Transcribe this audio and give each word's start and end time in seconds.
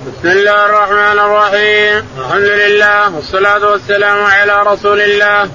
بسم 0.00 0.28
الله 0.28 0.66
الرحمن 0.66 1.18
الرحيم. 1.18 2.04
الحمد 2.18 2.50
لله 2.62 3.16
والصلاة 3.16 3.70
والسلام 3.70 4.24
على 4.24 4.62
رسول 4.62 5.00
الله. 5.00 5.48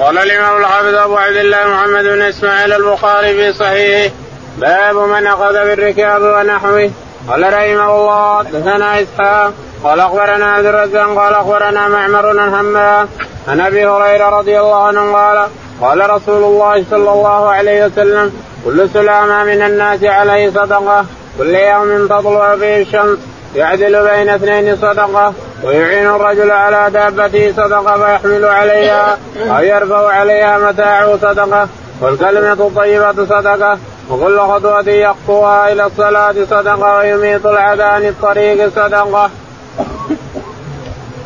قال 0.00 0.18
الإمام 0.18 0.56
الحافظ 0.60 0.94
أبو 0.94 1.16
عبد 1.16 1.36
الله 1.36 1.66
محمد 1.66 2.04
بن 2.04 2.22
إسماعيل 2.22 2.72
البخاري 2.72 3.34
في 3.34 3.52
صحيحه 3.52 4.14
باب 4.58 4.96
من 4.96 5.26
أخذ 5.26 5.52
بالركاب 5.52 6.22
ونحوه 6.22 6.90
قال 7.28 7.42
رحمه 7.42 7.96
الله 7.96 8.42
دثنا 8.42 9.02
إسحاق 9.02 9.52
قال 9.84 10.00
أخبرنا 10.00 10.52
عبد 10.52 10.66
الرزاق 10.66 11.16
قال 11.16 11.34
أخبرنا 11.34 11.88
معمر 11.88 12.32
بن 12.32 12.38
همام 12.38 13.08
عن 13.48 13.60
أبي 13.60 13.86
هريرة 13.86 14.28
رضي 14.38 14.60
الله 14.60 14.86
عنه 14.86 15.12
قال 15.12 15.48
قال 15.80 16.10
رسول 16.10 16.44
الله 16.44 16.84
صلى 16.90 17.10
الله 17.12 17.50
عليه 17.50 17.86
وسلم 17.86 18.32
كل 18.64 18.88
سلامة 18.92 19.44
من 19.44 19.62
الناس 19.62 20.04
عليه 20.04 20.50
صدقة 20.50 21.06
كل 21.38 21.54
يوم 21.54 22.06
تطلع 22.06 22.56
فيه 22.56 22.82
الشمس 22.82 23.18
يعدل 23.56 24.08
بين 24.08 24.28
اثنين 24.28 24.76
صدقة 24.76 25.34
ويعين 25.64 26.06
الرجل 26.06 26.50
على 26.50 26.90
دابته 26.90 27.52
صدقة 27.52 27.96
فيحمل 27.98 28.44
عليها 28.44 29.18
أو 29.36 29.62
يرفع 29.62 30.08
عليها 30.08 30.58
متاعه 30.58 31.16
صدقة 31.16 31.68
والكلمة 32.00 32.52
الطيبة 32.52 33.24
صدقة 33.24 33.78
وكل 34.10 34.40
خطوة 34.40 34.88
يخطوها 34.88 35.72
إلى 35.72 35.86
الصلاة 35.86 36.34
صدقة 36.50 36.98
ويميط 36.98 37.46
العدى 37.46 37.82
عن 37.82 38.02
الطريق 38.06 38.68
صدقة. 38.68 39.30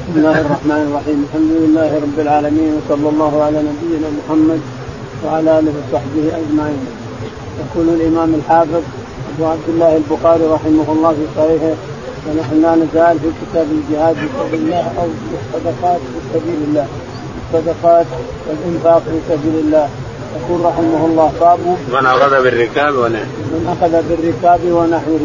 بسم 0.08 0.16
الله 0.16 0.40
الرحمن 0.40 0.80
الرحيم 0.88 1.26
الحمد 1.28 1.50
لله 1.50 1.90
رب 2.04 2.18
العالمين 2.26 2.80
وصلى 2.80 3.08
الله 3.08 3.44
على 3.44 3.58
نبينا 3.58 4.08
محمد 4.18 4.60
وعلى 5.24 5.58
آله 5.58 5.72
وصحبه 5.78 6.26
أجمعين. 6.40 6.86
يقول 7.60 7.88
الإمام 7.88 8.34
الحافظ 8.34 8.82
أبو 9.34 9.46
عبد 9.46 9.68
الله 9.68 9.96
البخاري 9.96 10.44
رحمه 10.44 10.92
الله 10.92 11.10
في 11.10 11.26
صحيحه 11.36 11.74
ونحن 12.28 12.62
لا 12.62 12.74
نزال 12.74 13.18
في 13.18 13.28
كتاب 13.42 13.66
الجهاد 13.70 14.14
في 14.14 14.28
سبيل 14.38 14.60
الله 14.60 14.92
أو 14.98 15.06
الصدقات 15.32 16.00
في 16.00 16.38
سبيل 16.38 16.58
الله. 16.68 16.86
الصدقات 17.42 18.06
والإنفاق 18.48 19.02
في 19.02 19.18
سبيل 19.28 19.64
الله. 19.64 19.88
يقول 20.36 20.64
رحمه 20.64 21.06
الله 21.06 21.32
باب 21.40 21.58
من 21.92 22.06
أخذ 22.06 22.42
بالركاب 22.42 22.94
ونحوه. 22.94 23.26
من 23.52 23.76
أخذ 23.80 24.02
بالركاب 24.08 24.60
ونحوه. 24.72 25.20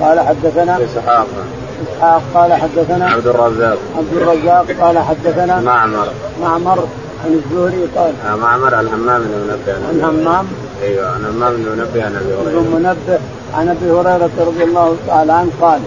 قال 0.00 0.20
حدثنا 0.20 0.78
إسحاق. 0.84 1.26
إسحاق 1.82 2.22
قال 2.34 2.52
حدثنا 2.52 3.10
عبد 3.10 3.26
الرزاق. 3.26 3.78
عبد 3.96 4.12
الرزاق 4.12 4.66
قال 4.80 4.98
حدثنا 4.98 5.60
معمر. 5.60 6.08
معمر 6.42 6.86
عن 7.24 7.32
الزهري 7.32 7.88
قال 7.96 8.12
آه 8.26 8.36
معمر 8.36 8.74
عن 8.74 8.86
همام 8.88 9.22
بن 9.22 9.28
منبه. 9.28 9.88
عن 9.88 10.16
همام 10.16 10.46
أيوه 10.82 11.10
عن 11.10 11.24
همام 11.24 11.52
بن 11.56 11.62
منبه 11.62 12.04
عن 12.04 12.16
أبي 12.16 12.34
هريرة. 12.34 12.60
بن 12.60 12.70
منبه 12.74 13.18
عن 13.54 13.68
أبي 13.68 13.90
هريرة 13.90 14.30
رضي 14.38 14.64
الله 14.64 14.96
تعالى 15.06 15.32
عنه 15.32 15.50
قال 15.60 15.80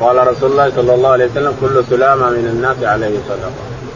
قال 0.00 0.26
رسول 0.26 0.50
الله 0.50 0.72
صلى 0.76 0.94
الله 0.94 1.08
عليه 1.08 1.24
وسلم 1.24 1.54
كل 1.60 1.84
سلامة 1.90 2.30
من 2.30 2.46
الناس 2.52 2.76
عليه 2.82 3.18
صدقة. 3.28 3.50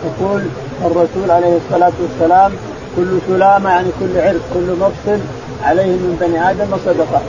يقول 0.04 0.42
الرسول 0.84 1.30
عليه 1.30 1.56
الصلاة 1.56 1.92
والسلام 2.02 2.52
كل 2.96 3.18
سلامة 3.28 3.70
يعني 3.70 3.88
كل 4.00 4.20
عرق 4.20 4.40
كل 4.54 4.68
مفصل 4.80 5.20
عليه 5.62 5.92
من 6.02 6.16
بني 6.20 6.50
آدم 6.50 6.76
صدقة. 6.86 7.20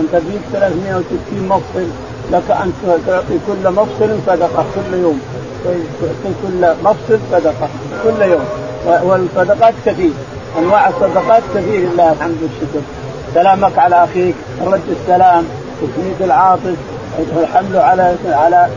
أنت 0.00 0.22
بيك 0.26 0.40
360 0.52 1.48
مفصل 1.48 1.86
لك 2.32 2.50
أن 2.50 2.72
تعطي 3.06 3.38
كل 3.46 3.70
مفصل 3.70 4.18
صدقة 4.26 4.64
كل 4.74 4.98
يوم. 4.98 5.20
تعطي 5.64 6.34
كل 6.42 6.60
مفصل 6.84 7.18
صدقة 7.32 7.68
كل 8.04 8.22
يوم. 8.22 8.44
والصدقات 9.02 9.74
كثير 9.86 10.10
أنواع 10.58 10.88
الصدقات 10.88 11.42
كثير 11.54 11.80
لله 11.80 12.12
الحمد 12.12 12.36
والشكر. 12.42 12.82
سلامك 13.34 13.78
على 13.78 14.04
أخيك 14.04 14.34
رد 14.66 14.88
السلام 15.00 15.44
تسميد 15.80 16.22
العاطف. 16.22 16.76
حمله 17.54 17.80
على 17.80 18.14
على 18.26 18.68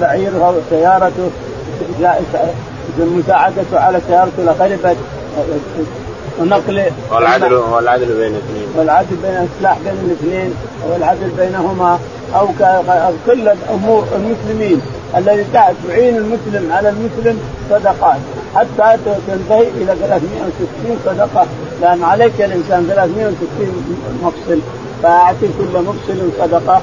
بعيره 0.00 0.54
وسيارته 0.56 1.30
مساعدته 2.98 3.80
على 3.80 4.00
سيارته 4.08 4.42
لخربت 4.44 4.96
ونقله 6.40 6.90
والعدل 7.10 7.54
والعدل 7.54 8.06
بين 8.06 8.34
الاثنين 8.34 8.66
والعدل 8.76 9.16
بين 9.22 9.30
الإصلاح 9.30 9.78
بين 9.84 9.98
الاثنين 10.04 10.54
والعدل 10.90 11.30
بينهما 11.38 11.98
أو 12.34 12.48
كل 13.26 13.48
امور 13.70 14.06
المسلمين 14.16 14.80
الذي 15.16 15.44
تعين 15.52 16.16
المسلم 16.16 16.72
على 16.72 16.88
المسلم 16.88 17.40
صدقات. 17.70 18.16
حتى 18.54 18.96
تنتهي 19.28 19.68
إلى 19.68 19.96
360 20.00 20.98
صدقة. 21.04 21.46
لأن 21.82 22.04
عليك 22.04 22.40
الإنسان 22.40 22.86
360 22.94 23.84
مفصل. 24.22 24.60
فاعطي 25.02 25.48
كل 25.58 25.82
مفصل 25.82 26.30
صدقة 26.38 26.80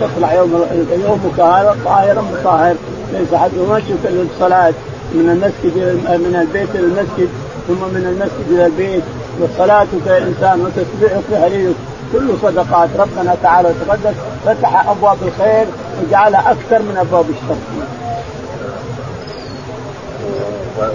تطلع 0.00 0.34
يوم 0.34 0.66
يومك 1.04 1.40
هذا 1.40 1.76
طاهرا 1.84 2.22
مطهر. 2.22 2.74
ليس 3.12 3.34
حد 3.34 3.50
يمشيك 3.56 4.04
للصلاه 4.04 4.72
من 5.14 5.30
المسجد 5.30 5.76
من 6.06 6.38
البيت 6.40 6.68
إلى 6.74 6.84
المسجد 6.84 7.28
ثم 7.68 7.74
من 7.74 8.06
المسجد 8.06 8.46
إلى 8.50 8.66
البيت. 8.66 9.02
وصلاتك 9.40 10.06
يا 10.06 10.18
إنسان 10.18 10.60
وتسبيحك 10.60 11.22
وهليلك 11.30 11.74
كل 12.12 12.28
صدقات 12.42 12.88
ربنا 12.98 13.36
تعالى 13.42 13.68
وتقدس 13.68 14.14
فتح 14.46 14.88
أبواب 14.88 15.16
الخير 15.22 15.66
وجعلها 16.02 16.50
أكثر 16.50 16.82
من 16.82 16.96
أبواب 16.96 17.24
الشر. 17.30 17.56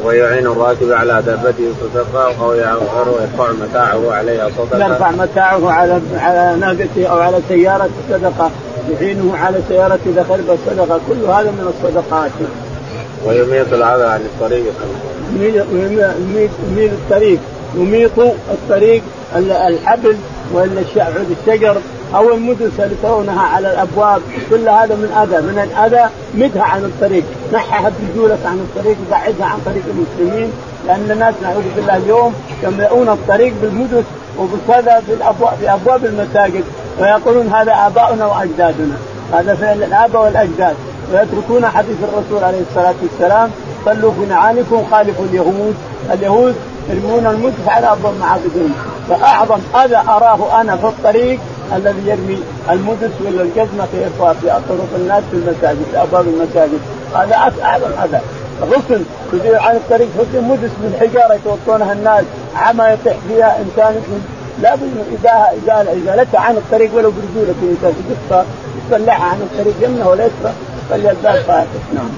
ويعين 0.03 0.47
الراكب 0.47 0.91
على 0.91 1.23
دابته 1.25 1.71
صدقه 1.81 2.33
أو 2.41 2.53
يرفع 2.53 3.51
متاعه 3.51 4.11
عليها 4.11 4.49
صدقة. 4.57 4.87
يرفع 4.87 5.11
متاعه 5.11 5.71
على 5.71 6.01
على 6.15 6.55
ناقته 6.59 7.07
أو 7.07 7.19
على 7.19 7.39
سيارته 7.49 7.93
صدقه 8.09 8.51
يعينه 8.91 9.37
على 9.37 9.57
سيارته 9.69 10.01
اذا 10.05 10.25
خربت 10.29 10.59
صدقه 10.65 10.99
كل 11.09 11.25
هذا 11.25 11.51
من 11.51 11.73
الصدقات. 11.73 12.31
ويميط 13.25 13.73
العذى 13.73 14.03
عن 14.03 14.21
الطريق. 14.21 14.73
يميط 15.33 16.49
الطريق. 16.77 17.39
يميط 17.75 18.19
الطريق 18.51 19.01
الحبل 19.35 20.15
ولا 20.53 20.81
الشجر 21.41 21.75
أو 22.15 22.33
المدس 22.33 22.79
اللي 22.79 22.95
ترونها 23.03 23.41
على 23.41 23.73
الأبواب 23.73 24.21
كل 24.49 24.69
هذا 24.69 24.95
من 24.95 25.11
أذى 25.23 25.41
من 25.41 25.59
الأذى 25.59 26.09
مدها 26.33 26.63
عن 26.63 26.85
الطريق 26.85 27.23
نحها 27.53 27.91
برجولك 27.99 28.39
عن 28.45 28.57
الطريق 28.57 28.97
وبعدها 29.07 29.45
عن 29.45 29.59
طريق 29.65 29.83
المسلمين 29.87 30.51
لأن 30.87 31.11
الناس 31.11 31.33
نعوذ 31.43 31.63
بالله 31.75 31.97
اليوم 31.97 32.33
يملؤون 32.63 33.09
الطريق 33.09 33.53
بالمدس 33.61 34.03
وبكذا 34.39 35.01
في 35.05 35.13
الابواب 35.13 35.53
في 35.59 35.73
أبواب 35.73 36.05
المساجد 36.05 36.63
ويقولون 36.99 37.47
هذا 37.47 37.73
آباؤنا 37.87 38.25
وأجدادنا. 38.25 38.95
هذا 39.33 39.55
فعل 39.55 39.83
الآباء 39.83 40.23
والأجداد. 40.23 40.75
ويتركون 41.13 41.65
حديث 41.65 41.97
الرسول 42.03 42.43
عليه 42.43 42.61
الصلاة 42.69 42.93
والسلام 43.01 43.51
صلوا 43.85 44.11
في 44.11 44.25
نعالكم 44.29 44.83
خالفوا 44.91 45.25
اليهود 45.25 45.75
اليهود 46.13 46.55
يرمون 46.89 47.25
المدح 47.25 47.75
على 47.75 47.91
ابواب 47.91 48.13
معابدهم 48.19 48.73
فأعظم 49.09 49.59
أذى 49.75 49.95
أراه 49.95 50.61
أنا 50.61 50.77
في 50.77 50.85
الطريق 50.87 51.39
الذي 51.75 52.01
يرمي 52.05 52.43
المدس 52.71 53.11
ولا 53.25 53.41
الجزمة 53.41 53.85
في 53.91 54.09
في 54.41 54.47
طرق 54.69 54.89
الناس 54.95 55.23
في 55.31 55.37
المساجد 55.37 55.85
في 55.91 56.01
أبواب 56.01 56.27
المساجد. 56.27 56.79
هذا 57.15 57.35
اعظم 57.63 57.91
اذى 58.03 58.19
غصن 58.61 59.03
تدير 59.31 59.59
عن 59.59 59.75
الطريق 59.75 60.07
حسن 60.17 60.43
مدس 60.43 60.71
من 60.79 60.97
حجارة 60.99 61.33
يتوطونها 61.33 61.93
الناس 61.93 62.23
عما 62.55 62.93
يطيح 62.93 63.17
فيها 63.27 63.57
إنسان 63.59 64.01
لا 64.61 64.75
بد 64.75 65.05
اذا 65.11 65.47
إذا 65.63 65.91
ازالتها 65.91 66.39
عن 66.39 66.57
الطريق 66.57 66.95
ولو 66.95 67.11
برجولك 67.11 67.55
الانسان 67.63 67.93
تقصها 68.29 68.45
تطلعها 68.89 69.23
عن 69.23 69.37
الطريق 69.37 69.75
يمنه 69.81 70.09
ولا 70.09 70.25
يسرى 70.25 70.53
فليزداد 70.89 71.43
فاتح 71.47 71.67
نعم. 71.93 72.09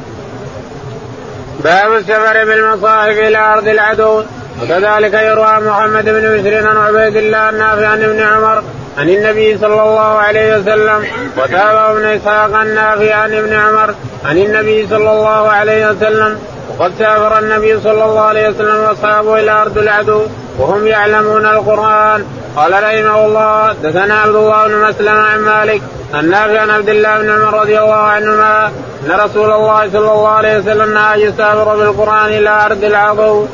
باب 1.63 1.93
السفر 1.93 2.45
بالمصاحف 2.45 3.17
إلى 3.17 3.37
أرض 3.37 3.67
العدو. 3.67 4.23
وكذلك 4.61 5.13
يروى 5.13 5.59
محمد 5.59 6.05
بن 6.05 6.37
بشر 6.37 6.67
عن 6.67 6.77
عبيد 6.77 7.15
الله 7.15 7.49
النافع 7.49 7.87
عن 7.87 8.03
ابن 8.03 8.19
عمر 8.19 8.63
عن 8.97 9.09
النبي 9.09 9.57
صلى 9.57 9.81
الله 9.83 10.01
عليه 10.01 10.57
وسلم 10.57 11.05
وتابع 11.37 11.91
ابن 11.91 12.05
إسحاق 12.05 12.59
النافع 12.61 13.15
عن 13.15 13.33
ابن 13.33 13.53
عمر 13.53 13.93
عن 14.25 14.37
النبي 14.37 14.87
صلى 14.87 15.11
الله 15.11 15.49
عليه 15.49 15.89
وسلم 15.89 16.39
وقد 16.69 16.91
سافر 16.99 17.39
النبي 17.39 17.79
صلى 17.79 18.05
الله 18.05 18.21
عليه 18.21 18.49
وسلم 18.49 18.83
وأصحابه 18.83 19.39
إلى 19.39 19.51
أرض 19.51 19.77
العدو 19.77 20.21
وهم 20.59 20.87
يعلمون 20.87 21.45
القرآن 21.45 22.25
قال 22.55 22.71
رحمه 22.71 23.25
الله 23.25 23.73
دثنا 23.83 24.19
عبد 24.19 24.35
الله 24.35 24.67
بن 24.67 24.75
مسلم 24.89 25.17
عن 25.17 25.39
مالك 25.39 25.81
النافع 26.15 26.59
عن 26.61 26.69
عبد 26.69 26.89
الله 26.89 27.17
بن 27.17 27.29
عمر 27.29 27.59
رضي 27.61 27.79
الله 27.79 27.93
عنهما 27.95 28.71
أن 29.05 29.11
رسول 29.11 29.51
الله 29.51 29.89
صلى 29.93 30.11
الله 30.11 30.27
عليه 30.27 30.57
وسلم 30.57 30.93
نهى 30.93 31.21
يسافر 31.21 31.75
بالقرآن 31.75 32.25
إلى 32.25 32.49
أرض 32.49 32.83
العدو. 32.83 33.45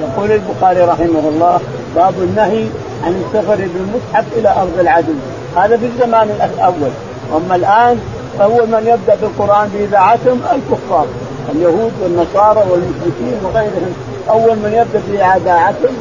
يقول 0.00 0.32
البخاري 0.32 0.80
رحمه 0.80 1.28
الله 1.28 1.60
باب 1.96 2.14
النهي 2.18 2.66
عن 3.04 3.22
السفر 3.24 3.56
بالمصحف 3.56 4.24
إلى 4.36 4.48
أرض 4.48 4.78
العدو. 4.80 5.12
هذا 5.56 5.76
في 5.76 5.86
الزمان 5.86 6.50
الأول. 6.54 6.90
أما 7.36 7.56
الآن 7.56 7.98
اول 8.40 8.66
من 8.66 8.86
يبدأ 8.86 9.14
بالقرآن 9.20 9.68
بإذاعتهم 9.68 10.40
الكفار. 10.52 11.06
اليهود 11.54 11.92
والنصارى 12.02 12.70
والمشركين 12.70 13.38
وغيرهم. 13.44 13.94
أول 14.30 14.56
من 14.56 14.72
يبدأ 14.72 15.02
بإذاعتهم. 15.08 15.96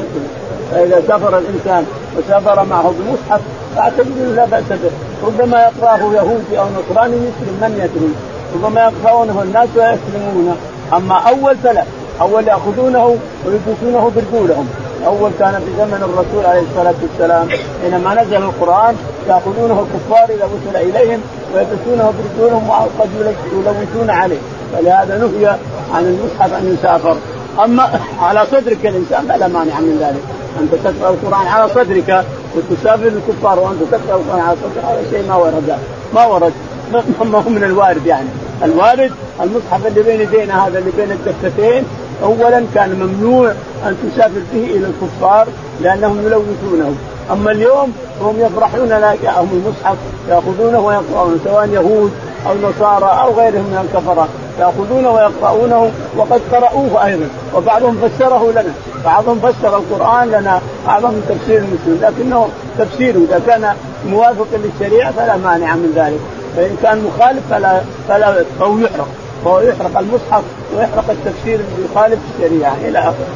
فإذا 0.72 1.04
سافر 1.08 1.38
الإنسان 1.38 1.86
وسافر 2.18 2.66
معه 2.66 2.94
بمصحف 3.00 3.42
فأعتقد 3.76 4.18
لا 4.36 4.46
بأس 4.46 4.70
به. 4.70 4.92
ربما 5.28 5.62
يقرأه 5.62 6.14
يهودي 6.14 6.60
أو 6.60 6.66
نصراني 6.66 7.16
يسلم 7.16 7.58
من 7.62 7.72
يدري. 7.84 8.14
ربما 8.56 8.82
يقرؤونه 8.82 9.42
الناس 9.42 9.70
ويسلمونه. 9.76 10.56
أما 10.94 11.16
أول 11.16 11.56
فلا. 11.64 11.84
أول 12.22 12.48
يأخذونه 12.48 13.18
ويلبسونه 13.46 14.12
برجولهم 14.16 14.68
اول 15.06 15.32
كان 15.40 15.52
في 15.52 15.72
زمن 15.78 16.04
الرسول 16.04 16.46
عليه 16.46 16.62
الصلاة 16.62 16.96
والسلام 17.02 17.48
حينما 17.82 18.24
نزل 18.24 18.36
القرآن 18.36 18.96
يأخذونه 19.28 19.86
الكفار 19.86 20.36
إذا 20.36 20.46
وصل 20.46 20.76
إليهم 20.76 21.22
ويلبسونه 21.54 22.14
برجولهم 22.18 22.70
وقد 22.70 23.10
يلوثون 23.54 24.10
عليه. 24.10 24.38
فلهذا 24.74 25.18
نهي 25.18 25.48
عن 25.94 26.04
المصحف 26.04 26.54
أن 26.54 26.78
يسافر. 26.80 27.18
أما 27.64 28.00
على 28.22 28.46
صدرك 28.52 28.86
الإنسان 28.86 29.28
فلا 29.28 29.48
مانع 29.48 29.80
من 29.80 29.98
ذلك. 30.02 30.24
أنت 30.62 30.76
تقرأ 30.84 31.10
القرآن 31.10 31.48
على 31.48 31.70
صدرك 31.70 32.26
وتسافر 32.56 33.08
الكفار 33.08 33.60
وأنت 33.60 33.80
تقرأ 33.92 34.16
القرآن 34.16 34.40
على 34.40 34.58
صدرك 34.58 34.86
هذا 34.86 35.10
شيء 35.12 35.28
ما 35.28 35.36
ورد. 35.36 35.78
ما 36.16 36.26
ورد. 36.26 36.54
ما 37.32 37.38
هو 37.38 37.50
من 37.50 37.64
الوارد 37.64 38.06
يعني. 38.06 38.28
الوارد 38.64 39.12
المصحف 39.42 39.88
اللي 39.88 40.02
بين 40.02 40.22
يدينا 40.22 40.68
هذا 40.68 40.80
اللي 40.80 40.92
بين 40.98 41.12
الدفتين 41.12 41.84
اولا 42.24 42.64
كان 42.76 42.90
ممنوع 42.90 43.52
أن 43.86 43.98
تسافر 44.04 44.42
به 44.54 44.64
إلى 44.64 44.86
الكفار 44.88 45.48
لأنهم 45.82 46.26
يلوثونه. 46.26 46.96
أما 47.32 47.52
اليوم 47.52 47.94
هم 48.22 48.36
يفرحون 48.40 48.90
لا 48.90 49.16
جاءهم 49.24 49.50
المصحف 49.54 49.98
يأخذونه 50.30 50.80
ويقرؤونه 50.80 51.38
سواء 51.44 51.70
يهود 51.70 52.12
أو 52.48 52.70
نصارى 52.70 53.22
أو 53.22 53.34
غيرهم 53.34 53.64
من 53.64 53.88
الكفرة 53.90 54.28
ياخذونه 54.60 55.12
ويقرؤونه 55.12 55.92
وقد 56.18 56.42
قرأوه 56.52 57.06
أيضا. 57.06 57.30
وبعضهم 57.56 57.98
فسره 57.98 58.52
لنا 58.52 58.74
بعضهم 59.06 59.40
فسر 59.40 59.78
القرآن 59.78 60.28
لنا 60.28 60.62
اعظم 60.88 61.14
تفسير 61.30 61.58
المسلم 61.58 62.00
لكنه 62.02 62.50
تفسيره 62.80 63.18
إذا 63.18 63.42
كان 63.48 63.76
موافقا 64.10 64.58
للشريعة 64.58 65.12
فلا 65.12 65.38
مانع 65.38 65.76
من 65.76 65.94
ذلك. 65.96 66.20
فإن 66.56 66.78
كان 66.84 67.04
مخالف 67.04 67.44
فلا 67.50 67.82
فلا 68.08 68.44
فهو 68.60 68.78
يحرق. 68.78 69.08
فهو 69.46 69.60
يحرق 69.60 70.00
المصحف 70.00 70.44
ويحرق 70.76 71.06
التفسير 71.10 71.60
اللي 71.60 71.88
يخالف 71.92 72.20
الشريعة 72.36 72.76
إلى 72.86 73.00
آخره. 73.00 73.28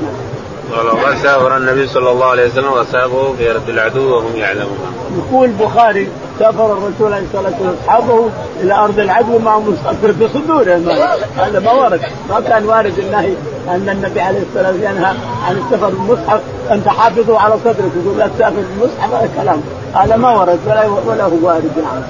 قال 1.06 1.18
سافر 1.18 1.58
النبي 1.58 1.88
صلى 1.88 2.12
الله 2.12 2.26
عليه 2.26 2.48
وسلم 2.48 2.74
وسابه 2.74 3.34
في 3.34 3.52
رد 3.52 3.70
العدو 3.70 4.16
وهم 4.16 4.36
يعلمون. 4.36 4.78
يقول 5.18 5.50
البخاري 5.50 6.10
سافر 6.40 6.74
الرسول 6.74 7.14
عليه 7.14 7.26
الصلاة 7.26 7.44
والسلام 7.44 7.76
اصحابه 7.84 8.30
إلى 8.62 8.74
أرض 8.74 9.00
العدو 9.00 9.40
مع 9.40 9.60
مصحف 9.60 10.06
بصدورهم 10.06 10.90
هذا 11.38 11.60
ما 11.60 11.72
ورد. 11.72 12.02
ما 12.30 12.40
كان 12.40 12.66
وارد 12.66 13.00
النهي 13.00 13.34
أن 13.68 13.90
النبي 13.90 14.22
عليه 14.22 14.40
الصلاة 14.40 14.72
والسلام 14.72 14.96
ينهى 14.96 15.14
عن 15.48 15.58
السفر 15.58 15.90
بالمصحف. 15.90 16.40
أنت 16.72 16.88
حافظه 16.88 17.40
على 17.40 17.56
صدرك. 17.64 17.92
يقول 18.06 18.18
لا 18.18 18.28
تسافر 18.28 18.56
بالمصحف 18.56 19.14
هذا 19.14 19.30
كلام. 19.42 19.62
هذا 19.94 20.16
ما 20.16 20.40
ورد. 20.40 20.60
ولا 20.68 20.86
ولا 21.06 21.24
هو 21.24 21.38
وارد. 21.42 21.72
نعم. 21.78 22.02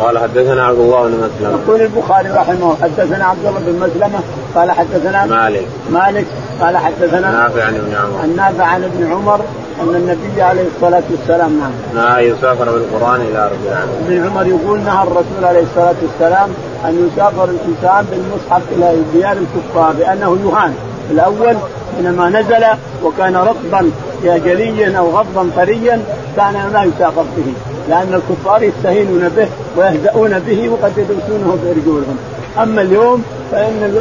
قال 0.00 0.18
حدثنا 0.18 0.64
عبد 0.66 0.78
الله 0.78 1.02
بن 1.02 1.14
مسلمة. 1.14 1.58
يقول 1.64 1.80
البخاري 1.80 2.28
رحمه 2.30 2.52
الله 2.52 2.76
حدثنا 2.82 3.24
عبد 3.24 3.46
الله 3.46 3.60
بن 3.60 3.78
مسلمة 3.86 4.20
قال 4.54 4.70
حدثنا 4.70 5.26
مالك. 5.26 5.66
مالك 5.90 6.26
قال 6.60 6.76
حدثنا 6.76 7.30
نافع 7.30 7.64
عن 7.64 7.74
ابن 7.74 7.94
عمر. 7.94 8.20
عن 8.22 8.36
نافع 8.36 8.64
عن 8.64 8.84
ابن 8.84 9.12
عمر 9.12 9.40
أن 9.82 9.94
النبي 9.94 10.42
عليه 10.42 10.64
الصلاة 10.76 11.02
والسلام 11.10 11.60
نعم. 11.60 11.72
نهى 11.94 12.28
يسافر 12.28 12.64
بالقرآن 12.64 13.20
إلى 13.20 13.38
ارض 13.38 13.58
العالم 13.66 13.90
ابن 14.06 14.26
عمر 14.26 14.46
يقول 14.46 14.80
نهى 14.80 15.02
الرسول 15.02 15.44
عليه 15.44 15.62
الصلاة 15.62 15.94
والسلام 16.02 16.48
أن 16.84 17.08
يسافر 17.08 17.44
الإنسان 17.44 18.06
بالمصحف 18.10 18.62
إلى 18.72 19.02
ديار 19.14 19.36
الكفار 19.36 19.94
لأنه 19.98 20.38
يهان. 20.44 20.74
الأول 21.10 21.56
حينما 21.96 22.30
نزل 22.30 22.64
وكان 23.04 23.36
رطبا 23.36 23.90
جليا 24.24 24.98
أو 24.98 25.10
غضا 25.10 25.50
طريا 25.56 26.02
كان 26.36 26.70
لا 26.72 26.84
يسافر 26.84 27.24
به. 27.36 27.52
لأن 27.88 28.14
الكفار 28.14 28.62
يستهينون 28.62 29.28
به 29.28 29.48
ويهزؤون 29.76 30.38
به 30.38 30.68
وقد 30.68 30.92
يدرسونه 30.98 31.58
برجولهم 31.64 32.16
أما 32.62 32.82
اليوم 32.82 33.24
فإن 33.52 33.94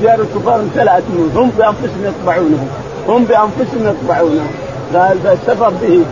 ديار 0.00 0.20
الكفار 0.20 0.60
امتلأت 0.60 1.02
منه 1.08 1.42
هم 1.42 1.50
بأنفسهم 1.58 2.04
يطبعونه 2.04 2.66
هم 3.08 3.24
بأنفسهم 3.24 3.86
يطبعونه 3.86 4.46
فالسفر 4.92 5.72
به 5.82 6.04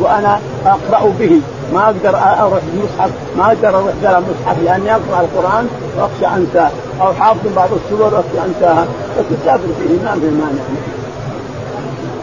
وأنا 0.00 0.40
أقرأ 0.66 1.12
به. 1.20 1.40
ما 1.74 1.84
أقدر 1.84 2.18
أروح 2.18 2.60
المصحف 2.74 3.10
ما 3.36 3.46
أقدر 3.46 3.68
أروح 3.68 3.92
بلا 4.02 4.20
مصحف 4.20 4.56
لأني 4.64 4.90
أقرأ 4.92 5.20
القرآن 5.20 5.68
وأخشى 5.96 6.36
أنساه. 6.36 6.70
أو 7.00 7.12
حافظ 7.12 7.48
بعض 7.56 7.68
السور 7.72 8.14
وأخشى 8.14 8.48
أنساها. 8.48 8.86
فتسافر 9.16 9.66
به. 9.80 10.04
ما 10.04 10.12
في 10.12 10.30
مانع. 10.30 10.62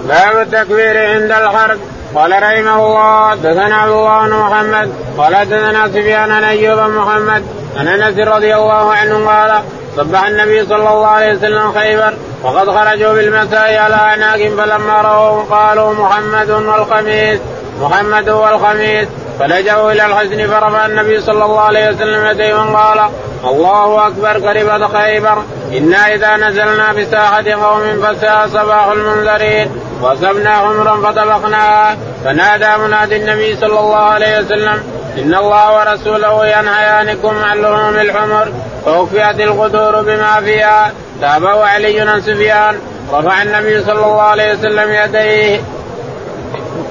باب 0.08 0.48
التكبير 0.48 0.98
عند 0.98 1.32
الحرب 1.32 1.78
قال 2.16 2.32
رحمه 2.32 2.86
الله 2.86 3.30
حدثنا 3.30 3.76
عبد 3.76 3.92
الله 3.92 4.28
بن 4.28 4.34
محمد 4.34 4.92
قال 5.18 5.36
حدثنا 5.36 5.88
سفيان 5.88 6.32
عن 6.32 6.44
أيوب 6.44 6.80
محمد 6.80 7.44
عن 7.78 7.88
أنس 7.88 8.28
رضي 8.28 8.56
الله 8.56 8.94
عنه 8.94 9.30
قال 9.30 9.62
صبح 9.98 10.28
النبي 10.28 10.66
صلى 10.66 10.76
الله 10.76 11.08
عليه 11.08 11.34
وسلم 11.34 11.72
خيبر 11.72 12.14
وقد 12.44 12.70
خرجوا 12.70 13.14
بالمساء 13.14 13.78
على 13.78 13.96
أعناق 13.96 14.38
فلما 14.38 15.02
راوا 15.02 15.44
قالوا 15.44 15.94
محمد 15.94 16.50
والخميس 16.50 17.40
محمد 17.82 18.30
والخميس 18.30 19.08
فلجأوا 19.40 19.92
إلى 19.92 20.06
الحزن 20.06 20.48
فرفع 20.48 20.86
النبي 20.86 21.22
صلى 21.22 21.46
الله 21.46 21.62
عليه 21.62 21.90
وسلم 21.90 22.26
يديه 22.26 22.54
وقال 22.54 23.00
الله 23.46 24.08
أكبر 24.08 24.48
قربت 24.48 24.96
خيبر 24.96 25.44
إنا 25.72 26.14
إذا 26.14 26.36
نزلنا 26.36 26.94
بساحة 26.94 27.52
قوم 27.52 28.02
فساء 28.02 28.48
صباح 28.48 28.88
المنذرين 28.88 29.70
وصبنا 30.06 30.50
عمرا 30.50 30.96
فطبقناها 30.96 31.98
فنادى 32.24 32.84
منادي 32.84 33.16
النبي 33.16 33.56
صلى 33.56 33.80
الله 33.80 33.96
عليه 33.96 34.40
وسلم 34.40 34.84
إن 35.18 35.36
الله 35.36 35.76
ورسوله 35.78 36.48
ينهيانكم 36.48 37.44
عن 37.44 37.58
لحوم 37.62 37.96
الحمر 37.96 38.52
فوفيت 38.86 39.40
القدور 39.40 40.02
بما 40.02 40.42
فيها. 40.42 40.92
تابعه 41.22 41.64
علي 41.64 42.02
عن 42.02 42.22
سفيان. 42.22 42.80
رفع 43.14 43.42
النبي 43.42 43.84
صلى 43.84 43.94
الله 43.94 44.22
عليه 44.22 44.54
وسلم 44.54 44.92
يديه. 44.92 45.62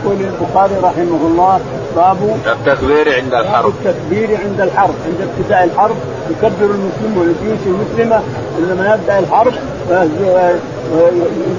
يقول 0.05 0.17
البخاري 0.20 0.75
رحمه 0.82 1.20
الله 1.26 1.60
باب 1.96 2.17
التكبير 2.46 3.14
عند 3.14 3.35
الحرب. 3.35 3.73
التكبير 3.87 4.38
عند 4.44 4.61
الحرب 4.61 4.94
عند 5.06 5.29
ابتداء 5.31 5.64
الحرب. 5.64 5.96
يكبر 6.31 6.75
المسلم 6.75 7.19
والجيوش 7.19 7.58
المسلمة 7.67 8.23
عندما 8.58 8.94
يبدأ 8.94 9.19
الحرب 9.19 9.52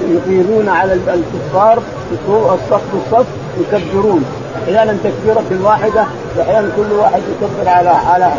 يغيرون 0.08 0.68
على 0.68 0.92
الكفار 0.94 1.82
الصف 2.28 2.82
الصف 2.94 3.26
يكبرون. 3.60 4.24
أحيانا 4.64 4.96
تكبيرة 5.04 5.64
واحدة 5.64 6.04
وأحيانا 6.38 6.68
كل 6.76 6.92
واحد 6.92 7.22
يكبر 7.32 7.68
على 7.68 7.88
على 7.88 8.32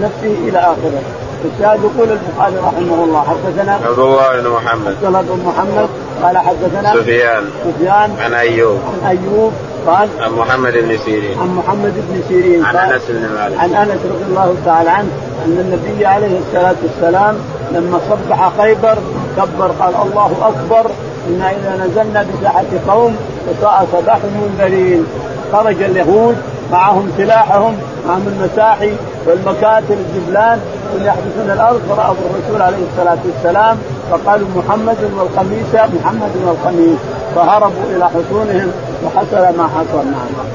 نفسه 0.00 0.34
إلى 0.48 0.58
آخره. 0.58 1.02
الشاهد 1.44 1.80
يقول 1.80 2.08
البخاري 2.18 2.56
رحمه 2.56 3.04
الله 3.04 3.22
حدثنا 3.22 3.72
عبد 3.72 3.98
الله 3.98 4.40
بن 4.40 4.48
محمد. 4.48 4.86
عبد 4.86 5.04
الله 5.04 5.20
بن 5.20 5.42
محمد 5.46 5.88
قال 6.22 6.38
حدثنا 6.38 6.94
سفيان. 6.94 7.44
سفيان. 7.64 8.10
عن 8.20 8.34
أيوب. 8.34 8.78
عن 9.04 9.08
أيوب 9.08 9.52
قال 9.86 10.08
عن 10.20 10.32
محمد 10.32 10.72
بن 10.72 10.98
سيرين. 11.04 11.38
عن 11.38 11.54
محمد 11.54 11.94
بن 12.08 12.22
سيرين 12.28 12.64
عن 12.64 12.76
أنس 12.76 13.02
بن 13.08 13.28
مالك. 13.34 13.58
عن 13.58 13.74
أنس 13.74 14.00
رضي 14.04 14.24
الله 14.28 14.54
تعالى 14.64 14.90
عنه 14.90 15.08
أن 15.44 15.58
النبي 15.58 16.06
عليه 16.06 16.38
الصلاة 16.38 16.74
والسلام 16.82 17.38
لما 17.72 18.00
صبح 18.10 18.50
خيبر 18.58 18.98
كبر 19.36 19.70
قال 19.80 19.94
الله 20.06 20.32
أكبر 20.42 20.90
إنا 21.28 21.50
إذا 21.50 21.86
نزلنا 21.86 22.26
بساحة 22.32 22.64
قوم 22.88 23.16
فساء 23.46 23.86
صباح 23.92 24.18
المنذرين 24.24 25.06
خرج 25.52 25.82
اليهود 25.82 26.36
معهم 26.72 27.12
سلاحهم 27.16 27.78
معهم 28.06 28.26
المساحي 28.28 28.92
والمكاتل 29.26 29.96
الجبلان 30.06 30.60
يحدثون 30.98 31.50
الأرض 31.50 31.80
فرأوا 31.88 32.14
الرسول 32.30 32.62
عليه 32.62 32.84
الصلاة 32.92 33.18
والسلام 33.24 33.78
فقالوا 34.10 34.48
محمد 34.56 34.96
والخميس 35.16 35.74
محمد 35.74 36.30
والخميس 36.46 36.98
فهربوا 37.34 37.84
إلى 37.96 38.08
حصونهم 38.08 38.72
وحصل 39.04 39.58
ما 39.58 39.68
حصل 39.68 40.04
نعم. 40.06 40.46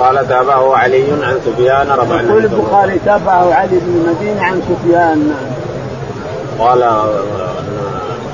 قال 0.00 0.28
تابعه 0.28 0.76
علي 0.76 1.04
عن 1.22 1.40
سفيان 1.46 1.90
رفع 1.90 2.20
يقول 2.20 2.44
البخاري 2.44 2.98
تابعه 3.04 3.54
علي 3.54 3.78
بن 3.78 4.04
المدينة 4.04 4.42
عن 4.42 4.62
سفيان 4.68 5.28
نعم. 5.28 5.62
قال 6.68 6.82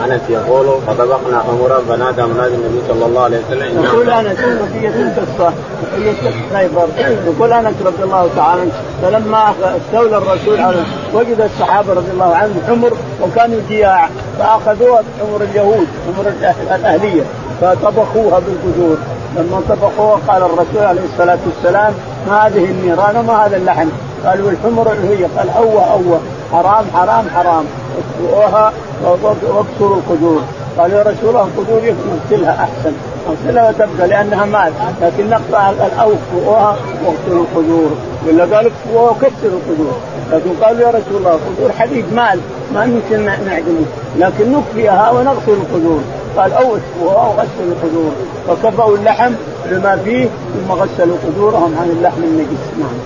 انس 0.05 0.21
يقول 0.28 0.67
فطبقنا 0.87 1.38
خمرا 1.38 1.78
فنادى 1.88 2.23
منادي 2.23 2.55
النبي 2.55 2.81
صلى 2.88 3.07
الله 3.07 3.23
عليه 3.23 3.38
وسلم. 3.49 3.85
يقول 3.85 4.11
انس 4.11 4.38
بقيه 4.40 4.88
القصة؟ 4.88 5.52
بقيه 5.93 6.14
خيبر 6.55 6.87
يقول 7.26 7.52
انس 7.52 7.75
رضي 7.87 8.02
الله 8.02 8.28
تعالى 8.37 8.62
فلما 9.02 9.52
استولى 9.76 10.17
الرسول 10.17 10.61
على 10.61 10.83
وجد 11.14 11.40
الصحابة 11.40 11.93
رضي 11.93 12.11
الله 12.11 12.37
عنهم 12.37 12.61
حمر 12.69 12.93
وكانوا 13.23 13.61
جياع 13.69 14.09
فأخذوها 14.38 15.02
حمر 15.21 15.43
اليهود 15.43 15.87
حمر 16.07 16.33
الأهلية 16.75 17.23
فطبخوها 17.61 18.40
بالقدور 18.40 18.97
لما 19.37 19.62
طبخوها 19.69 20.21
قال 20.28 20.43
الرسول 20.43 20.83
عليه 20.83 21.00
الصلاة 21.12 21.38
والسلام 21.47 21.95
ما 22.28 22.47
هذه 22.47 22.64
النيران 22.64 23.17
وما 23.17 23.47
هذا 23.47 23.57
اللحم؟ 23.57 23.88
قالوا 24.26 24.50
الحمر 24.50 24.88
هي. 24.88 25.25
قال 25.38 25.50
أوه 25.57 25.93
أوه 25.93 26.21
حرام 26.52 26.85
حرام 26.95 27.25
حرام. 27.35 27.64
اكسروها 27.99 28.73
واكسروا 29.05 29.97
القدور. 29.97 30.43
قال 30.78 30.93
يا 30.93 31.02
رسول 31.02 31.28
الله 31.28 31.43
القدور 31.43 31.81
يقتلها 31.85 32.50
أحسن. 32.50 32.93
اغسلها 33.28 33.69
وتبقى 33.69 34.09
لأنها 34.09 34.45
مال 34.45 34.73
لكن 35.02 35.31
نقطع 35.31 35.71
الاوف 35.71 36.19
فوقها 36.33 36.76
واغسلوا 37.05 37.45
القدور. 37.45 37.90
ولا 38.26 38.57
قال 38.57 38.67
اكفوها 38.67 39.11
وكسروا 39.11 39.59
القدور. 39.61 39.97
لكن 40.33 40.50
قالوا 40.62 40.81
يا 40.81 40.88
رسول 40.88 41.17
الله 41.17 41.31
قدور 41.31 41.73
حديد 41.78 42.05
مال 42.12 42.40
ما 42.75 42.85
يمكن 42.85 43.25
نعدمه. 43.25 43.85
لكن 44.19 44.52
نكفيها 44.52 45.11
ونغسل 45.11 45.52
القدور. 45.52 46.00
قال 46.37 46.52
أو 46.52 46.76
اكفوها 46.76 47.28
وغسلوا 47.28 47.73
القدور. 47.73 48.12
فكفوا 48.49 48.97
اللحم 48.97 49.33
بما 49.71 49.97
فيه 49.97 50.28
ثم 50.55 50.73
غسلوا 50.73 51.17
قدورهم 51.26 51.75
عن 51.81 51.90
اللحم 51.90 52.23
النجس. 52.23 52.64
نعم. 52.78 52.99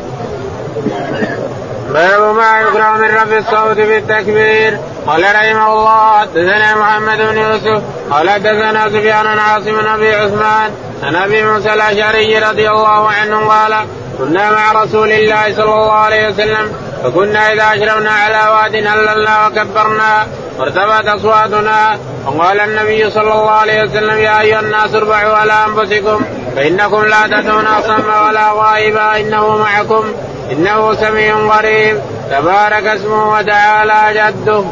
باب 1.92 2.34
ما 2.34 2.60
يكره 2.60 2.96
من 2.96 3.08
رفع 3.08 3.38
الصوت 3.38 3.76
في 3.76 3.96
التكبير 3.96 4.78
قال 5.06 5.22
رحمه 5.22 5.72
الله 5.72 6.18
حدثنا 6.18 6.74
محمد 6.74 7.18
بن 7.18 7.38
يوسف 7.38 7.82
قال 8.10 8.30
حدثنا 8.30 8.88
سفيان 8.88 9.22
بن 9.22 9.38
عاصم 9.38 9.72
بن 9.72 9.86
أبي 9.86 10.14
عثمان 10.14 10.70
عن 11.02 11.16
أبي 11.16 11.44
موسى 11.44 11.72
الأشعري 11.74 12.38
رضي 12.38 12.70
الله 12.70 13.08
عنه 13.08 13.48
قال 13.48 13.74
كنا 14.18 14.50
مع 14.50 14.82
رسول 14.82 15.12
الله 15.12 15.54
صلى 15.56 15.64
الله 15.64 15.92
عليه 15.92 16.28
وسلم 16.28 16.72
فكنا 17.04 17.52
إذا 17.52 17.64
اشربنا 17.64 18.10
على 18.10 18.50
واد 18.50 18.76
هللنا 18.76 19.46
وكبرنا 19.46 20.26
وارتفعت 20.58 21.06
أصواتنا 21.06 21.98
وقال 22.26 22.60
النبي 22.60 23.10
صلى 23.10 23.32
الله 23.32 23.50
عليه 23.50 23.82
وسلم 23.82 24.18
يا 24.18 24.40
أيها 24.40 24.60
الناس 24.60 24.94
اربعوا 24.94 25.34
على 25.36 25.52
أنفسكم 25.66 26.24
فإنكم 26.56 27.04
لا 27.04 27.26
تدعون 27.26 27.66
اصم 27.66 28.26
ولا 28.28 28.52
غائبا 28.52 29.20
إنه 29.20 29.56
معكم. 29.56 30.04
إنه 30.52 30.94
سميع 30.94 31.56
قريب. 31.56 31.98
تبارك 32.30 32.86
اسمه 32.86 33.32
وتعالى 33.32 34.00
جده. 34.14 34.64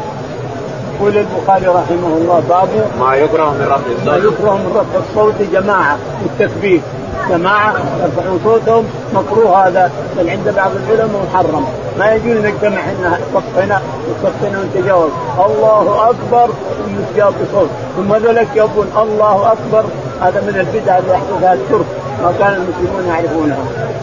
يقول 0.95 1.17
البخاري 1.17 1.67
رحمه 1.67 2.07
الله 2.17 2.43
باب 2.49 2.69
ما 2.99 3.15
يكره 3.15 3.49
من 3.49 3.65
رفع 3.65 3.75
الصوت. 3.75 4.07
ما 4.07 4.17
يكره 4.17 4.53
من 4.53 4.71
رفع 4.75 4.99
الصوت 5.09 5.33
جماعة 5.53 5.97
والتكبير 6.21 6.81
جماعة 7.29 7.73
يرفعون 8.01 8.39
صوتهم. 8.43 8.85
مكروه 9.13 9.67
هذا 9.67 9.91
بل 10.17 10.29
عند 10.29 10.53
بعض 10.55 10.71
العلماء 10.75 11.21
محرم. 11.33 11.65
ما 11.99 12.13
يجوز 12.13 12.45
نجتمع 12.45 12.79
إحنا 12.79 13.19
صفنا 13.33 13.81
وصفنا 14.09 14.59
ونتجاوز. 14.59 15.11
الله 15.45 16.09
أكبر 16.09 16.49
ونتجاوب 16.87 17.33
بصوت. 17.33 17.69
ثم 17.97 18.15
ذلك 18.15 18.47
يقول 18.55 18.85
الله 18.97 19.51
أكبر. 19.51 19.83
هذا 20.21 20.41
من 20.41 20.59
البدع 20.59 20.97
اللي 20.97 21.13
يحدثها 21.13 21.53
الترك 21.53 21.85
ما 22.23 22.33
كان 22.39 22.53
المسلمون 22.53 23.07
يعرفونها. 23.07 23.57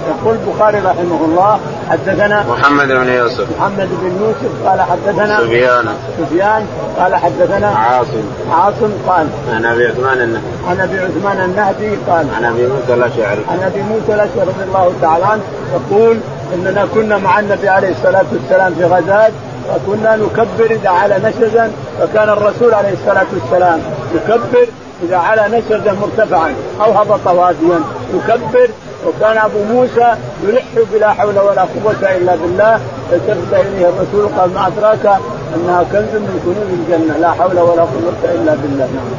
يقول 0.09 0.37
البخاري 0.37 0.79
رحمه 0.79 1.25
الله 1.25 1.61
حدثنا 1.91 2.45
محمد 2.49 2.89
بن 2.89 3.09
يوسف. 3.09 3.47
محمد 3.59 3.89
بن 4.03 4.13
يوسف 4.23 4.69
قال 4.69 4.81
حدثنا 4.81 5.41
سفيان. 5.41 5.85
سفيان 6.19 6.67
قال 6.99 7.15
حدثنا 7.17 7.67
عاصم. 7.67 8.25
عاصم 8.53 8.93
قال 9.09 9.27
عن 9.53 9.65
أبي 9.65 9.87
عثمان 9.87 10.21
النهدي 10.21 10.47
عن 10.69 10.81
أبي 10.81 10.99
عثمان 10.99 11.41
النهدي 11.45 11.97
قال 12.09 12.27
عن 12.37 12.45
أبي 12.45 12.67
موسى 12.67 12.95
الاشعري 12.95 13.43
عن 13.49 13.63
أبي 13.63 13.83
موسى 13.83 14.15
الاشعري 14.15 14.41
رضي 14.41 14.65
الله 14.69 14.93
تعالى 15.03 15.25
عنه 15.25 15.43
يقول 15.73 16.19
إننا 16.55 16.87
كنا 16.95 17.19
مع 17.19 17.41
النبي 17.41 17.69
عليه 17.69 17.91
الصلاة 17.91 18.25
والسلام 18.33 18.75
في 18.75 18.85
غزاة 18.85 19.31
وكنا 19.69 20.17
نكبر 20.17 20.71
إذا 20.71 20.89
على 20.89 21.19
نشزا 21.25 21.71
فكان 22.01 22.29
الرسول 22.29 22.75
عليه 22.75 22.93
الصلاة 22.93 23.27
والسلام 23.35 23.81
يكبر 24.15 24.69
إذا 25.03 25.17
على 25.17 25.59
نشزا 25.59 25.93
مرتفعا 25.93 26.55
أو 26.81 26.93
هبط 26.93 27.27
واديا 27.27 27.81
يكبر. 28.15 28.69
وكان 29.07 29.37
أبو 29.39 29.59
موسى 29.65 30.15
يلح 30.43 30.65
بلا 30.93 31.13
حول 31.13 31.39
ولا 31.39 31.63
قوة 31.63 32.17
إلا 32.17 32.37
بالله. 32.37 32.81
فالتفت 33.11 33.53
إليه 33.53 33.89
الرسول 33.89 34.29
قال 34.39 34.55
ما 34.55 34.67
أدراك 34.67 35.21
أنها 35.55 35.83
كنز 35.93 36.15
من 36.15 36.41
كنوز 36.45 36.99
الجنة 36.99 37.19
لا 37.19 37.31
حول 37.33 37.59
ولا 37.59 37.83
قوة 37.83 38.23
إلا 38.25 38.55
بالله. 38.55 38.89
نعم. 38.95 39.11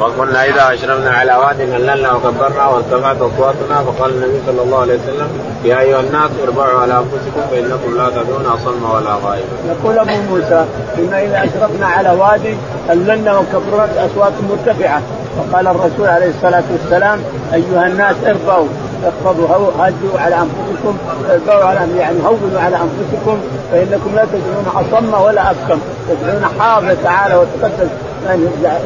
وقلنا 0.00 0.44
إذا 0.44 0.74
اشربنا 0.74 1.10
على 1.10 1.34
واد 1.36 1.60
هللنا 1.60 2.12
وكبرنا 2.12 2.66
وارتفعت 2.66 3.16
اصواتنا 3.16 3.84
فقال 3.84 4.10
النبي 4.10 4.40
صلى 4.46 4.62
الله 4.62 4.80
عليه 4.80 4.94
وسلم 4.94 5.28
يا 5.64 5.80
أيها 5.80 6.00
الناس 6.00 6.30
اربعوا 6.44 6.80
على 6.80 6.94
أنفسكم 6.98 7.40
فإنكم 7.50 7.96
لا 7.96 8.08
تدعون 8.10 8.46
اصم 8.46 8.90
ولا 8.94 9.14
غائب. 9.24 9.44
يقول 9.68 9.98
أبو 9.98 10.12
موسى 10.30 10.64
كنا 10.96 11.22
إذا 11.22 11.38
أشرفنا 11.44 11.86
على 11.86 12.10
وادي 12.10 12.56
هللنا 12.88 13.38
وكبرنا 13.38 13.86
باصوات 13.86 14.32
مرتفعة 14.50 15.02
فقال 15.36 15.66
الرسول 15.66 16.06
عليه 16.06 16.30
الصلاة 16.30 16.64
والسلام 16.72 17.18
أيها 17.54 17.86
الناس 17.86 18.16
ارفعوا 18.26 18.66
اخفضوا 19.04 19.46
هدوا 19.78 20.20
على 20.20 20.34
أنفسكم 20.34 20.98
ارفعوا 21.30 21.64
على 21.64 21.98
يعني 21.98 22.18
هونوا 22.24 22.60
على 22.60 22.76
أنفسكم 22.76 23.38
فإنكم 23.72 24.14
لا 24.14 24.24
تدعون 24.24 24.66
أصم 24.74 25.22
ولا 25.22 25.50
أبكم 25.50 25.80
تدعون 26.08 26.44
حافظ 26.58 26.96
تعالى 27.04 27.34
وتقدس 27.36 27.88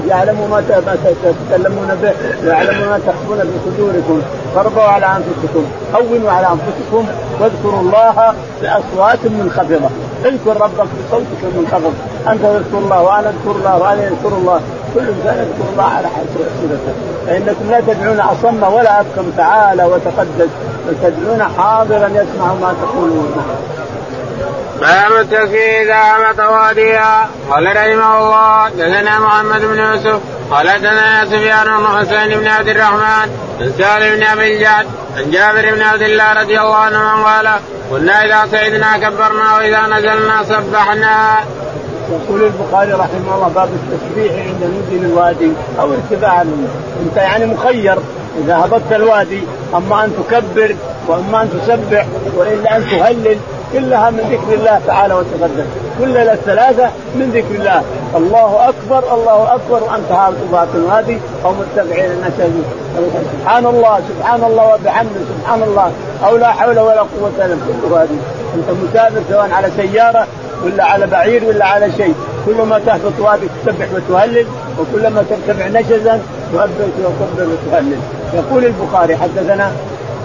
يعلموا 0.08 0.48
ما 0.48 0.62
تتكلمون 1.04 1.88
به 2.02 2.12
يعلموا 2.48 2.86
ما 2.86 3.00
تخفون 3.06 3.38
بصدوركم 3.38 4.22
فارضوا 4.54 4.82
على 4.82 5.06
أنفسكم 5.06 5.64
هونوا 5.94 6.30
على 6.30 6.46
أنفسكم 6.46 7.06
واذكروا 7.40 7.80
الله 7.80 8.34
بأصوات 8.62 9.18
منخفضه 9.24 9.90
اذكر 10.24 10.60
ربك 10.60 10.86
بصوتك 11.08 11.40
المنخفض 11.54 11.94
أنت 12.28 12.42
تذكر 12.42 12.78
الله 12.78 13.02
وأنا 13.02 13.28
أذكر 13.28 13.50
الله 13.58 13.78
وأنا 13.78 14.08
اذكر 14.08 14.28
الله. 14.28 14.60
كل 14.94 15.00
إنسان 15.00 15.38
يذكر 15.38 15.72
الله 15.72 15.84
على 15.84 16.06
حسب 16.06 16.40
صفته 16.62 16.92
فإنكم 17.26 17.70
لا 17.70 17.80
تدعون 17.80 18.20
أصم 18.20 18.62
ولا 18.72 19.00
أبكم 19.00 19.30
تعالى 19.36 19.84
وتقدس 19.84 20.48
بل 20.86 20.94
تدعون 21.02 21.42
حاضرا 21.42 22.08
يسمع 22.08 22.54
ما 22.60 22.74
تقولون. 22.82 23.32
باب 24.80 25.12
التكفير 25.20 25.82
اذا 25.82 25.96
هبط 25.96 26.38
واديها 26.38 27.28
قال 27.50 27.66
رحمه 27.66 28.18
الله 28.18 28.68
دثنا 28.68 29.18
محمد 29.18 29.60
بن 29.60 29.78
يوسف 29.78 30.20
قال 30.50 30.66
دثنا 30.66 31.24
سفيان 31.24 31.64
بن 31.64 31.86
حسين 31.86 32.40
بن 32.40 32.46
عبد 32.46 32.68
الرحمن 32.68 33.30
بن 33.58 33.72
سالم 33.78 34.16
بن 34.16 34.22
أبي 34.22 34.56
الجعد 34.56 34.86
عن 35.16 35.30
جابر 35.30 35.74
بن 35.74 35.82
عبد 35.82 36.02
الله 36.02 36.32
رضي 36.32 36.60
الله 36.60 36.76
عنه 36.76 37.24
قال 37.24 37.48
كنا 37.90 38.24
إذا 38.24 38.48
صعدنا 38.52 38.98
كبرنا 38.98 39.56
وإذا 39.56 39.86
نزلنا 39.86 40.42
سبحنا. 40.44 41.38
يقول 42.10 42.42
البخاري 42.42 42.92
رحمه 42.92 43.34
الله 43.34 43.48
باب 43.48 43.68
التسبيح 43.68 44.32
عند 44.46 44.64
نزول 44.64 45.10
الوادي 45.10 45.52
أو 45.80 45.92
ارتفاع 45.92 46.42
أنت 47.06 47.16
يعني 47.16 47.46
مخير 47.46 47.98
إذا 48.44 48.56
هبطت 48.56 48.92
الوادي 48.92 49.42
أما 49.74 50.04
أن 50.04 50.12
تكبر 50.16 50.76
وأما 51.08 51.42
أن 51.42 51.50
تسبح 51.50 52.06
وإلا 52.36 52.76
أن 52.76 52.84
تهلل 52.90 53.38
كلها 53.72 54.10
من 54.10 54.20
ذكر 54.30 54.54
الله 54.54 54.80
تعالى 54.86 55.14
وتقدم. 55.14 55.64
كل 55.98 56.16
الثلاثة 56.16 56.90
من 57.14 57.30
ذكر 57.34 57.54
الله. 57.54 57.82
الله 58.16 58.68
أكبر 58.68 59.14
الله 59.14 59.54
أكبر 59.54 59.82
وأنت 59.82 60.12
هابط 60.12 60.92
هذه 60.92 61.20
أو 61.44 61.52
متبعين 61.52 62.10
الناس. 62.10 62.32
سبحان 63.32 63.66
الله 63.66 64.00
سبحان 64.08 64.44
الله 64.44 64.74
وبحمده 64.74 65.20
سبحان 65.38 65.62
الله. 65.62 65.92
أو 66.26 66.36
لا 66.36 66.52
حول 66.52 66.78
ولا 66.78 67.00
قوة 67.00 67.32
إلا 67.38 67.56
كل 67.82 67.94
هذه. 67.94 68.18
أنت 68.54 68.78
مسافر 68.84 69.20
سواء 69.30 69.50
على 69.52 69.70
سيارة 69.76 70.26
ولا 70.64 70.84
على 70.84 71.06
بعير 71.06 71.44
ولا 71.44 71.66
على 71.66 71.92
شيء. 71.96 72.14
كل 72.46 72.62
ما 72.62 72.78
تهبط 72.78 73.12
وادي 73.18 73.46
تسبح 73.66 73.86
وتهلل 73.94 74.46
وكلما 74.78 75.24
ترتفع 75.30 75.68
نشزا 75.68 76.20
تهبط 76.52 76.70
وتكبر 76.98 77.48
وتهلل. 77.52 77.98
يقول 78.34 78.64
البخاري 78.64 79.16
حدثنا 79.16 79.72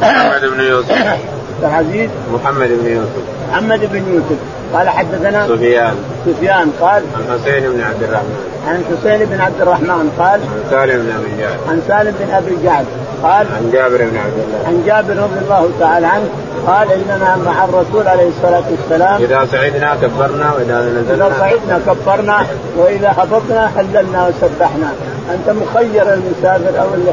محمد 0.02 0.42
بن 0.42 0.60
يوسف. 0.60 1.18
العزيز 1.64 2.10
محمد 2.34 2.70
بن 2.70 2.88
يوسف. 2.88 3.24
محمد 3.52 3.80
بن 3.92 4.14
يوسف. 4.14 4.40
قال 4.74 4.90
حدثنا 4.90 5.48
سفيان. 5.48 5.96
سفيان 6.26 6.72
قال 6.82 7.04
عن 7.16 7.40
حسين 7.40 7.64
بن 7.70 7.82
عبد 7.82 8.04
الرحمن. 8.04 8.36
عن 8.68 8.84
حسين 8.84 9.26
بن 9.26 9.42
عبد 9.42 9.62
الرحمن 9.62 10.12
قال 10.20 10.40
عن 10.42 10.64
سالم 10.70 11.04
بن 11.04 11.12
أبي 11.12 11.28
الجعد 11.34 11.58
عن 11.70 11.82
سالم 11.88 12.16
بن 12.20 12.34
أبي 12.34 12.52
الجعد 12.56 12.86
قال 13.24 13.48
عن 13.58 13.70
جابر 13.74 13.98
بن 13.98 14.18
عبد 14.18 14.38
الله. 14.44 14.68
عن 14.68 14.84
جابر 14.86 15.24
رضي 15.24 15.40
الله 15.46 15.70
تعالى 15.80 16.08
عنه 16.08 16.28
قال 16.68 16.92
إننا 16.92 17.38
مع 17.46 17.66
الرسول 17.66 18.08
عليه 18.08 18.30
الصلاة 18.30 18.64
والسلام 18.72 19.22
إذا 19.22 19.48
صعدنا 19.52 19.96
كبرنا 20.02 20.54
وإذا 20.54 20.82
نزلنا. 20.82 21.28
إذا 21.28 21.36
صعدنا 21.40 21.80
كبرنا 21.88 22.46
وإذا 22.78 23.14
هبطنا 23.18 23.72
حللنا 23.78 24.28
وسبحنا. 24.28 24.90
أنت 25.34 25.50
مخير 25.50 26.14
المسافر 26.14 26.82
أو 26.82 26.88
اللي 26.94 27.12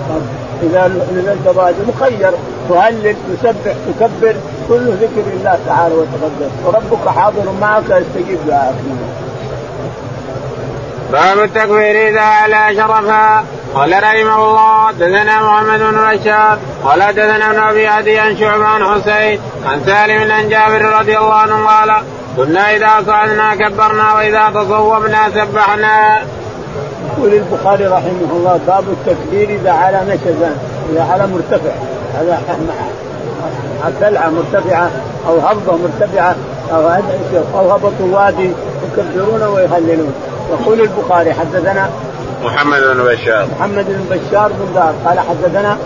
إذا 0.62 0.90
نزلت 1.16 1.74
مخير. 1.88 2.30
تهلل 2.68 3.16
تسبح 3.42 3.74
تكبر 3.86 4.34
كله 4.68 4.96
ذكر 5.00 5.24
الله 5.36 5.58
تعالى 5.66 5.94
وتقدس. 5.94 6.52
وربك 6.64 7.08
حاضر 7.08 7.52
معك 7.60 7.84
يستجيب 7.90 8.38
دعاءك. 8.46 8.74
باب 11.12 11.38
التكبير 11.38 12.08
إذا 12.08 12.20
على 12.20 12.76
شرفها 12.76 13.44
قال 13.74 13.92
رحمه 13.92 14.36
الله 14.36 14.92
دثنا 14.92 15.42
محمد 15.42 15.80
بن 15.80 16.16
بشار. 16.16 16.58
قال 16.84 17.00
دثنا 17.00 17.50
ابن 17.50 17.58
أبي 17.58 17.86
عدي 17.86 18.18
عن 18.18 18.36
شعبان 18.36 18.84
حسين 18.84 19.40
عن 19.66 19.84
سالم 19.86 20.32
عن 20.32 20.48
جابر 20.48 20.82
رضي 21.00 21.18
الله 21.18 21.34
عنه 21.34 21.66
قال 21.66 22.02
كنا 22.36 22.76
إذا 22.76 22.90
صعدنا 23.06 23.54
كبرنا 23.54 24.14
وإذا 24.14 24.50
تصوبنا 24.54 25.30
سبحنا. 25.30 26.22
يقول 27.18 27.34
البخاري 27.34 27.86
رحمه 27.86 28.30
الله 28.32 28.60
باب 28.66 28.84
التكبير 28.88 29.48
إذا 29.50 29.70
على 29.70 30.00
نشزا. 30.08 30.56
إذا 30.92 31.02
على 31.02 31.26
مرتفع. 31.26 31.72
هذا 32.14 32.38
سلعه 34.00 34.30
مرتفعة 34.30 34.90
أو 35.28 35.38
هضبة 35.38 35.76
مرتفعة 35.76 36.36
أو 36.72 36.88
أو 37.54 37.70
هبطوا 37.70 38.08
وادي 38.12 38.50
يكبرون 38.84 39.42
ويهللون. 39.42 40.12
يقول 40.50 40.80
البخاري 40.80 41.34
حدثنا 41.34 41.90
محمد 42.44 42.80
بن 42.80 43.04
بشار. 43.04 43.46
محمد 43.58 43.86
بن 43.88 44.16
بشار 44.16 44.48
بن 44.48 44.74
دار. 44.74 44.94
قال 45.04 45.20
حدثنا 45.20 45.76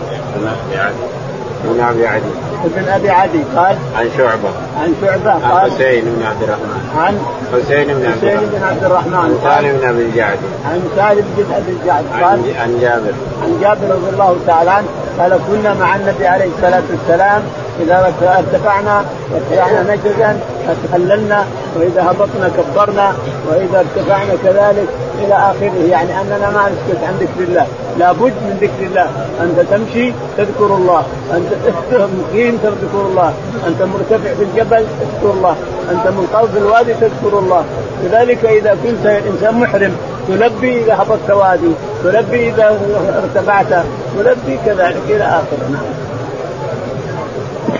ابن 1.69 1.79
أبي 1.83 2.07
عدي. 2.07 2.31
ابن 2.65 2.89
أبي 2.89 3.09
عدي 3.09 3.43
قال 3.55 3.75
عن 3.95 4.09
شعبة. 4.17 4.49
عن 4.81 4.93
شعبة 5.01 5.31
عن 5.31 5.41
قال 5.51 5.71
حسين 5.71 6.05
بن 6.05 6.25
عبد 6.25 6.43
الرحمن. 6.43 6.89
عن 6.97 7.19
حسين 7.53 7.87
بن 7.87 8.05
عبد 8.05 8.17
حسين 8.17 8.29
الرحمن. 8.29 8.49
بن 8.59 8.63
عبد 8.63 8.83
الرحمن. 8.83 9.13
عن 9.15 9.39
سالم 9.43 9.77
بن 9.77 9.87
أبي 9.87 10.01
الجعد. 10.01 10.37
عن 10.65 10.81
سالم 10.95 11.25
بن 11.37 11.53
أبي 11.53 11.71
الجعد 11.71 12.03
قال 12.13 12.23
عن 12.23 12.43
عن 12.61 12.79
جابر. 12.81 13.13
عن 13.43 13.59
جابر 13.61 13.95
رضي 13.95 14.09
الله 14.13 14.37
تعالى 14.47 14.71
عنه 14.71 14.87
قال 15.19 15.39
كنا 15.47 15.73
مع 15.73 15.95
النبي 15.95 16.27
عليه 16.27 16.49
الصلاة 16.57 16.83
والسلام 16.91 17.41
إذا 17.81 18.13
ارتفعنا 18.21 19.05
وارتفعنا 19.31 19.95
نجدا 19.95 20.39
تخللنا 20.83 21.45
وإذا 21.75 22.01
هبطنا 22.01 22.49
كبرنا 22.57 23.13
وإذا 23.49 23.85
ارتفعنا 23.85 24.33
كذلك. 24.43 24.87
إلى 25.25 25.33
آخره. 25.33 25.87
يعني 25.89 26.21
أننا 26.21 26.49
ما 26.49 26.69
نسكت 26.69 27.03
عن 27.03 27.13
ذكر 27.19 27.43
الله. 27.49 27.67
لابد 27.99 28.33
من 28.45 28.57
ذكر 28.61 28.87
الله. 28.87 29.07
أنت 29.41 29.59
تمشي 29.71 30.13
تذكر 30.37 30.75
الله. 30.75 31.03
أنت 31.33 31.49
مقيم 31.93 32.57
تذكر 32.63 33.01
الله. 33.09 33.33
أنت 33.67 33.81
مرتفع 33.81 34.33
في 34.33 34.43
الجبل 34.43 34.85
تذكر 35.01 35.33
الله. 35.33 35.55
أنت 35.91 36.07
منقض 36.07 36.49
في 36.51 36.57
الوادي 36.57 36.93
تذكر 36.93 37.39
الله. 37.39 37.63
لذلك 38.03 38.45
إذا 38.45 38.77
كنت 38.83 39.05
إنسان 39.05 39.59
محرم 39.59 39.95
تلبي 40.27 40.83
إذا 40.83 40.93
هبطت 40.93 41.31
وادي 41.31 41.71
تلبي 42.03 42.49
إذا 42.49 42.79
ارتفعت 43.23 43.85
تلبي 44.17 44.59
كذلك 44.65 45.01
إلى 45.09 45.23
آخره. 45.23 45.69
نعم. 45.71 46.06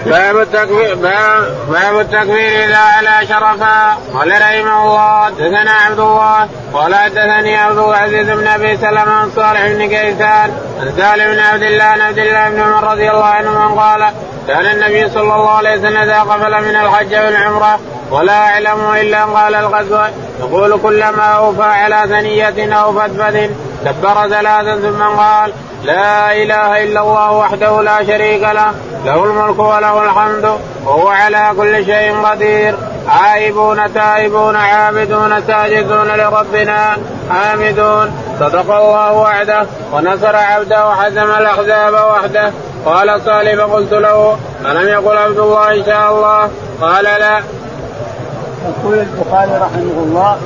باب 0.10 0.38
التكبير 0.38 0.96
باب, 0.96 2.00
التكبير 2.00 2.66
إذا 2.66 2.78
على 2.78 3.28
شرفا 3.28 3.98
قال 4.14 4.32
رحمه 4.32 4.84
الله 4.84 5.26
حدثنا 5.26 5.72
عبد 5.72 6.00
الله 6.00 6.48
قال 6.74 6.96
حدثني 6.96 7.58
عبد 7.58 7.78
العزيز 7.78 8.30
بن 8.30 8.48
أبي 8.48 8.78
سلمة 8.78 9.12
عن 9.12 9.32
صالح 9.36 9.68
بن 9.68 9.88
كيسان 9.88 10.52
عن 10.82 10.94
سالم 10.98 11.34
بن 11.34 11.40
عبد 11.40 11.64
الله 11.64 11.84
عن 11.84 12.02
عبد 12.02 12.20
الله 12.20 12.50
بن 12.50 12.60
عمر 12.60 12.92
رضي 12.92 13.12
الله 13.12 13.26
عنهما 13.26 13.82
قال 13.82 14.14
كان 14.48 14.66
النبي 14.66 15.10
صلى 15.10 15.22
الله 15.22 15.50
عليه 15.50 15.80
وسلم 15.80 15.98
إذا 15.98 16.20
قفل 16.20 16.52
من 16.52 16.76
الحج 16.76 17.16
والعمره 17.16 17.80
ولا 18.12 18.34
أعلم 18.34 18.94
إلا 19.02 19.26
قال 19.26 19.56
الغزو 19.56 20.00
يقول 20.40 20.80
كلما 20.84 21.24
أوفى 21.24 21.64
على 21.64 22.04
ثنية 22.10 22.74
أو 22.74 22.94
فتفت 23.00 23.50
كبر 23.86 24.30
ثلاثا 24.30 24.76
ثم 24.76 25.04
قال 25.04 25.54
لا 25.88 26.32
إله 26.44 26.84
إلا 26.84 27.01
الله 27.01 27.32
وحده 27.32 27.82
لا 27.82 27.98
شريك 28.03 28.41
له 28.41 28.72
له 29.06 29.24
الملك 29.24 29.60
وله 29.60 30.03
الحمد 30.03 30.46
وهو 30.86 31.08
على 31.08 31.51
كل 31.58 31.86
شيء 31.86 32.15
قدير. 32.25 32.75
عائبون 33.08 33.94
تائبون 33.94 34.56
عابدون 34.56 35.41
ساجدون 35.48 36.08
لربنا 36.08 36.98
حامدون 37.32 38.12
صدق 38.39 38.75
الله 38.75 39.12
وعده 39.13 39.65
ونصر 39.94 40.36
عبده 40.36 40.88
وحزم 40.88 41.32
الأحزاب 41.32 41.94
وحده. 41.94 42.51
قال 42.86 43.22
صالح 43.25 43.65
فقلت 43.65 43.94
له 43.94 44.38
ألم 44.65 44.88
يقل 44.89 45.17
عبد 45.17 45.39
الله 45.39 45.74
إن 45.75 45.86
شاء 45.86 46.12
الله؟ 46.12 46.50
قال 46.82 47.03
لا. 47.03 47.41
يقول 48.67 49.00
البخاري 49.00 49.51
رحمه 49.51 49.98
الله 50.06 50.38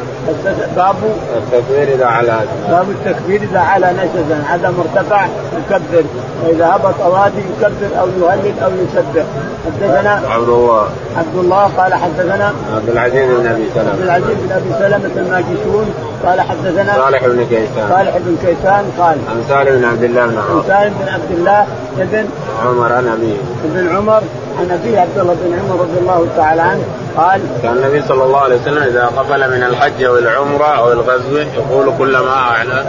باب 0.75 0.95
التكبير 1.35 1.95
إذا 1.95 2.05
علا 2.05 2.39
باب 2.69 2.85
التكبير 2.89 3.41
إذا 3.41 3.59
علا 3.59 3.91
نشزا 3.91 4.43
عدم 4.49 4.73
ارتفع 4.79 5.25
يكبر. 5.57 6.03
وإذا 6.43 6.65
هبط 6.75 6.99
وادي 6.99 7.39
يكبر 7.39 7.99
أو 7.99 8.07
يهلل 8.07 8.59
أو 8.63 8.71
يسبح. 8.71 9.25
حدثنا 9.65 10.21
عبد 10.29 10.49
الله. 10.49 10.89
عبد 11.17 11.35
الله 11.35 11.71
قال 11.77 11.93
حدثنا 11.93 12.53
عبد 12.75 12.89
العزيز 12.89 13.29
بن 13.31 13.47
أبي 13.47 13.63
عبد 13.63 13.71
سلمه 13.75 14.03
العزيز 14.03 14.37
بن 14.37 14.51
أبي 14.51 14.73
سلمة 14.79 15.11
الماجشون. 15.15 15.93
قال 16.25 16.41
حدثنا 16.41 16.95
صالح 16.95 17.27
بن 17.27 17.45
كيسان. 17.45 17.89
صالح 17.89 18.17
بن 18.17 18.37
كيسان 18.41 18.91
قال 18.99 19.17
عن 19.29 19.43
سالم 19.49 19.79
بن 19.79 19.85
عبد 19.85 20.03
الله 20.03 20.25
بن 20.25 20.37
عن 20.37 20.43
عمر. 20.51 20.63
سالم 20.67 20.93
بن 21.01 21.09
عبد 21.09 21.31
الله 21.31 21.65
ابن 21.99 22.25
عمر 22.65 22.93
عن 22.93 23.07
أبيه. 23.07 23.37
ابن 23.65 23.95
عمر 23.95 24.21
عن 24.59 24.71
أبيه 24.71 24.99
عبد 24.99 25.17
الله 25.17 25.35
بن 25.43 25.59
عمر 25.59 25.81
رضي 25.81 25.99
الله 25.99 26.27
تعالى 26.37 26.61
عنه 26.61 26.83
قال 27.17 27.41
كان 27.63 27.73
النبي 27.77 28.01
صلى 28.01 28.23
الله 28.23 28.39
عليه 28.39 28.55
وسلم 28.55 28.83
إذا 28.83 29.05
قفل 29.05 29.51
من 29.51 29.63
الحج 29.63 30.03
أو 30.03 30.17
العمرة 30.17 30.65
أو 30.65 30.91
الغزو 30.91 31.37
يقول 31.37 31.93
كلما 31.97 32.33
اعلى 32.33 32.85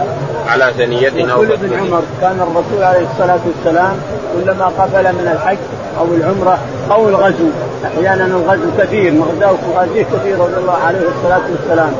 على 0.47 0.73
ثنية 0.77 1.33
أو 1.33 1.43
يقول 1.43 1.51
ابن. 1.51 1.79
عمر 1.79 2.01
كان 2.21 2.39
الرسول 2.41 2.83
عليه 2.83 3.07
الصلاة 3.11 3.39
والسلام 3.47 3.95
كلما 4.33 4.65
قفل 4.65 5.03
من 5.03 5.31
الحج 5.33 5.57
أو 5.99 6.05
العمرة 6.05 6.57
أو 6.91 7.09
الغزو. 7.09 7.47
أحيانا 7.85 8.25
الغزو 8.25 8.69
كثير 8.77 9.13
مغزاه 9.13 9.55
غازيه 9.75 10.03
كثير 10.03 10.39
رضي 10.39 10.57
الله 10.57 10.77
عليه 10.87 10.99
الصلاة 10.99 11.41
والسلام. 11.51 11.93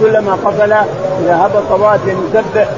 كلما 0.00 0.32
قفل 0.32 0.72
اذا 1.22 1.36
هبط 1.46 1.80
واديا 1.80 2.16
يسبح 2.28 2.68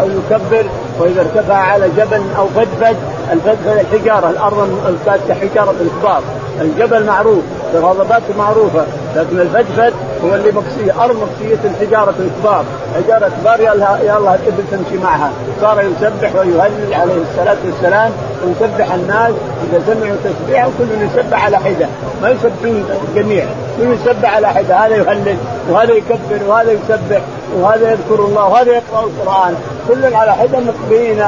أو 0.00 0.06
يكبر 0.06 0.64
وإذا 0.98 1.20
ارتفع 1.20 1.54
على 1.54 1.88
جبل 1.96 2.22
أو 2.38 2.46
فدفد 2.46 2.96
الفدفد 3.32 3.78
الحجاره 3.92 4.30
الأرض 4.30 4.78
الفاتحة 4.86 5.40
حجارة 5.40 5.74
الكبار 5.80 6.22
الجبل 6.60 7.06
معروف. 7.06 7.42
الغضبات 7.74 8.22
معروفة 8.38 8.84
لكن 9.16 9.40
الفدفد 9.40 9.92
هو 10.24 10.34
اللي 10.34 10.52
مكسيه 10.52 11.04
أرض 11.04 11.16
مكسيه 11.16 11.58
الحجارة 11.64 12.14
الكبار. 12.20 12.64
حجارة 12.96 13.30
كبار 13.40 13.60
يا 13.60 13.72
الله 13.72 14.34
الإبل 14.34 14.64
تمشي 14.70 15.02
معها. 15.02 15.30
صار 15.60 15.80
يسبح 15.84 16.34
ويهلل 16.34 16.94
عليه 16.94 17.22
الصلاة 17.30 17.56
والسلام 17.64 18.12
ويسبح 18.46 18.92
الناس 18.94 19.32
إذا 19.70 19.82
سمعوا 19.86 20.16
تسبيحه 20.24 20.68
كل 20.78 20.84
يسبح 21.04 21.44
على 21.44 21.56
حده 21.56 21.86
ما 22.22 22.30
يسبحون 22.30 22.84
الجميع 23.08 23.44
كل 23.76 23.92
يسبح 23.92 24.34
على 24.34 24.48
حده 24.48 24.76
هذا 24.76 24.96
يهلل 24.96 25.36
وهذا 25.70 25.92
يكبر 25.92 26.40
وهذا 26.46 26.72
يسبح 26.72 27.20
وهذا 27.56 27.90
يذكر 27.90 28.24
الله 28.24 28.48
وهذا 28.48 28.72
يقرأ 28.72 29.04
القرآن 29.04 29.54
كل 29.88 30.14
على 30.14 30.32
حده 30.32 30.58
مقبلين 30.60 31.24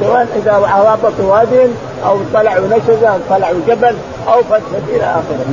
سواء 0.00 0.28
إذا 0.36 0.52
هبطوا 0.52 1.32
وادي 1.32 1.66
أو 2.06 2.18
طلعوا 2.34 2.66
نشزة 2.66 3.18
طلعوا 3.30 3.60
جبل 3.68 3.94
أو 4.28 4.42
فتفت 4.42 4.88
إلى 4.88 5.04
آخره. 5.04 5.46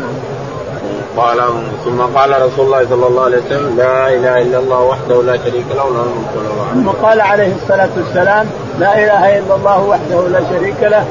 قال 1.18 1.38
ثم 1.86 2.02
قال 2.02 2.42
رسول 2.42 2.66
الله 2.66 2.86
صلى 2.90 3.08
الله 3.08 3.24
عليه 3.24 3.38
وسلم 3.38 3.78
لا 3.78 4.10
إله 4.10 4.42
إلا 4.42 4.60
الله 4.60 4.80
وحده 4.80 5.24
لا 5.24 5.38
شريك 5.38 5.66
له 5.70 5.76
له 5.76 6.04
الملك 6.04 6.32
وله 6.36 6.64
الحمد 6.64 6.84
ثم 6.84 7.06
قال 7.06 7.22
عليه 7.22 7.56
الصلاة 7.64 7.90
والسلام 7.98 8.46
لا 8.80 8.94
إله 9.04 9.40
إلا 9.40 9.56
الله 9.56 9.84
وحده 9.84 10.28
لا 10.28 10.40
شريك 10.50 10.76
له. 10.82 11.06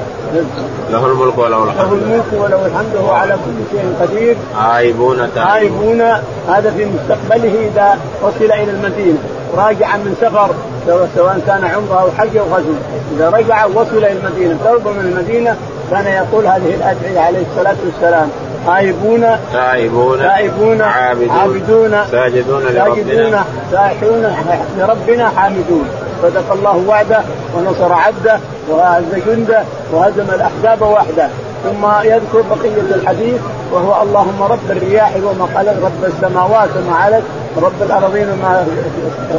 له 0.90 1.06
الملك 1.06 1.38
وله 1.38 1.48
له 1.48 1.64
الحمد 1.64 1.92
الملك 1.92 2.24
وله 2.32 2.66
الحمد 2.66 2.96
وهو 2.96 3.10
على 3.10 3.32
كل 3.32 3.76
شيء 3.78 3.94
قدير. 4.00 4.36
عائبون 4.56 5.28
عائبون 5.36 6.00
هذا 6.48 6.70
في 6.76 6.84
مستقبله 6.84 7.70
إذا 7.74 7.98
وصل 8.22 8.44
إلى 8.44 8.70
المدينة. 8.70 9.18
راجعا 9.56 9.96
من 9.96 10.16
سفر 10.20 10.50
سواء- 10.86 11.08
سواء 11.16 11.40
كان 11.46 11.64
عمرة 11.64 12.00
أو 12.00 12.08
حج 12.18 12.36
أو 12.36 12.44
غزو. 12.44 12.72
إذا 13.16 13.30
رجع 13.30 13.64
وصل 13.66 13.96
إلى 13.96 14.12
المدينة 14.12 14.58
قرب 14.64 14.88
من 14.88 15.00
المدينة 15.00 15.56
كان 15.90 16.06
يقول 16.06 16.46
هذه 16.46 16.74
الأدعية 16.74 17.20
عليه 17.20 17.42
الصلاة 17.50 17.76
والسلام. 17.84 18.28
عائبون 18.68 19.26
تائبون 19.52 20.18
تائبون 20.18 20.80
عابدون. 20.82 21.30
عابدون. 21.30 22.04
ساجدون 22.10 22.62
لربنا. 22.62 23.44
سائحون 23.70 24.36
لربنا 24.78 25.28
حامدون. 25.36 25.88
صدق 26.22 26.52
الله 26.52 26.84
وعده 26.88 27.20
ونصر 27.54 27.92
عبده 27.92 28.38
وأعز 28.68 29.14
جنده 29.26 29.62
وهزم 29.92 30.26
الأحزاب 30.34 30.82
وحده. 30.82 31.28
ثم 31.64 31.86
يذكر 32.04 32.42
بقية 32.50 32.94
الحديث 32.94 33.40
وهو 33.72 34.02
اللهم 34.02 34.42
رب 34.42 34.70
الرياح 34.70 35.12
وما 35.16 35.46
خلق 35.54 35.74
رب 35.84 36.04
السماوات 36.04 36.68
وما 36.76 36.96
علت 36.96 37.22
رب 37.62 37.82
الأرضين 37.82 38.28
وما 38.30 38.66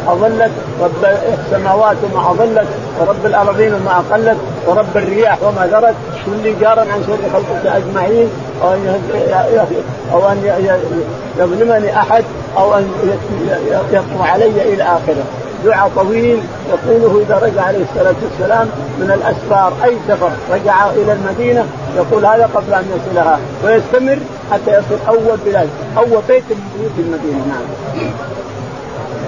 أظلت 0.08 0.52
رب 0.82 1.06
السماوات 1.40 1.98
وما 2.04 2.32
أظلت 2.32 2.68
ورب 3.00 3.26
الأرضين 3.26 3.74
وما 3.74 3.92
أقلت 4.10 4.38
ورب 4.68 4.98
الرياح 4.98 5.38
وما 5.44 5.68
ذرت. 5.72 5.96
كل 6.26 6.60
جارا 6.62 6.82
عن 6.82 7.04
شر 7.08 7.18
خلقك 7.34 7.66
ي- 8.12 8.28
أو 10.14 10.28
أن 10.30 10.38
ي- 10.46 10.68
ي- 10.68 11.42
يظلمني 11.42 11.98
أحد 12.00 12.24
أو 12.58 12.74
أن 12.78 12.92
ي- 13.04 13.96
يقوى 13.96 14.28
علي 14.30 14.74
إلى 14.74 14.84
آخره. 14.84 15.24
دعاء 15.64 15.92
طويل 15.96 16.40
يقوله 16.70 17.22
إذا 17.28 17.38
رجع 17.38 17.62
عليه 17.62 17.84
الصلاة 17.92 18.16
والسلام 18.24 18.68
من 19.00 19.12
الأسفار 19.12 19.74
أي 19.84 19.98
سفر 20.08 20.32
رجع 20.52 20.90
إلى 20.90 21.14
المدينة 21.14 21.66
يقول 21.96 22.26
هذا 22.26 22.50
قبل 22.56 22.74
أن 22.74 22.86
يصلها 22.96 23.40
ويستمر 23.66 24.20
حتى 24.52 24.72
يصل 24.72 24.98
أول 25.08 25.38
بلاد 25.46 25.70
أول 25.98 26.22
بيت 26.28 26.44
من 26.50 26.70
بيوت 26.80 26.92
المدينة 27.00 27.46
نعم. 27.48 28.12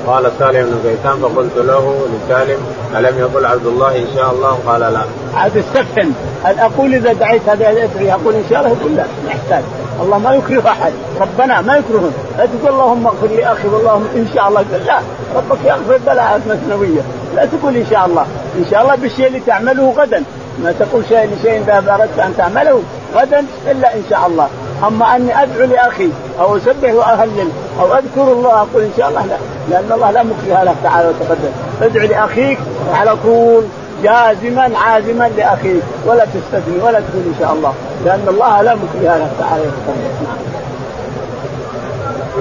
قال 0.07 0.31
سالم 0.39 0.65
بن 0.69 0.89
كيسان 0.89 1.19
فقلت 1.21 1.57
له 1.57 2.07
لسالم 2.13 2.59
ألم 2.95 3.19
يقل 3.19 3.45
عبد 3.45 3.65
الله 3.65 3.95
إن 3.95 4.07
شاء 4.15 4.31
الله؟ 4.31 4.59
قال 4.67 4.81
لا. 4.81 5.01
عاد 5.35 5.57
استفهم. 5.57 6.13
هل 6.43 6.59
أقول 6.59 6.93
إذا 6.93 7.13
دعيت 7.13 7.49
هذا 7.49 7.69
الادعيه 7.69 8.13
أقول 8.13 8.33
إن 8.33 8.43
شاء 8.49 8.59
الله؟ 8.59 8.77
يقول 8.79 8.95
لا 8.95 9.03
ما 9.25 9.31
يحتاج. 9.31 9.63
الله 10.01 10.17
ما 10.17 10.35
يكره 10.35 10.69
أحد. 10.69 10.93
ربنا 11.21 11.61
ما 11.61 11.77
يكرههم 11.77 12.11
لا 12.37 12.45
تقول 12.45 12.73
اللهم 12.73 13.07
اغفر 13.07 13.27
لي 13.27 13.45
أخي 13.45 13.67
واللهم 13.67 14.07
إن 14.15 14.27
شاء 14.35 14.47
الله. 14.47 14.65
لا 14.85 14.99
ربك 15.35 15.57
يغفر 15.65 15.97
بلا 16.07 16.37
مثنويه 16.37 17.01
لا 17.35 17.45
تقول 17.45 17.75
إن 17.75 17.85
شاء 17.91 18.05
الله. 18.05 18.25
إن 18.57 18.65
شاء 18.71 18.81
الله 18.81 18.95
بالشيء 18.95 19.27
اللي 19.27 19.39
تعمله 19.39 19.93
غدا. 19.97 20.23
ما 20.63 20.71
تقول 20.71 21.05
شيء 21.09 21.29
لشيء 21.39 21.61
إذا 21.61 21.77
أردت 21.77 22.19
أن 22.19 22.33
تعمله 22.37 22.81
غدا 23.15 23.45
إلا 23.71 23.95
إن 23.95 24.03
شاء 24.09 24.27
الله. 24.27 24.47
أما 24.83 25.15
أني 25.15 25.43
أدعو 25.43 25.65
لأخي 25.65 26.09
أو 26.39 26.57
أسبح 26.57 26.93
وأهلل 26.93 27.49
أو 27.79 27.93
أذكر 27.93 28.31
الله 28.31 28.51
أقول 28.51 28.83
إن 28.83 28.91
شاء 28.97 29.09
الله 29.09 29.25
لا 29.25 29.37
لأن 29.69 29.91
الله 29.91 30.11
لا 30.11 30.23
مكره 30.23 30.63
له 30.63 30.75
تعالى 30.83 31.09
وتقدم. 31.09 31.51
ادع 31.81 32.03
لأخيك 32.03 32.59
على 32.93 33.15
طول 33.23 33.63
جازما 34.03 34.71
عازما 34.77 35.29
لأخيك. 35.37 35.83
ولا 36.05 36.25
تستثني 36.25 36.77
ولا 36.83 36.99
تقول 36.99 37.23
إن 37.25 37.35
شاء 37.39 37.53
الله 37.53 37.73
لأن 38.05 38.25
الله 38.27 38.61
لا 38.61 38.75
مكره 38.75 39.17
له 39.17 39.29
تعالى 39.39 39.63
وتقدم. 39.63 40.25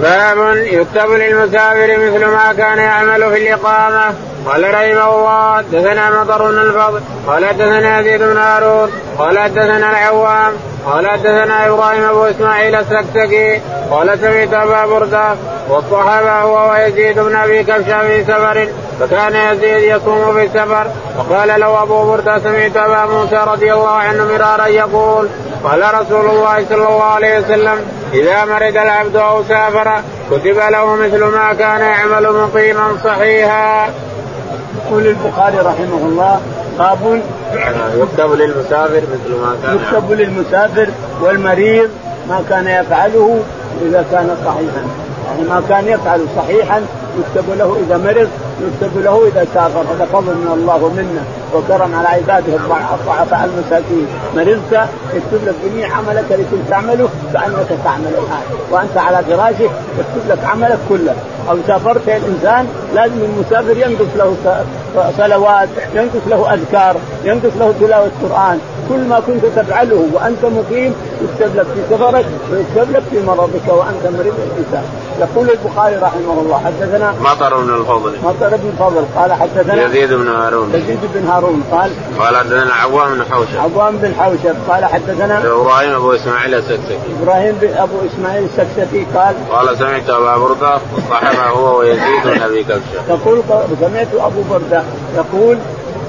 باب 0.02 0.56
يكتب 0.56 1.10
للمسافر 1.10 1.96
مثل 1.98 2.24
ما 2.26 2.52
كان 2.52 2.78
يعمل 2.78 3.30
في 3.30 3.48
الإقامة. 3.48 4.14
قال 4.46 4.74
رحمه 4.74 5.16
الله 5.16 5.56
حدثنا 5.56 6.22
مطر 6.22 6.50
بن 6.50 6.58
الفضل 6.58 7.00
قال 7.26 7.46
حدثنا 7.46 8.00
يزيد 8.00 8.22
بن 8.22 8.36
هارون 8.36 8.90
قال 9.18 9.38
حدثنا 9.38 9.90
العوام 9.90 10.52
قال 10.86 11.08
حدثنا 11.08 11.66
إبراهيم 11.68 12.04
أبو 12.04 12.24
إسماعيل 12.24 12.74
السكسكي 12.74 13.60
قال 13.90 14.18
سمعت 14.18 14.54
أبا 14.54 14.86
برده 14.86 15.34
والصحابة 15.68 16.30
هو 16.30 16.70
ويزيد 16.70 17.18
بن 17.18 17.36
أبي 17.36 17.62
كبشة 17.62 18.00
في 18.00 18.24
سفر 18.24 18.68
فكان 19.00 19.36
يزيد 19.36 19.82
يصوم 19.82 20.34
في 20.34 20.44
السفر 20.44 20.86
فقال 21.18 21.60
له 21.60 21.82
أبو 21.82 22.04
برده 22.04 22.38
سمعت 22.38 22.76
أبا 22.76 23.12
موسى 23.12 23.44
رضي 23.46 23.72
الله 23.72 23.92
عنه 23.92 24.24
مرارا 24.24 24.66
يقول 24.66 25.28
قال 25.64 25.94
رسول 25.94 26.26
الله 26.26 26.64
صلى 26.68 26.88
الله 26.88 27.04
عليه 27.04 27.38
وسلم 27.38 27.86
إذا 28.12 28.44
مرض 28.44 28.76
العبد 28.76 29.16
أو 29.16 29.42
سافر 29.44 30.02
كتب 30.30 30.58
له 30.70 30.94
مثل 30.96 31.24
ما 31.24 31.54
كان 31.58 31.80
يعمل 31.80 32.32
مقيما 32.32 32.98
صحيحا. 33.04 33.90
يقول 34.76 35.06
البخاري 35.06 35.58
رحمه 35.58 36.06
الله 36.06 36.40
باب 36.78 37.22
يكتب 37.96 38.32
للمسافر 38.32 39.02
مثل 39.12 39.34
ما 39.42 39.56
كان 39.62 39.76
يكتب 39.76 40.12
للمسافر 40.12 40.88
والمريض 41.22 41.88
ما 42.28 42.42
كان 42.50 42.66
يفعله 42.66 43.42
إذا 43.82 44.04
كان 44.12 44.36
صحيحا. 44.44 44.84
يعني 45.26 45.48
ما 45.48 45.62
كان 45.68 45.88
يفعل 45.88 46.26
صحيحا 46.36 46.82
يكتب 47.18 47.50
له 47.58 47.76
إذا 47.86 47.98
مرض 47.98 48.28
يكتب 48.60 48.98
له 48.98 49.26
إذا 49.26 49.46
سافر 49.54 49.80
هذا 49.80 50.08
فضل 50.12 50.34
من 50.34 50.50
الله 50.54 50.84
ومنه 50.84 51.24
وكرم 51.54 51.94
على 51.94 52.08
عباده 52.08 52.56
الضعفاء 52.56 53.50
المساكين. 53.50 54.06
مرضت 54.36 54.88
يكتب 55.14 55.48
لك 55.48 55.54
جميع 55.64 55.96
عملك 55.96 56.24
كنت 56.28 56.70
تعمله 56.70 57.08
كأنك 57.32 57.68
تعمل 57.84 58.06
الآن. 58.08 58.44
وأنت 58.70 58.96
على 58.96 59.24
فراشك 59.24 59.70
يكتب 59.98 60.28
لك 60.28 60.44
عملك 60.44 60.78
كله. 60.88 61.14
أو 61.50 61.56
سافرت 61.66 62.08
الإنسان 62.08 62.66
لازم 62.94 63.24
المسافر 63.24 63.76
ينقص 63.76 64.06
له 64.16 64.36
صلوات 65.18 65.68
ينقص 65.94 66.24
له 66.26 66.54
أذكار 66.54 66.96
ينقص 67.24 67.56
له 67.58 67.74
تلاوة 67.80 68.10
قران 68.22 68.58
كل 68.88 68.98
ما 69.08 69.20
كنت 69.26 69.44
تفعله 69.56 70.08
وأنت 70.12 70.44
مقيم 70.44 70.94
يكتب 71.22 71.56
لك 71.56 71.66
في 71.74 71.80
سفرك 71.90 72.26
ويكتب 72.52 72.90
لك 72.92 73.02
في 73.10 73.26
مرضك 73.26 73.68
وأنت 73.68 74.16
مريض 74.18 74.34
الإنسان. 74.46 74.84
يقول 75.20 75.50
البخاري 75.50 75.96
رحمه 75.96 76.40
الله 76.42 76.60
حدثنا 76.64 77.14
مطر 77.24 77.60
بن 77.60 77.74
الفضل. 77.74 78.12
مطر 78.24 78.43
بن 78.48 78.68
الفضل. 78.68 79.04
قال 79.16 79.32
حدثنا 79.32 79.86
يزيد 79.86 80.12
بن 80.12 80.28
هارون. 80.28 80.74
يزيد 80.74 80.98
بن 81.14 81.26
هارون. 81.26 81.62
قال 81.72 81.90
قال 82.18 82.36
حدثنا 82.36 82.74
عوام 82.74 83.14
بن 83.14 83.24
حوشب. 83.30 83.56
عوام 83.58 83.96
بن 83.96 84.14
حوشب. 84.14 84.54
قال 84.68 84.84
حدثنا 84.84 85.38
إبراهيم 85.38 85.94
أبو 85.94 86.12
إسماعيل 86.12 86.54
السكسكي. 86.54 86.98
إبراهيم 87.22 87.58
أبو 87.62 87.94
إسماعيل 88.06 88.44
السكسكي. 88.44 89.06
قال 89.14 89.34
قال 89.52 89.78
سمعت 89.78 90.10
أبا 90.10 90.36
بردة 90.36 90.78
وصاحبه 90.96 91.48
هو 91.48 91.78
ويزيد 91.78 92.22
بن 92.24 92.42
أبي 92.42 92.64
كبشة. 92.64 93.00
يقول 93.08 93.42
سمعت 93.80 94.08
أبو 94.14 94.42
بردة 94.50 94.82
يقول 95.16 95.58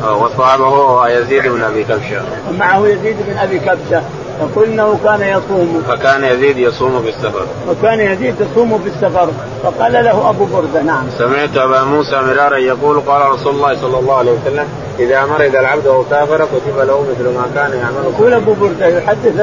وصاحبه 0.04 0.66
هو 0.66 1.06
يزيد 1.06 1.48
بن 1.48 1.64
أبي 1.64 1.84
كبشة. 1.84 2.22
ومعه 2.50 2.88
يزيد 2.88 3.16
بن 3.28 3.38
أبي 3.38 3.60
كبشة. 3.60 4.04
يقول 4.40 4.70
انه 4.70 5.00
كان 5.04 5.22
يصوم. 5.22 5.84
فكان 5.88 6.24
يزيد 6.24 6.58
يصوم 6.58 7.02
في 7.02 7.10
السفر. 7.10 7.46
وكان 7.70 8.00
يزيد 8.00 8.36
يصوم 8.42 8.80
في 8.80 8.90
السفر. 8.90 9.30
فقال 9.64 9.94
له 9.94 10.30
أبو 10.30 10.46
بردة 10.46 10.82
نعم. 10.82 11.04
سمعت 11.18 11.58
أبا 11.58 11.84
موسى 11.84 12.22
مرارا 12.22 12.58
يقول 12.58 13.00
قال 13.00 13.32
رسول 13.32 13.56
الله 13.56 13.82
صلى 13.82 14.00
الله 14.00 14.16
عليه 14.16 14.32
وسلم 14.32 14.66
إذا 15.00 15.26
مرض 15.26 15.56
العبد 15.56 15.88
أو 15.88 16.04
سافر 16.10 16.46
كتب 16.46 16.78
له 16.78 17.02
مثل 17.02 17.30
ما 17.30 17.46
كان 17.56 17.72
يعمل. 17.80 18.14
يقول 18.14 18.34
أبو 18.34 18.54
بردة 18.54 18.88
يحدث 18.88 19.40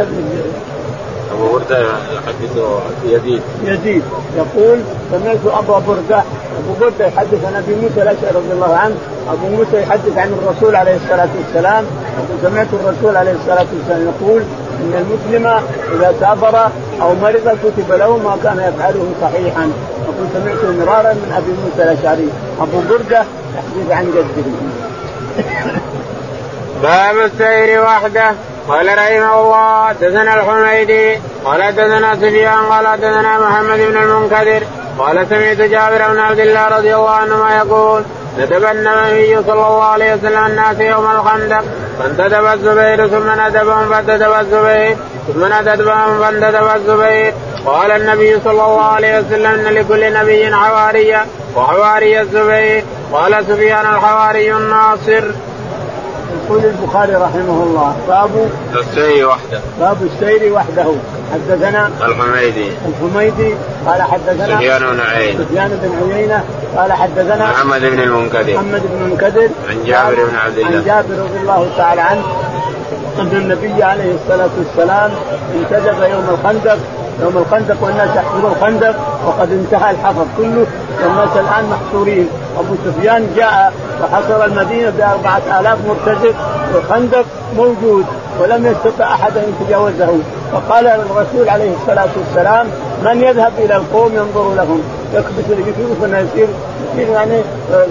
أبو 1.33 1.53
بردة 1.53 1.79
يحدث 1.81 2.59
يزيد. 3.05 3.43
يزيد. 3.65 4.03
يقول 4.37 4.79
سمعت 5.11 5.39
أبا 5.47 5.79
بردة 5.79 6.23
أبو 6.59 6.73
بردة 6.81 7.07
يحدث 7.07 7.45
عن 7.45 7.55
أبي 7.55 7.75
موسى 7.75 8.03
الأشعري 8.03 8.37
رضي 8.37 8.53
الله 8.53 8.75
عنه. 8.77 8.95
أبو 9.33 9.49
موسى 9.49 9.81
يحدث 9.81 10.19
عن 10.19 10.33
الرسول 10.43 10.77
عليه 10.77 10.97
الصلاة 10.97 11.29
والسلام. 11.39 11.85
يقول 12.19 12.53
سمعت 12.53 12.67
الرسول 12.73 13.17
عليه 13.17 13.33
الصلاة 13.33 13.67
والسلام 13.75 14.13
يقول 14.21 14.43
إن 14.81 14.93
المسلم 15.03 15.47
إذا 15.95 16.15
سافر 16.21 16.69
أو 17.03 17.15
مرض 17.15 17.59
كتب 17.65 17.93
له 17.93 18.17
ما 18.17 18.37
كان 18.45 18.59
يفعله 18.59 19.07
صحيحا. 19.23 19.73
يقول 20.03 20.27
سمعت 20.35 20.65
مرارا 20.65 21.13
من 21.13 21.33
أبي 21.37 21.53
موسى 21.63 21.93
الأشعري. 21.93 22.29
أبو 22.61 22.81
برده 22.91 23.25
يحدث 23.57 23.91
عن 23.91 24.05
جده. 24.05 24.49
باب 26.83 27.17
السير 27.19 27.83
وحده. 27.83 28.35
قال 28.69 28.87
رحمه 28.99 29.41
الله 29.41 29.89
حدثنا 29.89 30.35
الحميدي. 30.35 31.19
قال 31.45 31.63
حدثنا 31.63 32.15
سفيان 32.17 32.65
قال 32.71 32.87
حدثنا 32.87 33.39
محمد 33.39 33.79
بن 33.79 33.97
المنكدر. 33.97 34.63
قال 34.99 35.27
سمعت 35.31 35.57
جابر 35.57 36.13
بن 36.13 36.19
عبد 36.19 36.39
الله 36.39 36.69
رضي 36.69 36.95
الله 36.95 37.11
عنهما 37.11 37.57
يقول 37.57 38.03
ندب 38.39 38.65
النبي 38.65 39.43
صلى 39.47 39.53
الله 39.53 39.85
عليه 39.85 40.15
وسلم 40.15 40.47
الناس 40.47 40.81
يوم 40.81 41.11
الخندق. 41.11 41.65
فانتدب 41.99 42.47
الزبير 42.47 43.09
ثم 43.09 43.41
ندبهم 43.41 43.89
فانتدب 43.89 44.33
الزبير 44.41 44.97
ثم 45.35 45.45
ندبهم 45.45 46.21
فانتدب 46.21 46.67
الزبير 46.77 47.33
قال 47.67 47.91
النبي 47.91 48.41
صلى 48.45 48.51
الله 48.51 48.83
عليه 48.83 49.19
وسلم 49.19 49.47
إن 49.47 49.75
لكل 49.75 50.13
نبي 50.13 50.55
حواريا 50.55 51.27
وحواري 51.57 52.21
الزبير 52.21 52.85
قال 53.13 53.45
سفيان 53.49 53.87
الحواري 53.87 54.57
الناصر. 54.57 55.25
يقول 56.47 56.65
البخاري 56.65 57.15
رحمه 57.15 57.63
الله 57.63 57.97
باب 58.09 58.51
السير 58.75 59.29
وحده. 59.29 59.61
باب 59.81 59.97
السير 60.03 60.53
وحده. 60.53 60.95
حدثنا 61.33 61.91
الحميدي. 62.03 62.73
الحميدي 62.89 63.55
قال 63.87 64.03
حدثنا 64.03 64.57
سفيان 64.57 64.81
بن 64.81 65.01
عيينة. 65.01 65.45
سفيان 65.45 65.79
بن 65.83 66.13
عيينة 66.13 66.45
قال 66.77 66.93
حدثنا 66.93 67.51
محمد 67.51 67.81
بن 67.81 68.01
المنكدر. 68.01 68.55
محمد 68.55 68.83
بن 68.85 69.05
المنكدر. 69.05 69.49
عن 69.69 69.85
جابر 69.87 70.25
بن 70.25 70.37
عبد 70.37 70.59
الله. 70.59 70.77
عن 70.77 70.85
جابر 70.85 71.23
رضي 71.23 71.41
الله 71.41 71.69
تعالى 71.77 72.01
عنه 72.01 72.23
أن 73.21 73.31
النبي 73.33 73.83
عليه 73.83 74.13
الصلاة 74.15 74.51
والسلام 74.59 75.11
انتدب 75.55 76.03
يوم 76.03 76.27
الخندق 76.31 76.79
يوم 77.23 77.39
الخندق 77.39 77.77
والناس 77.83 78.17
يحفرون 78.17 78.53
الخندق 78.53 78.97
وقد 79.27 79.53
انتهى 79.53 79.91
الحفر 79.91 80.27
كله. 80.37 80.67
والناس 81.03 81.37
الآن 81.37 81.71
محصورين. 81.71 82.29
أبو 82.59 82.75
سفيان 82.85 83.27
جاء 83.37 83.73
وحصر 84.03 84.45
المدينة 84.45 84.91
بأربعة 84.91 85.61
آلاف 85.61 85.79
مرتزق 85.89 86.35
والخندق 86.75 87.25
موجود 87.57 88.07
ولم 88.41 88.67
يستطع 88.67 89.15
أحد 89.15 89.37
أن 89.37 89.55
يتجاوزه. 89.61 90.19
فقال 90.53 90.87
الرسول 90.87 91.49
عليه 91.49 91.71
الصلاة 91.81 92.09
والسلام 92.19 92.67
من 93.05 93.23
يذهب 93.23 93.53
إلى 93.59 93.77
القوم 93.77 94.13
ينظر 94.15 94.55
لهم. 94.55 94.83
يكبس 95.15 95.51
انه 96.03 96.19
يصير؟ 96.19 96.49
يصير 96.95 97.09
يعني 97.13 97.41
آه، 97.73 97.87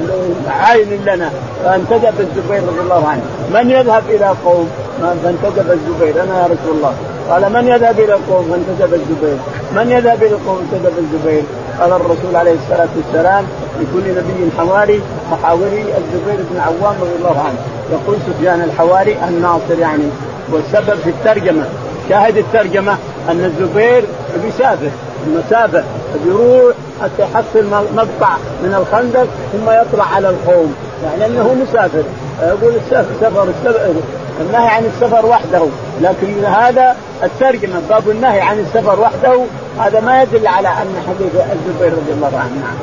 عين 0.50 1.06
لنا. 1.06 1.30
فانتدب 1.64 2.20
الزبير 2.20 2.64
رضي 2.68 2.80
الله 2.82 3.08
عنه. 3.08 3.22
من 3.54 3.70
يذهب 3.70 4.04
إلى 4.10 4.30
القوم 4.30 4.70
فانتدب 5.02 5.72
الزبير. 5.72 6.24
أنا 6.24 6.42
يا 6.42 6.46
رسول 6.46 6.78
الله. 6.78 6.94
قال 7.30 7.54
من 7.54 7.68
يذهب 7.68 8.00
إلى 8.00 8.14
القوم؟ 8.14 8.52
فانتدب 8.52 8.94
الزبير. 8.94 9.38
من 9.76 9.92
يذهب 9.92 10.24
إلى 10.24 10.36
القوم؟ 10.36 10.68
انتدب 10.74 10.94
الزبير. 10.98 11.44
قال 11.80 11.92
الرسول 11.92 12.36
عليه 12.36 12.54
الصلاة 12.54 12.90
والسلام 12.98 13.46
لكل 13.80 14.10
نبي 14.10 14.52
حواري 14.58 15.02
وحاوري 15.32 15.86
الزبير 15.98 16.46
بن 16.52 16.60
عوام 16.60 16.96
رضي 17.02 17.16
الله 17.20 17.40
عنه. 17.40 17.58
يقول 17.92 18.18
سفيان 18.28 18.62
الحواري 18.62 19.18
الناصر 19.28 19.80
يعني. 19.80 20.10
والسبب 20.52 21.00
في 21.04 21.10
الترجمة. 21.10 21.66
شاهد 22.12 22.38
الترجمة 22.38 22.98
أن 23.30 23.46
الزبير 23.46 24.04
بيسافر 24.44 24.90
المسافه 25.28 25.84
بيروح 26.26 26.76
حتى 27.02 27.22
يحصل 27.24 27.66
مقطع 27.96 28.36
من 28.64 28.74
الخندق 28.74 29.28
ثم 29.54 29.70
يطلع 29.70 30.06
على 30.16 30.30
القوم. 30.30 30.76
يعني 31.04 31.26
أنه 31.26 31.54
مسافر. 31.54 32.04
يقول 32.42 32.74
السفر 32.76 33.06
سفر 33.22 33.44
السفر 33.44 33.94
النهي 34.42 34.68
عن 34.68 34.86
السفر 34.86 35.26
وحده. 35.26 35.66
لكن 36.02 36.46
هذا 36.46 36.96
الترجمة 37.24 37.82
باب 37.90 38.10
النهي 38.10 38.42
عن 38.42 38.60
السفر 38.60 39.00
وحده 39.00 39.44
هذا 39.80 40.00
ما 40.00 40.22
يدل 40.22 40.48
على 40.48 40.68
أن 40.68 40.96
حديث 41.08 41.32
الزبير 41.36 41.92
رضي 41.92 42.12
الله 42.12 42.32
عنه. 42.40 42.62
نعم. 42.62 42.78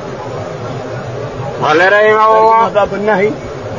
قال 1.63 1.93
رحمه 1.93 2.39
الله. 2.39 2.69
باب 2.69 2.95
النهي. 2.95 3.31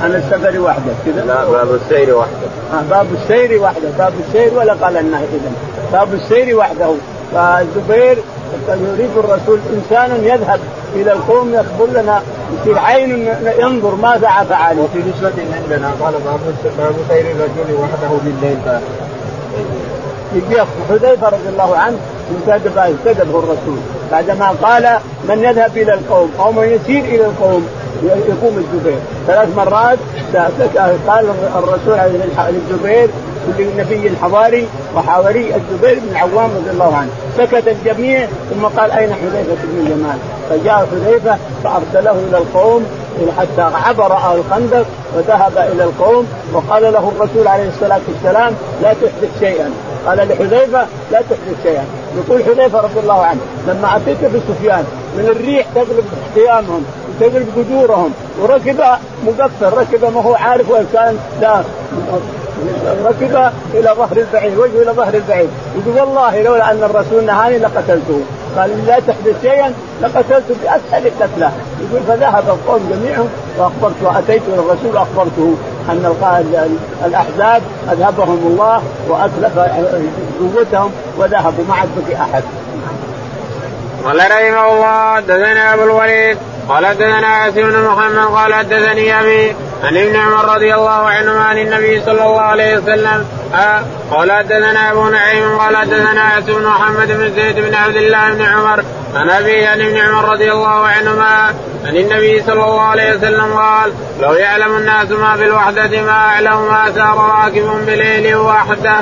عن 0.03 0.15
السفر 0.15 0.59
وحده 0.59 0.93
كذا؟ 1.05 1.25
لا 1.25 1.45
باب 1.45 1.67
السير 1.75 2.15
وحده. 2.15 2.47
آه 2.73 2.81
باب 2.89 3.07
السير 3.13 3.61
وحده 3.61 3.89
باب 3.97 4.13
السير 4.27 4.53
ولا 4.53 4.73
قال 4.73 4.97
النهي 4.97 5.23
اذا 5.23 5.51
باب 5.93 6.13
السير 6.13 6.57
وحده. 6.57 6.91
فالزبير 7.33 8.17
يريد 8.69 9.09
الرسول 9.17 9.59
انسان 9.73 10.23
يذهب 10.23 10.59
إلى 10.95 11.13
القوم 11.13 11.53
يخبر 11.53 12.01
لنا 12.01 12.21
يصير 12.53 12.79
عين 12.79 13.33
ينظر 13.59 13.95
ماذا 13.95 14.29
فعل 14.49 14.79
وفي 14.79 14.99
نسبة 14.99 15.33
عندنا 15.55 15.91
قال 16.01 16.13
باب 16.13 16.39
باب 16.77 16.93
سير 17.09 17.25
الرجل 17.31 17.73
وحده 17.73 18.17
بالليل 18.23 18.57
يجي 20.35 20.61
حذيفة 20.89 21.29
رضي 21.29 21.49
الله 21.49 21.77
عنه 21.77 21.97
انتدب 22.31 22.77
انتدبه 22.77 23.39
الرسول. 23.39 23.79
بعدما 24.11 24.49
قال 24.61 24.99
من 25.29 25.43
يذهب 25.43 25.77
إلى 25.77 25.93
القوم 25.93 26.31
أو 26.39 26.51
من 26.51 26.63
يسير 26.63 27.03
إلى 27.05 27.25
القوم 27.25 27.67
يقوم 28.03 28.57
الزبير. 28.57 28.99
ثلاث 29.27 29.49
مرات 29.57 29.97
قال 31.07 31.25
الرسول 31.55 31.97
للزبير 32.49 33.09
للنبي 33.57 34.07
الحواري 34.07 34.67
وحواري 34.95 35.55
الزبير 35.55 35.99
بن 35.99 36.09
العوام 36.11 36.49
رضي 36.55 36.69
الله 36.69 36.95
عنه. 36.95 37.09
سكت 37.37 37.67
الجميع 37.67 38.27
ثم 38.49 38.65
قال 38.65 38.91
أين 38.91 39.13
حذيفة 39.13 39.57
بن 39.63 39.87
اليمان 39.87 40.19
فجاء 40.49 40.87
حذيفة 40.91 41.37
فأرسله 41.63 42.11
إلى 42.11 42.37
القوم 42.37 42.85
حتى 43.37 43.61
عبر 43.61 44.33
الخندق 44.33 44.85
وذهب 45.17 45.57
إلى 45.57 45.83
القوم 45.83 46.27
وقال 46.53 46.83
له 46.83 47.11
الرسول 47.15 47.47
عليه 47.47 47.69
الصلاة 47.69 47.99
والسلام 48.07 48.53
لا 48.81 48.93
تحدث 48.93 49.39
شيئا. 49.39 49.71
قال 50.05 50.17
لحذيفة 50.17 50.85
لا 51.11 51.21
تحدث 51.21 51.63
شيئا. 51.63 51.85
يقول 52.17 52.43
حذيفة 52.43 52.79
رضي 52.79 52.99
الله 52.99 53.25
عنه 53.25 53.39
لما 53.67 53.97
أتيت 53.97 54.17
بسفيان 54.17 54.83
من 55.17 55.25
الريح 55.29 55.65
تغلب 55.75 56.05
خيامهم 56.35 56.83
وتغلب 57.09 57.47
قدورهم 57.57 58.13
وركب 58.41 58.81
مقفر 59.27 59.77
ركب 59.77 60.13
ما 60.13 60.21
هو 60.21 60.35
عارف 60.35 60.69
وين 60.69 60.85
كان 60.93 61.17
لا 61.41 61.61
ركب 63.05 63.51
إلى 63.73 63.93
ظهر 63.97 64.17
البعير 64.17 64.59
وجهه 64.59 64.81
إلى 64.81 64.91
ظهر 64.91 65.13
البعير. 65.13 65.47
يقول 65.77 66.01
والله 66.01 66.41
لولا 66.41 66.71
أن 66.71 66.83
الرسول 66.83 67.23
نهاني 67.25 67.57
لقتلته. 67.57 68.21
قال 68.57 68.85
لا 68.87 68.99
تحدث 68.99 69.41
شيئا 69.41 69.73
لقتلته 70.01 70.55
بأسهل 70.63 71.07
القتلى 71.07 71.51
يقول 71.81 72.01
فذهب 72.07 72.43
القوم 72.47 72.89
جميعهم 72.91 73.29
واخبرت 73.57 73.95
واتيت 74.03 74.41
إلى 74.47 74.59
الرسول 74.59 74.95
وأخبرته. 74.95 75.55
أن 75.91 76.15
الأحزاب 77.05 77.61
أذهبهم 77.91 78.47
الله 78.47 78.83
واتلف 79.09 79.59
قوتهم 80.39 80.91
وذهبوا 81.17 81.63
ما 81.69 81.75
عاد 81.75 81.89
بقي 81.97 82.15
أحد. 82.21 82.43
قال 84.05 84.17
رحمه 84.17 84.73
الله 84.73 85.15
حدثنا 85.15 85.73
أبو 85.73 85.83
الوليد 85.83 86.37
قال 86.69 86.85
حدثنا 86.85 87.27
عاصم 87.27 87.61
بن 87.61 87.83
محمد 87.83 88.25
قال 88.35 88.53
حدثني 88.53 89.19
أبي 89.19 89.55
عن 89.83 89.97
ابن 89.97 90.15
عمر 90.15 90.55
رضي 90.55 90.75
الله 90.75 90.89
عنهما 91.09 91.43
عن 91.43 91.57
النبي 91.57 92.01
صلى 92.01 92.11
الله 92.23 92.41
عليه 92.41 92.77
وسلم 92.77 93.25
آه 93.55 93.83
قال 94.11 94.31
حدثنا 94.31 94.91
أبو 94.91 95.09
نعيم 95.09 95.57
قال 95.57 95.77
حدثنا 95.77 96.21
عاصم 96.21 96.53
بن 96.53 96.65
محمد 96.65 97.07
بن 97.07 97.31
زيد 97.35 97.59
بن 97.59 97.73
عبد 97.73 97.95
الله 97.95 98.33
بن 98.33 98.41
عمر 98.41 98.83
عن 99.15 99.29
أبي 99.29 99.65
عن 99.65 99.81
ابن 99.81 99.97
عمر 99.97 100.29
رضي 100.31 100.51
الله 100.51 100.87
عنهما 100.87 101.53
عن 101.85 101.95
النبي 101.95 102.43
صلى 102.43 102.53
الله 102.53 102.81
عليه 102.81 103.15
وسلم 103.15 103.53
قال 103.53 103.93
لو 104.21 104.33
يعلم 104.33 104.77
الناس 104.77 105.11
ما 105.11 105.35
في 105.35 105.45
الوحدة 105.45 106.01
ما 106.01 106.11
أعلم 106.11 106.67
ما 106.71 106.91
سار 106.95 107.17
راكب 107.17 107.85
بليل 107.87 108.35
وحده. 108.35 108.95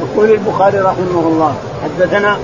يقول 0.00 0.30
البخاري 0.30 0.78
رحمه 0.78 1.20
الله 1.20 1.56
حدثنا 1.84 2.38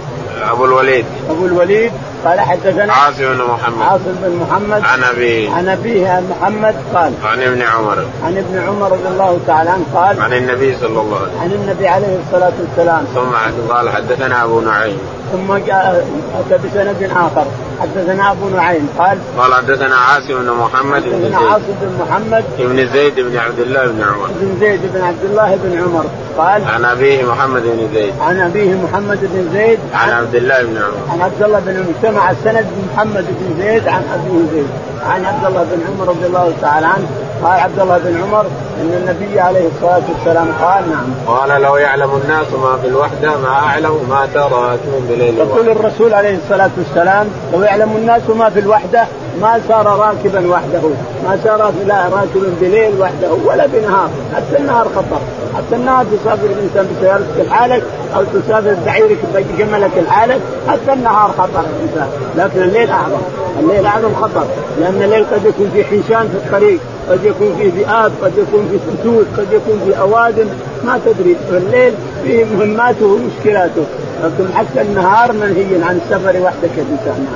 أبو 0.50 0.64
الوليد 0.64 1.04
أبو 1.30 1.46
الوليد 1.46 1.92
قال 2.24 2.40
حدثنا 2.40 2.92
عاصم 2.92 3.18
بن 3.18 3.44
محمد. 3.44 3.82
عاصم 3.82 4.14
بن 4.22 4.36
محمد. 4.36 4.82
عن 4.84 5.02
أبيه. 5.02 5.50
عن 5.50 5.68
أبيه 5.68 6.08
عن 6.08 6.30
محمد 6.30 6.74
قال 6.94 7.12
عن 7.24 7.42
ابن 7.42 7.62
عمر. 7.62 8.04
عن 8.24 8.36
ابن 8.36 8.58
عمر 8.68 8.92
رضي 8.92 9.08
الله 9.08 9.38
تعالى 9.46 9.70
عنه 9.70 9.84
قال 9.94 10.20
عن 10.20 10.32
النبي 10.32 10.76
صلى 10.80 11.00
الله 11.00 11.16
عليه 11.16 11.26
وسلم. 11.26 11.40
عن 11.40 11.52
النبي 11.52 11.88
عليه 11.88 12.18
الصلاة 12.26 12.52
والسلام. 12.60 13.04
ثم 13.14 13.72
قال 13.72 13.90
حدثنا 13.90 14.44
أبو 14.44 14.60
نعيم. 14.60 14.98
ثم 15.32 15.56
جاء 15.56 16.06
اتى 16.40 16.68
بسند 16.68 17.10
آخر. 17.16 17.46
حدثنا 17.80 18.30
أبو 18.32 18.48
نعيم 18.48 18.88
قال 18.98 19.18
قال 19.38 19.54
حدثنا 19.54 19.96
عاصم 19.96 20.28
بن 20.28 20.50
محمد 20.50 21.02
بن 21.02 21.22
زيد. 21.22 21.34
عاصم 21.34 21.74
بن 21.80 22.04
محمد 22.04 22.44
بن 22.58 22.88
زيد 22.92 23.20
بن 23.20 23.36
عبد 23.38 23.58
الله 23.58 23.86
بن 23.86 24.02
عمر. 24.02 24.28
بن 24.40 24.56
زيد 24.60 24.80
بن 24.94 25.04
عبد 25.04 25.24
الله 25.24 25.58
بن 25.64 25.78
عمر 25.82 26.04
قال 26.38 26.64
عن 26.64 26.84
أبيه 26.84 27.24
محمد 27.24 27.62
بن 27.62 27.88
زيد. 27.94 28.12
عن 28.20 28.40
أبيه 28.40 28.74
محمد 28.74 29.18
بن 29.22 29.50
زيد. 29.52 29.78
عن 29.94 30.10
عبد 30.10 30.34
الله 30.34 30.62
بن 30.62 30.76
عمر. 30.76 31.12
عن 31.12 31.20
عبد 31.20 31.42
الله 31.42 31.58
بن 31.58 31.76
عمر. 31.76 31.92
سمع 32.12 32.30
السند 32.30 32.66
محمد 32.94 33.24
بن 33.40 33.62
زيد 33.62 33.88
عن 33.88 34.02
أبيه 34.14 34.52
زيد. 34.52 34.66
عن 35.06 35.24
عبد 35.24 35.44
الله 35.44 35.62
بن 35.62 35.80
عمر 35.88 36.08
رضي 36.08 36.26
الله 36.26 36.52
تعالى 36.60 36.86
عنه. 36.86 37.06
قال 37.42 37.60
عبد 37.60 37.80
الله 37.80 37.98
بن 37.98 38.22
عمر 38.22 38.46
إن 38.80 38.92
النبي 38.94 39.40
عليه 39.40 39.68
الصلاة 39.68 40.02
والسلام 40.14 40.48
قال 40.60 40.90
نعم. 40.90 41.06
قال 41.26 41.62
لو 41.62 41.76
يعلم 41.76 42.10
الناس 42.24 42.46
ما 42.52 42.78
في 42.82 42.88
الوحده 42.88 43.36
ما 43.38 43.48
أعلم 43.48 44.06
ما 44.10 44.28
ترى 44.34 44.78
بليل 45.08 45.38
يقول 45.38 45.68
الرسول 45.68 46.14
عليه 46.14 46.38
الصلاة 46.44 46.70
والسلام 46.78 47.26
لو 47.52 47.62
يعلم 47.62 47.96
الناس 47.96 48.22
ما 48.38 48.50
في 48.50 48.60
الوحده 48.60 49.04
ما 49.40 49.60
صار 49.68 49.86
راكبا 49.86 50.48
وحده 50.50 50.80
ما 51.24 51.38
صار 51.44 51.72
لا 51.86 52.04
راكبا 52.04 52.54
بليل 52.60 53.00
وحده 53.00 53.32
ولا 53.44 53.66
بنهار 53.66 54.10
حتى 54.34 54.58
النهار 54.58 54.84
خطر. 54.84 55.20
حتى 55.56 55.76
النهار 55.76 56.04
تسافر 56.04 56.46
الإنسان 56.46 56.86
بسيارتك 56.96 57.46
لحالك 57.46 57.82
أو 58.16 58.24
تسافر 58.24 58.76
بعيرك 58.86 59.18
بجملك 59.34 59.90
لحالك 60.06 60.40
حتى 60.68 60.92
النهار 60.92 61.30
خطر. 61.38 61.64
الانسان 61.76 62.08
لكن 62.36 62.62
الليل 62.62 62.90
أعظم. 62.90 63.22
الليل 63.60 63.86
أعظم 63.86 64.14
خطر. 64.14 64.44
لأن 64.80 65.02
الليل 65.02 65.24
قد 65.24 65.44
يكون 65.44 65.70
في 65.74 65.84
حيشان 65.84 66.28
في 66.28 66.36
الطريق 66.46 66.80
قد 67.10 67.24
يكون 67.24 67.56
في 67.58 67.68
ذئاب 67.68 68.12
قد 68.22 68.32
يكون 68.38 68.68
في 68.70 68.78
فتوت 68.78 69.26
قد 69.38 69.52
يكون 69.52 69.80
في 69.86 70.00
أوادم. 70.00 70.46
ما 70.84 71.00
تدري. 71.06 71.36
الليل 71.50 71.94
فيه 72.24 72.44
مهماته 72.44 73.06
ومشكلاته. 73.06 73.84
لكن 74.24 74.54
حتى 74.54 74.80
النهار 74.80 75.32
منهي 75.32 75.84
عن 75.84 76.00
السفر 76.04 76.40
وحدك 76.42 76.70
الانسان 76.76 77.26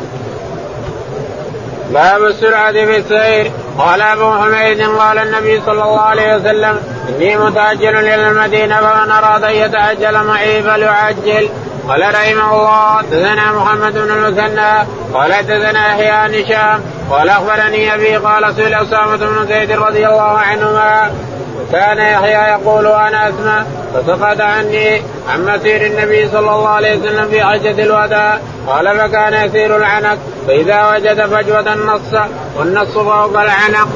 باب 1.90 2.24
السرعة 2.24 2.72
في 2.72 2.96
السير. 2.96 3.52
قال 3.78 4.00
أبو 4.02 4.32
حميد 4.32 4.80
قال 4.82 5.18
النبي 5.18 5.60
صلى 5.60 5.82
الله 5.82 6.00
عليه 6.00 6.36
وسلم 6.36 6.80
إني 7.08 7.36
متعجل 7.36 7.96
إلى 7.96 8.28
المدينة 8.28 8.80
فمن 8.80 9.10
أراد 9.10 9.44
أن 9.44 9.54
يتعجل 9.54 10.24
معي 10.24 10.62
فليعجل. 10.62 11.48
قال 11.88 12.14
رحمه 12.14 12.54
الله 12.54 12.96
حدثنا 12.98 13.52
محمد 13.52 13.92
بن 13.92 14.10
المثنى 14.10 14.86
قال 15.14 15.34
حدثنا 15.34 15.88
يحيى 15.88 16.10
عن 16.10 16.34
هشام 16.34 16.80
قال 17.10 17.28
أخبرني 17.28 17.94
أبي 17.94 18.16
قال 18.16 18.54
سئل 18.56 18.74
أسامة 18.74 19.16
بن 19.16 19.46
زيد 19.48 19.72
رضي 19.72 20.06
الله 20.06 20.38
عنهما 20.38 21.10
كان 21.72 21.98
يحيى 21.98 22.52
يقول 22.52 22.86
وأنا 22.86 23.28
أسمع 23.28 23.64
فسقط 23.94 24.40
عني 24.40 25.02
عن 25.28 25.44
مسير 25.44 25.86
النبي 25.86 26.28
صلى 26.28 26.38
الله 26.38 26.68
عليه 26.68 26.98
وسلم 26.98 27.28
في 27.30 27.44
حجة 27.44 27.82
الوداع 27.82 28.38
قال 28.66 28.98
فكان 28.98 29.48
يسير 29.48 29.76
العنق 29.76 30.18
فإذا 30.46 30.90
وجد 30.90 31.26
فجوة 31.26 31.72
النص 31.72 32.22
والنص 32.58 32.88
فوق 32.88 33.40
العنق. 33.40 33.88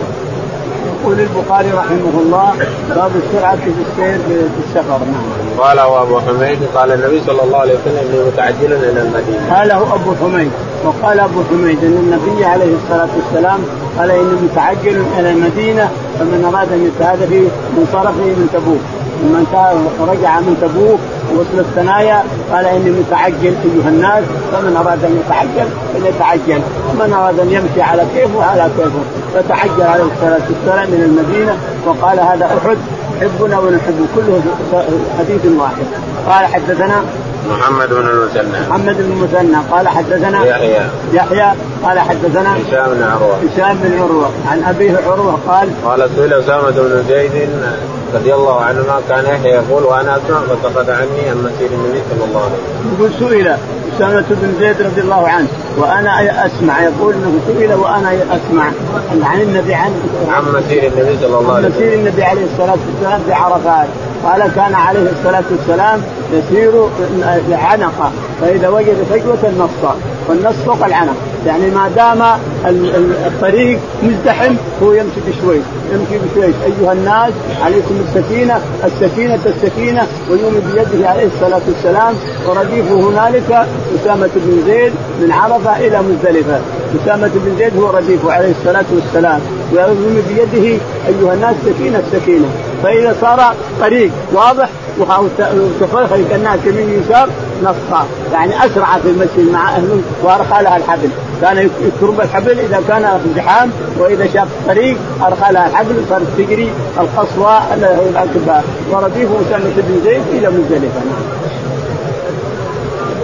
يقول 1.03 1.21
البخاري 1.21 1.71
رحمه 1.71 2.21
الله 2.23 2.53
باب 2.89 3.11
السرعة 3.17 3.57
في 3.57 3.69
السير 3.69 4.19
في 4.19 4.61
السفر 4.69 4.99
نعم. 4.99 5.59
قال 5.59 5.79
أبو 5.79 6.21
حميد 6.21 6.59
قال 6.75 6.93
النبي 6.93 7.23
صلى 7.27 7.43
الله 7.43 7.59
عليه 7.59 7.73
وسلم 7.73 7.97
إني 7.97 8.25
متعجل 8.27 8.73
إلى 8.73 9.01
المدينة. 9.03 9.55
قاله 9.57 9.95
أبو 9.95 10.15
حميد 10.21 10.51
وقال 10.85 11.21
أبو 11.21 11.43
حميد 11.51 11.85
إن 11.85 11.93
النبي 11.93 12.45
عليه 12.45 12.75
الصلاة 12.85 13.09
والسلام 13.17 13.65
قال 13.99 14.11
إني 14.11 14.35
متعجل 14.43 15.05
إلى 15.19 15.31
المدينة 15.31 15.91
فمن 16.21 16.45
أراد 16.55 16.73
أن 16.73 16.87
يتهادى 16.87 17.27
في 17.27 17.49
منصرفه 17.77 18.25
من 18.41 18.49
تبوك. 18.53 18.85
من 19.23 19.47
رجع 20.01 20.41
من 20.41 20.57
تبوك 20.61 21.01
وصل 21.35 21.59
الثنايا 21.59 22.23
قال 22.53 22.65
إني 22.67 22.91
متعجل 22.91 23.55
أيها 23.67 23.89
الناس. 23.89 24.25
فمن 24.53 24.77
أراد 24.77 25.05
أن 25.05 25.21
يتعجل 25.21 25.69
فليتعجل 25.95 26.63
ومن 26.91 27.13
أراد 27.13 27.41
أن 27.41 27.51
يمشي 27.53 27.83
على 27.83 28.03
كيفه 28.15 28.45
على 28.45 28.71
كيفه. 28.77 29.03
فتعجل 29.35 29.83
عليه 29.83 30.05
الصلاة 30.13 30.47
والسلام 30.51 30.91
من 30.91 31.03
المدينة 31.09 31.57
وقال 31.87 32.21
هذا 32.21 32.45
أحد 32.47 32.79
يحبنا 33.17 33.59
ونحبه 33.59 34.05
كله 34.17 34.43
حديث 35.19 35.47
واحد. 35.59 35.87
قال 36.29 36.47
حدثنا 36.47 37.03
محمد 37.51 37.89
بن 37.89 38.09
المثنى. 38.09 38.69
محمد 38.69 38.97
بن 38.97 39.13
المثنى. 39.13 39.57
قال 39.71 39.89
حدثنا 39.89 40.45
يحيى. 40.45 40.81
يحيى. 41.13 41.53
قال 41.85 41.99
حدثنا 41.99 42.57
هشام 42.57 42.95
بن 42.95 43.03
عروة. 43.03 43.37
هشام 43.37 43.79
بن 43.83 44.01
عروة. 44.01 44.31
عن 44.51 44.63
أبيه 44.65 45.01
عروة 45.07 45.39
قال 45.49 45.69
قال 45.85 46.11
سئل 46.17 46.35
أسامة 46.35 46.71
بن 46.71 47.05
زيد 47.09 47.49
رضي 48.15 48.35
الله 48.35 48.61
عنهما 48.61 49.01
كان 49.09 49.25
يحيى 49.25 49.51
يقول 49.51 49.83
وأنا 49.83 50.17
أسمع 50.17 50.41
فسقط 50.41 50.91
عني 50.91 51.29
عن 51.31 51.37
مسير 51.37 51.71
النبي 51.73 52.03
صلى 52.11 52.25
الله 52.29 52.43
عليه 52.45 52.55
وسلم. 52.55 52.95
يقول 52.99 53.11
سئل 53.31 53.57
أسامة 53.97 54.25
بن 54.31 54.55
زيد 54.61 54.83
رضي 54.83 55.01
الله 55.01 55.29
عنه 55.29 55.49
وأنا 55.79 56.47
أسمع. 56.47 56.83
يقول 56.83 57.15
إنه 57.15 57.39
سئل 57.47 57.75
وأنا 57.75 58.13
أسمع. 58.13 58.65
عن 59.23 59.41
النبي 59.41 59.75
عن 59.75 59.93
عن 60.29 60.43
مسير 60.43 60.93
النبي 60.93 61.19
صلى 61.21 61.39
الله 61.39 61.55
عليه 61.55 61.69
وسلم. 61.69 61.77
مسير 61.77 61.93
النبي 61.93 62.23
عليه 62.23 62.45
الصلاة 62.45 62.77
والسلام 62.87 63.21
في 63.27 63.33
عرفات. 63.33 63.89
قال 64.25 64.53
كان 64.57 64.75
عليه 64.75 65.11
الصلاة 65.11 65.45
والسلام 65.51 66.03
يسير 66.33 66.73
عنقه 67.51 68.11
فإذا 68.41 68.69
وجد 68.69 68.97
فجوة 69.11 69.53
نص 69.59 69.91
والنص 70.29 70.57
فوق 70.67 70.85
العنق 70.85 71.17
يعني 71.47 71.71
ما 71.71 71.89
دام 71.89 72.23
الطريق 72.67 73.79
مزدحم 74.03 74.55
هو 74.83 74.93
يمشي 74.93 75.21
بشوي 75.29 75.61
يمشي 75.93 76.19
بشوي 76.25 76.45
أيها 76.45 76.93
الناس 76.93 77.33
عليكم 77.63 78.01
السكينة. 78.09 78.61
السكينة 78.85 79.39
السكينة. 79.47 80.07
ويوم 80.31 80.55
بيده 80.55 81.09
عليه 81.09 81.27
الصلاة 81.27 81.61
والسلام. 81.69 82.15
ورديفه 82.49 82.95
هنالك 82.95 83.67
أسامة 84.01 84.31
بن 84.37 84.63
زيد 84.67 84.93
من 85.21 85.33
عرفة 85.33 85.87
إلى 85.87 86.03
مزدلفة. 86.03 86.61
أسامة 87.03 87.31
بن 87.35 87.57
زيد 87.59 87.77
هو 87.77 87.91
رديفه 87.91 88.33
عليه 88.33 88.51
الصلاة 88.51 88.85
والسلام. 88.95 89.41
ويوم 89.73 90.23
بيده 90.29 90.79
أيها 91.09 91.35
الناس 91.35 91.57
سكينة 91.67 92.03
سكينة. 92.13 92.49
فإذا 92.83 93.17
صار 93.21 93.55
طريق 93.81 94.11
واضح 94.33 94.69
وتفرق 95.01 96.35
الناس 96.35 96.59
يمين 96.65 97.03
يسار 97.03 97.29
نصا 97.63 98.07
يعني 98.33 98.67
أسرع 98.67 98.99
في 99.03 99.09
المشي 99.09 99.53
مع 99.53 99.71
اهله 99.71 100.03
وأرخى 100.23 100.63
لها 100.63 100.77
الحبل. 100.77 101.09
كان 101.43 101.59
يكرم 101.59 102.21
الحبل 102.21 102.59
إذا 102.59 102.83
كان 102.89 103.05
ازدحام 103.05 103.73
وإذا 103.99 104.27
شاف 104.35 104.49
الطريق 104.61 104.97
أرخى 105.23 105.53
لها 105.53 105.67
الحبل 105.67 106.05
وصارت 106.07 106.27
تجري 106.39 106.73
القصوى 107.01 107.61
الراكبه 107.75 108.63
ورديف 108.91 109.29
أسامة 109.47 109.73
بن 109.77 110.01
زيد 110.05 110.23
إلى 110.33 110.51
مزدلفة. 110.51 111.01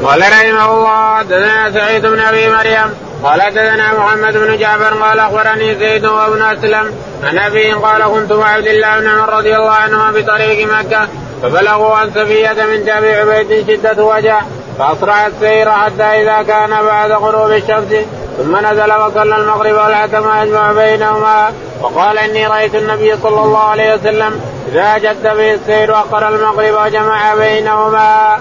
قال 0.04 0.20
رحمه 0.20 0.74
الله 0.74 1.16
حدثنا 1.16 1.72
سعيد 1.72 2.06
بن 2.06 2.18
أبي 2.18 2.48
مريم. 2.48 2.90
قال 3.24 3.42
حدثنا 3.42 3.92
محمد 3.98 4.36
بن 4.36 4.58
جعفر 4.58 4.94
قال 4.94 5.18
أخبرني 5.18 5.74
زيد 5.74 6.06
وابن 6.06 6.42
أسلم. 6.42 6.90
عن 7.24 7.38
أبي 7.38 7.72
قال 7.72 8.02
كنت 8.02 8.32
مع 8.32 8.48
عبد 8.48 8.66
الله 8.66 9.00
بن 9.00 9.06
عمر 9.08 9.32
رضي 9.32 9.56
الله 9.56 9.70
عنهما 9.70 10.10
بطريق 10.10 10.68
مكة. 10.78 11.08
فبلغوا 11.42 11.94
عن 11.94 12.11
سفية 12.11 12.53
من 12.53 12.88
ابي 12.88 13.14
عبيد 13.14 13.66
شدة 13.66 14.05
وجع 14.05 14.40
فاسرع 14.79 15.27
السير 15.27 15.70
حتى 15.70 16.03
إذا 16.03 16.42
كان 16.42 16.70
بعد 16.70 17.12
غروب 17.12 17.51
الشمس 17.51 18.05
ثم 18.38 18.57
نزل 18.57 18.92
وصلى 18.92 19.37
المغرب 19.37 19.75
والعتم 19.75 20.25
يجمع 20.42 20.72
بينهما 20.72 21.53
وقال 21.83 22.18
إني 22.18 22.46
رأيت 22.46 22.75
النبي 22.75 23.16
صلى 23.22 23.40
الله 23.40 23.59
عليه 23.59 23.94
وسلم 23.94 24.40
إذا 24.68 24.99
جد 24.99 25.22
به 25.22 25.55
السير 25.55 25.94
اخر 25.94 26.29
المغرب 26.29 26.75
وجمع 26.85 27.35
بينهما. 27.35 28.38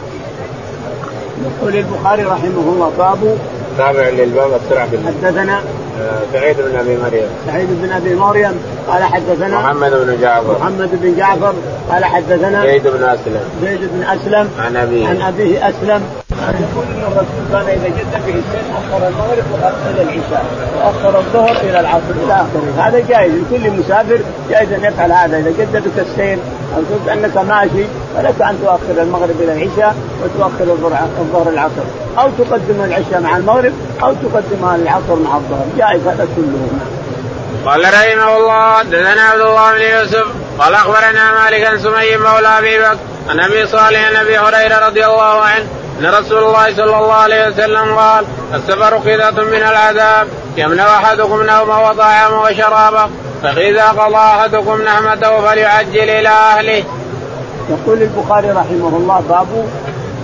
يقول 1.46 1.76
البخاري 1.76 2.24
رحمه 2.24 2.66
الله 2.74 2.92
باب 2.98 3.38
تابع 3.78 4.10
للباب 4.10 4.50
السرعة 4.64 4.90
حدثنا؟ 5.06 5.60
آه، 6.02 6.20
سعيد 6.34 6.58
بن 6.58 6.80
أبي 6.80 6.98
مريم. 6.98 7.28
سعيد 7.48 7.68
بن 7.82 7.92
أبي 7.92 8.16
مريم. 8.16 8.60
قال 8.88 9.04
حدثنا؟ 9.04 9.60
محمد 9.60 9.92
بن 9.92 10.22
جعفر. 10.22 10.58
محمد 10.60 10.90
بن 11.02 11.18
جعفر. 11.18 11.54
قال 11.92 12.06
حدثنا؟ 12.06 12.62
زيد 12.66 12.88
بن 12.88 13.04
أسلم. 13.04 13.40
زيد 13.64 13.80
بن 13.94 14.04
أسلم. 14.04 14.50
عن 14.60 14.76
أبيه. 14.76 15.08
عن 15.08 15.22
أبيه 15.22 15.70
أسلم. 15.70 16.04
يقول 16.46 16.86
ان 16.86 17.02
الرسول 17.02 17.46
كان 17.52 17.62
إذا 17.62 17.88
جد 17.88 18.12
به 18.12 18.34
الشيء 18.34 18.66
اخر 18.78 19.08
المغرب 19.08 19.44
إلى 19.90 20.02
العشاء 20.02 20.46
واخر 20.78 21.20
الظهر 21.20 21.58
إلى 21.70 21.80
العصر. 21.80 22.14
إلى 22.26 22.34
اخره 22.34 22.88
هذا 22.88 23.00
جائز. 23.10 23.32
لكل 23.34 23.72
مسافر 23.72 24.20
جائز 24.50 24.74
أن 24.74 24.84
يفعل 24.84 25.12
هذا. 25.12 25.38
إذا 25.38 25.50
جد 25.50 25.84
بك 25.84 26.06
السير 26.10 26.38
أو 26.76 26.82
كنت 26.82 27.10
أنك 27.10 27.38
ماشي 27.38 27.86
فلك 28.16 28.42
أن 28.42 28.60
تؤخر 28.64 29.02
المغرب 29.02 29.36
إلى 29.40 29.54
العشاء 29.54 29.96
وتؤخر 30.24 30.74
الظهر 31.20 31.50
العصر. 31.50 31.86
أو 32.18 32.30
تقدم 32.30 32.84
العشاء 32.84 33.22
مع 33.22 33.38
المغرب 33.38 33.74
أو 34.04 34.14
تقدم 34.14 34.76
العصر 34.76 35.16
مع 35.16 35.36
الظهر. 35.36 35.66
جائز 35.78 36.02
هذا 36.08 36.28
كله. 36.36 36.70
قال 37.66 37.84
رحمه 37.84 38.38
الله 38.38 38.74
حدثنا 38.74 39.22
عبد 39.22 39.42
الله 39.42 39.74
بن 39.74 39.82
يوسف. 39.82 40.26
قال 40.60 40.74
أخبرنا 40.74 41.44
مالك 41.44 41.66
عن 41.66 41.80
سمي 41.80 42.18
مولى 42.18 42.48
أبي 42.48 42.80
بكر 42.80 42.98
عن 43.30 43.40
أبي 43.40 43.68
صالح 43.68 44.08
عن 44.08 44.16
أبي 44.16 44.38
هريرة 44.38 44.88
رضي 44.88 45.06
الله 45.06 45.42
عنه 45.42 45.66
أن 46.00 46.06
رسول 46.06 46.44
الله 46.44 46.76
صلى 46.76 46.98
الله 46.98 47.14
عليه 47.14 47.48
وسلم 47.48 47.96
قال 47.96 48.26
السفر 48.54 48.98
قذة 48.98 49.44
من 49.44 49.64
العذاب. 49.64 50.28
يمنع 50.58 50.96
أحدكم 50.96 51.44
نومه 51.44 51.90
وطعامه 51.90 52.42
وشرابه 52.42 53.10
فإذا 53.44 53.88
قضى 53.88 54.16
أحدكم 54.16 54.82
نعمته 54.82 55.42
فليعجل 55.42 56.10
إلى 56.10 56.30
أهله. 56.30 56.84
يقول 57.70 58.02
البخاري 58.02 58.52
رحمه 58.52 58.98
الله 58.98 59.24
باب 59.30 59.48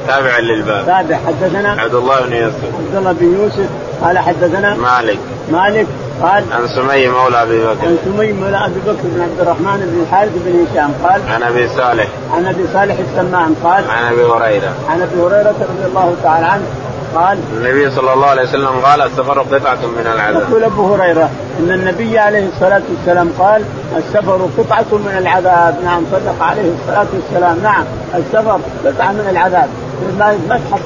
تابع 0.08 0.40
للباب. 0.40 0.86
تابع. 0.86 1.18
حدثنا 1.28 1.82
عبد 1.82 1.96
الله 1.96 2.22
بن 2.22 2.34
يوسف. 2.34 2.64
عبد 2.80 2.96
الله 2.96 3.12
بن 3.12 3.34
يوسف. 3.34 3.70
قال 4.04 4.20
حدثنا 4.20 4.76
مالك. 4.76 5.20
مالك 5.52 5.88
قال 6.22 6.44
عن 6.52 6.68
سمي 6.76 7.08
مولى 7.08 7.44
أبي 7.44 7.60
بكر. 7.60 7.88
عن 7.88 7.98
سمي 8.06 8.34
مولى 8.34 8.66
أبي 8.66 8.80
بكر 8.80 9.04
بن 9.04 9.22
عبد 9.22 9.40
الرحمن 9.40 9.80
بن 9.92 10.02
الحارث 10.02 10.32
بن 10.46 10.66
هشام 10.66 10.94
قال 11.04 11.22
عن 11.30 11.44
أبي 11.44 11.68
صالح. 11.68 12.08
عن 12.34 12.46
أبي 12.46 12.64
صالح 12.74 12.96
السمان 13.10 13.56
قال 13.64 13.84
عن 13.90 14.14
أبي 14.14 14.24
هريرة. 14.24 14.74
عن 14.90 15.02
أبي 15.02 15.22
هريرة 15.22 15.56
رضي 15.70 15.86
الله 15.86 16.16
تعالى 16.24 16.46
عنه 16.46 16.64
قال 17.16 17.38
النبي 17.54 17.92
صلى 17.92 18.14
الله 18.14 18.28
عليه 18.28 18.42
وسلم 18.42 18.68
قال 18.84 19.02
السفر 19.02 19.40
قطعة 19.40 19.76
من 19.76 20.12
العذاب. 20.16 20.50
يقول 20.50 20.64
ابو 20.64 20.96
هريرة 20.96 21.30
إن 21.60 21.72
النبي 21.72 22.20
عليه 22.20 22.48
الصلاة 22.48 22.82
والسلام 22.90 23.32
قال 23.40 23.64
السفر 23.98 24.50
قطعة 24.58 24.86
من 24.92 25.16
العذاب. 25.18 25.76
نعم 25.84 26.04
صدق 26.12 26.44
عليه 26.44 26.72
الصلاة 26.80 27.08
والسلام. 27.14 27.60
نعم 27.64 27.84
السفر 28.16 28.60
قطعة 28.86 29.12
من 29.12 29.28
العذاب. 29.30 29.70
ما 30.20 30.38
ما 30.50 30.60
تحط 30.70 30.80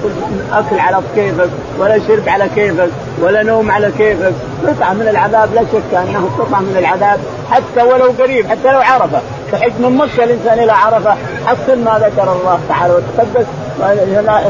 أكل 0.53 0.79
على 0.79 0.97
كيفك 1.15 1.49
ولا 1.79 1.99
شرب 2.07 2.29
على 2.29 2.49
كيفك 2.55 2.89
ولا 3.21 3.43
نوم 3.43 3.71
على 3.71 3.91
كيفك. 3.97 4.33
قطعة 4.67 4.93
من 4.93 5.07
العذاب 5.07 5.49
لا 5.55 5.61
شك 5.61 5.93
أنه 5.93 6.29
قطعة 6.39 6.59
من 6.59 6.75
العذاب. 6.79 7.19
حتى 7.51 7.81
ولو 7.81 8.13
قريب 8.19 8.47
حتى 8.47 8.71
لو 8.71 8.79
عرفة. 8.79 9.21
تحج 9.51 9.71
من 9.79 9.97
مكة 9.97 10.23
الإنسان 10.23 10.59
إلى 10.59 10.71
عرفة. 10.71 11.15
حصل 11.45 11.79
ما 11.79 11.99
ذكر 11.99 12.31
الله 12.31 12.59
تعالى 12.69 12.93
وتقدس. 12.93 13.45
لا 13.79 14.43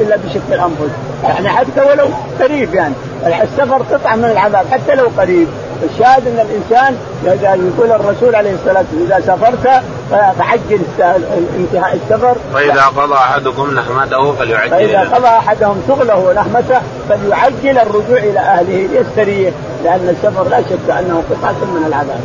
إلا 0.00 0.16
بشق 0.16 0.52
الأنفس. 0.52 0.92
يعني 1.24 1.48
حتى 1.48 1.80
ولو 1.80 2.08
قريب 2.40 2.74
يعني. 2.74 2.94
السفر 3.26 3.82
قطعة 3.90 4.16
من 4.16 4.24
العذاب 4.24 4.66
حتى 4.72 4.94
لو 4.94 5.08
قريب. 5.18 5.48
الشاهد 5.82 6.26
أن 6.26 6.46
الإنسان 6.46 6.96
يقول 7.24 7.92
الرسول 7.92 8.34
عليه 8.34 8.54
الصلاة 8.54 8.84
والسلام 8.92 9.06
إذا 9.06 9.26
سافرت 9.26 9.82
فعجل 10.38 10.80
انتهاء 11.56 11.98
السفر. 12.04 12.36
فإذا 12.54 12.84
قضى 12.86 13.14
أحدكم 13.14 13.74
نحمته 13.74 14.32
فليعجل 14.32 14.70
فإذا 14.70 15.00
قضى 15.00 15.26
أحدهم 15.26 15.82
شغله 15.88 16.16
ونحمته 16.16 16.80
فليعجل 17.08 17.78
الرجوع 17.78 18.18
إلى 18.18 18.38
أهله 18.38 18.88
يستريح 18.92 19.54
لأن 19.84 20.16
السفر 20.16 20.48
لا 20.48 20.60
شك 20.60 20.90
أنه 20.90 21.22
قطعة 21.30 21.52
من 21.52 21.84
العذاب. 21.86 22.20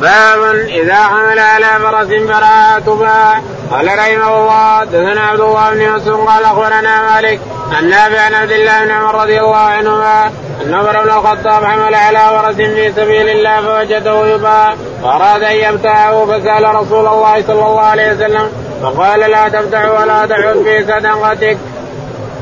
باب 0.00 0.54
إذا 0.54 0.94
حمل 0.94 1.38
على 1.38 1.66
فرس 1.66 2.08
براءة 2.08 2.98
باع 3.00 3.40
قال 3.72 3.86
رحمه 3.86 4.40
الله 4.40 4.84
دثنا 4.84 5.20
عبد 5.20 5.40
الله 5.40 5.70
بن 5.70 5.80
يوسف 5.80 6.28
قال 6.28 6.44
أخبرنا 6.44 7.14
مالك 7.14 7.40
عن 7.72 7.90
نافع 7.90 8.20
عن 8.20 8.34
عبد 8.34 8.50
الله 8.50 8.84
بن 8.84 8.90
عمر 8.90 9.14
رضي 9.22 9.40
الله 9.40 9.56
عنهما 9.56 10.30
ان 10.62 10.74
عمر 10.74 11.02
بن 11.02 11.10
الخطاب 11.10 11.64
حمل 11.64 11.94
على 11.94 12.18
فرس 12.18 12.56
في 12.56 12.92
سبيل 12.92 13.28
الله 13.28 13.60
فوجده 13.60 14.26
يباع 14.26 14.74
واراد 15.02 15.42
أن 15.42 15.56
يبتاعه 15.56 16.26
فسأل 16.26 16.74
رسول 16.74 17.06
الله 17.06 17.42
صلى 17.46 17.66
الله 17.66 17.80
عليه 17.80 18.12
وسلم 18.12 18.48
فقال 18.82 19.20
لا 19.20 19.48
تبتع 19.48 20.00
ولا 20.00 20.26
تعد 20.26 20.62
في 20.64 20.84
صدقتك. 20.84 21.58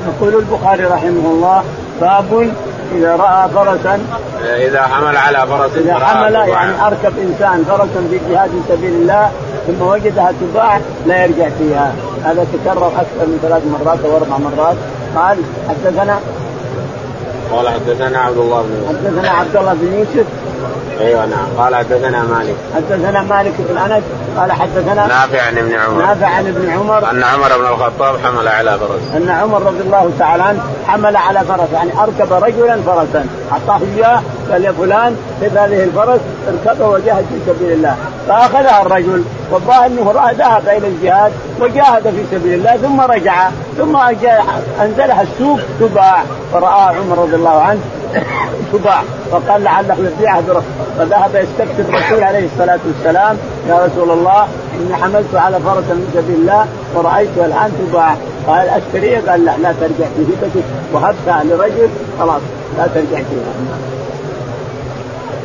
يقول 0.07 0.35
البخاري 0.35 0.85
رحمه 0.85 1.31
الله 1.31 1.65
باب 2.01 2.53
إذا 2.95 3.17
رأى 3.17 3.49
فرسا 3.55 4.01
إذا 4.57 4.83
حمل 4.83 5.17
على 5.17 5.47
فرس 5.47 5.71
إذا 5.77 5.95
حمل 5.95 6.35
يعني 6.35 6.87
أركب 6.87 7.19
إنسان 7.19 7.65
فرسا 7.69 8.09
في 8.11 8.21
جهاد 8.31 8.51
سبيل 8.69 8.93
الله 8.93 9.31
ثم 9.67 9.83
وجدها 9.83 10.33
تباع 10.41 10.81
لا 11.07 11.25
يرجع 11.25 11.49
فيها. 11.59 11.93
هذا 12.25 12.47
تكرر 12.53 12.87
أكثر 12.87 13.27
من 13.27 13.39
ثلاث 13.43 13.63
مرات 13.67 13.99
أو 14.05 14.17
أربع 14.17 14.37
مرات. 14.39 14.77
قال 15.17 15.39
حدثنا 15.69 16.19
قال 17.53 17.69
حدثنا 17.69 18.19
عبد 18.19 18.39
الله 18.39 18.63
بن 18.63 18.75
يوسف 18.75 18.89
حدثنا 18.89 19.31
عبد 19.31 19.57
الله 19.57 19.75
بن 19.75 19.95
يوسف. 19.99 20.27
أيوه 21.01 21.27
نعم. 21.27 21.47
قال 21.59 21.75
حدثنا 21.75 22.23
مالك. 22.23 22.55
حدثنا 22.75 23.23
مالك 23.23 23.53
بن 23.59 23.79
أنس. 23.79 24.03
قال 24.37 24.53
حدثنا 24.53 25.07
نافع 25.07 25.43
عن 25.43 25.59
ابن 25.59 25.75
عمر. 25.75 26.03
نافع 26.03 26.27
عن 26.27 26.47
ابن 26.47 26.71
عمر. 26.71 27.11
أن 27.11 27.23
عمر 27.23 27.59
بن 27.59 27.67
الخطاب 27.67 28.17
حمل 28.25 28.49
على 28.49 28.79
فرس. 28.79 29.17
أن 29.17 29.31
عمر 29.31 29.63
رضي 29.63 29.81
الله 29.81 30.11
تعالى 30.19 30.43
عنه 30.43 30.61
حمل 30.87 31.17
على 31.17 31.41
فرس 31.41 31.73
يعني 31.73 31.91
أركب 32.03 32.33
رجلا 32.33 32.83
فرسا 32.87 33.27
أعطاه 33.53 33.81
إياه 33.97 34.23
قال 34.53 34.65
يا 34.65 34.73
فلان 34.73 35.17
خذ 35.41 35.57
هذه 35.57 35.85
الفرس 35.85 36.21
اركبه 36.49 36.89
وجاهد 36.89 37.25
في 37.25 37.53
سبيل 37.53 37.73
الله. 37.73 37.97
فأخذها 38.29 38.83
الرجل 38.83 39.25
والظاهر 39.51 39.87
أنه 39.87 40.31
ذهب 40.39 40.69
إلى 40.69 40.89
الجهاد 40.89 41.33
وجاهد 41.61 42.03
في 42.03 42.25
سبيل 42.37 42.55
الله 42.55 42.77
ثم 42.77 43.01
رجع 43.01 43.51
ثم 43.79 43.97
أنزلها 44.81 45.23
السوق 45.23 45.61
تباع. 45.81 46.23
فرأى 46.53 46.97
عمر 46.97 47.19
رضي 47.19 47.35
الله 47.35 47.61
عنه 47.61 47.81
تباع. 48.73 49.03
فقال 49.31 49.65
لعله 49.65 49.97
يبيعها 49.99 50.43
فذهب 50.99 51.35
يستكتب 51.35 51.95
الرسول 51.95 52.23
عليه 52.23 52.49
الصلاة 52.55 52.79
والسلام 52.87 53.37
يا 53.69 53.75
رسول 53.75 54.11
الله 54.11 54.49
إني 54.75 54.95
حملت 54.95 55.35
على 55.35 55.61
فرس 55.61 55.85
من 55.85 56.11
سبيل 56.15 56.37
الله 56.37 56.67
ورايتها 56.95 57.47
الآن 57.47 57.73
تباع. 57.91 58.17
قال 58.47 58.69
اشتريها 58.69 59.31
قال 59.31 59.45
لا 59.45 59.57
لا 59.63 59.75
ترجع 59.81 60.07
في 60.17 60.23
هبتك 60.23 60.65
وهبتها 60.93 61.45
لرجل 61.45 61.89
خلاص 62.19 62.43
لا 62.79 62.87
ترجع 62.87 63.17
فيها 63.17 63.90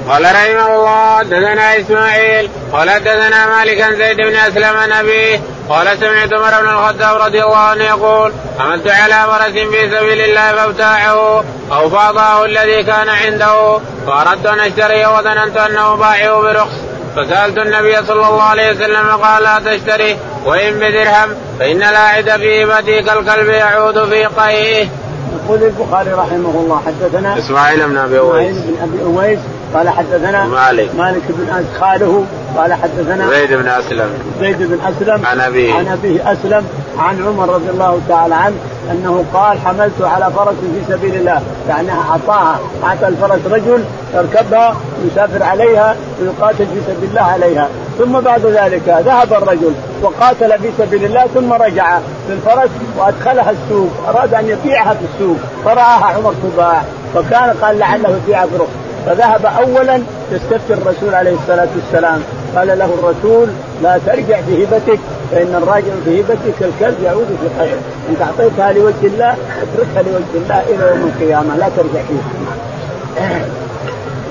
قال 0.10 0.24
رحمه 0.24 0.76
الله 0.76 1.18
حدثنا 1.18 1.80
إسماعيل 1.80 2.50
قال 2.72 2.90
حدثنا 2.90 3.58
مالك 3.58 3.82
عن 3.82 3.96
زيد 3.96 4.18
بن 4.18 4.36
أسلم 4.36 4.78
عن 4.78 4.92
أبيه 4.92 5.42
قال 5.70 5.98
سمعت 6.00 6.34
عمر 6.34 6.62
بن 6.62 6.70
الخطاب 6.70 7.22
رضي 7.22 7.44
الله 7.44 7.58
عنه 7.58 7.84
يقول 7.84 8.32
عملت 8.60 8.88
على 8.88 9.16
فرس 9.28 9.52
في 9.52 9.98
سبيل 9.98 10.22
الله 10.22 10.52
فأبتاعه 10.52 11.44
أو 11.72 11.90
فاضاه 11.90 12.46
الذي 12.46 12.84
كان 12.84 13.10
عنده 13.10 13.80
فأردت 14.08 14.46
أن 14.46 14.60
أشتريه 14.60 15.18
وظننت 15.18 15.58
أنه 15.58 15.96
باعه 15.96 16.42
برخص 16.42 16.76
فسألت 17.16 17.58
النبي 17.58 17.96
صلى 17.96 18.28
الله 18.28 18.44
عليه 18.44 18.72
وسلم 18.72 19.08
قال 19.08 19.44
لا 19.44 19.60
تشتري 19.66 20.18
وإن 20.46 20.74
بدرهم 20.74 21.36
فإن 21.60 21.84
العائد 21.84 22.30
في 22.30 22.64
هبتي 22.64 23.02
كالكلب 23.02 23.50
يعود 23.50 24.10
في 24.10 24.26
قيئه. 24.26 24.88
يقول 25.36 25.64
البخاري 25.64 26.12
رحمه 26.12 26.50
الله 26.60 26.82
حدثنا 26.86 27.40
إسماعيل 27.40 27.88
بن 27.88 27.98
أبي 27.98 28.20
أويس 28.20 28.58
إسماعيل 28.58 28.76
بن 28.76 28.84
أبي 28.84 29.04
أويس 29.04 29.40
قال 29.76 29.90
حدثنا 29.90 30.46
مالك. 30.46 30.96
مالك 30.98 31.22
بن 31.30 31.50
أنس 31.50 31.66
خاله. 31.80 32.26
قال 32.58 32.74
حدثنا 32.74 33.30
زيد 33.30 33.54
بن 33.54 33.68
أسلم. 33.68 34.10
زيد 34.40 34.58
بن 34.58 34.80
أسلم 34.86 35.26
عن 35.26 35.40
أبيه. 35.40 35.74
عن 35.74 35.88
أبيه 35.88 36.32
أسلم 36.32 36.66
عن 36.98 37.26
عمر 37.26 37.50
رضي 37.50 37.70
الله 37.70 38.02
تعالى 38.10 38.36
عنه 38.36 38.56
أنه 38.92 39.26
قال 39.34 39.58
حملت 39.60 40.02
على 40.02 40.32
فرس 40.36 40.56
في 40.56 40.94
سبيل 40.94 41.16
الله. 41.16 41.42
يعني 41.70 41.90
أعطاها. 41.92 42.60
أعطى 42.84 43.08
الفرس 43.08 43.40
رجل 43.52 43.84
يركبها 44.14 44.76
يسافر 45.06 45.44
عليها 45.44 45.96
ويقاتل 46.22 46.66
في 46.66 46.82
سبيل 46.88 47.10
الله 47.10 47.22
عليها. 47.22 47.68
ثم 47.98 48.20
بعد 48.20 48.46
ذلك 48.46 49.04
ذهب 49.06 49.34
الرجل 49.34 49.74
وقاتل 50.02 50.60
في 50.60 50.70
سبيل 50.78 51.06
الله 51.06 51.28
ثم 51.34 51.54
رجع 51.54 52.00
بالفرس 52.30 52.70
وأدخلها 52.98 53.52
السوق. 53.52 53.92
أراد 54.08 54.34
أن 54.34 54.50
يبيعها 54.50 54.94
في 54.94 55.06
السوق. 55.14 55.38
فرآها 55.66 56.06
عمر 56.06 56.34
تباع 56.44 56.82
فكان 57.14 57.56
قال 57.62 57.80
لعله 57.80 58.20
يبيعها 58.24 58.46
برخص 58.46 58.85
فذهب 59.06 59.46
اولا 59.46 60.02
يستفتي 60.32 60.74
الرسول 60.74 61.16
عليه 61.16 61.34
الصلاة 61.34 61.68
والسلام. 61.76 62.24
قال 62.56 62.68
له 62.68 62.86
الرسول 62.86 63.48
لا 63.84 64.00
ترجع 64.06 64.40
بهبتك 64.48 65.00
فإن 65.32 65.56
الراجع 65.64 65.94
بهبتك 66.06 66.54
كالكلب 66.60 67.04
يعود 67.04 67.38
في 67.42 67.62
قدر 67.62 67.78
انت 68.10 68.22
أعطيتها 68.22 68.72
لوجه 68.72 69.04
الله 69.04 69.36
اتركها 69.62 70.02
لوجه 70.12 70.36
الله 70.36 70.64
إلى 70.70 70.90
يوم 70.90 71.12
القيامة. 71.16 71.56
لا 71.58 71.70
ترجع 71.78 72.02
فيها. 72.08 73.40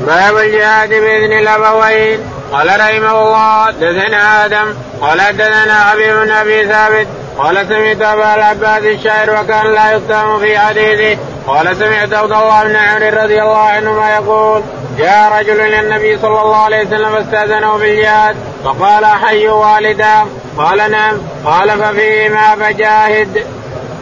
باب 0.06 0.36
الجهاد 0.36 0.88
بإذن 0.88 1.32
الأبوين. 1.32 2.18
قال 2.52 2.66
رحمه 2.66 3.22
الله 3.22 3.66
حدثنا 3.66 4.44
آدم. 4.44 4.74
قال 5.00 5.20
حدثنا 5.20 5.74
حبيب 5.74 6.16
بن 6.16 6.30
أبي 6.30 6.66
ثابت. 6.66 7.06
قال 7.38 7.66
سمعت 7.68 8.02
أبا 8.02 8.34
العباس 8.34 8.82
الشاعر 8.82 9.30
وكان 9.30 9.66
لا 9.66 9.96
يتهم 9.96 10.38
في 10.38 10.58
حديثه. 10.58 11.20
قال 11.46 11.76
سمعت 11.76 12.12
عبد 12.12 12.32
الله 12.32 12.64
بن 12.64 12.76
عمرو 12.76 13.22
رضي 13.22 13.42
الله 13.42 13.58
عنهما 13.58 14.14
يقول 14.14 14.62
جاء 14.98 15.38
رجل 15.38 15.60
إلى 15.60 15.80
النبي 15.80 16.18
صلى 16.18 16.42
الله 16.42 16.56
عليه 16.56 16.86
وسلم 16.86 17.10
فاستأذنه 17.10 17.76
بالجهاد 17.76 18.36
فقال 18.64 19.06
حي 19.06 19.48
والدا 19.48 20.24
قال 20.58 20.90
نعم 20.90 21.18
قال 21.44 21.70
ففيهما 21.70 22.56
فجاهد. 22.56 23.46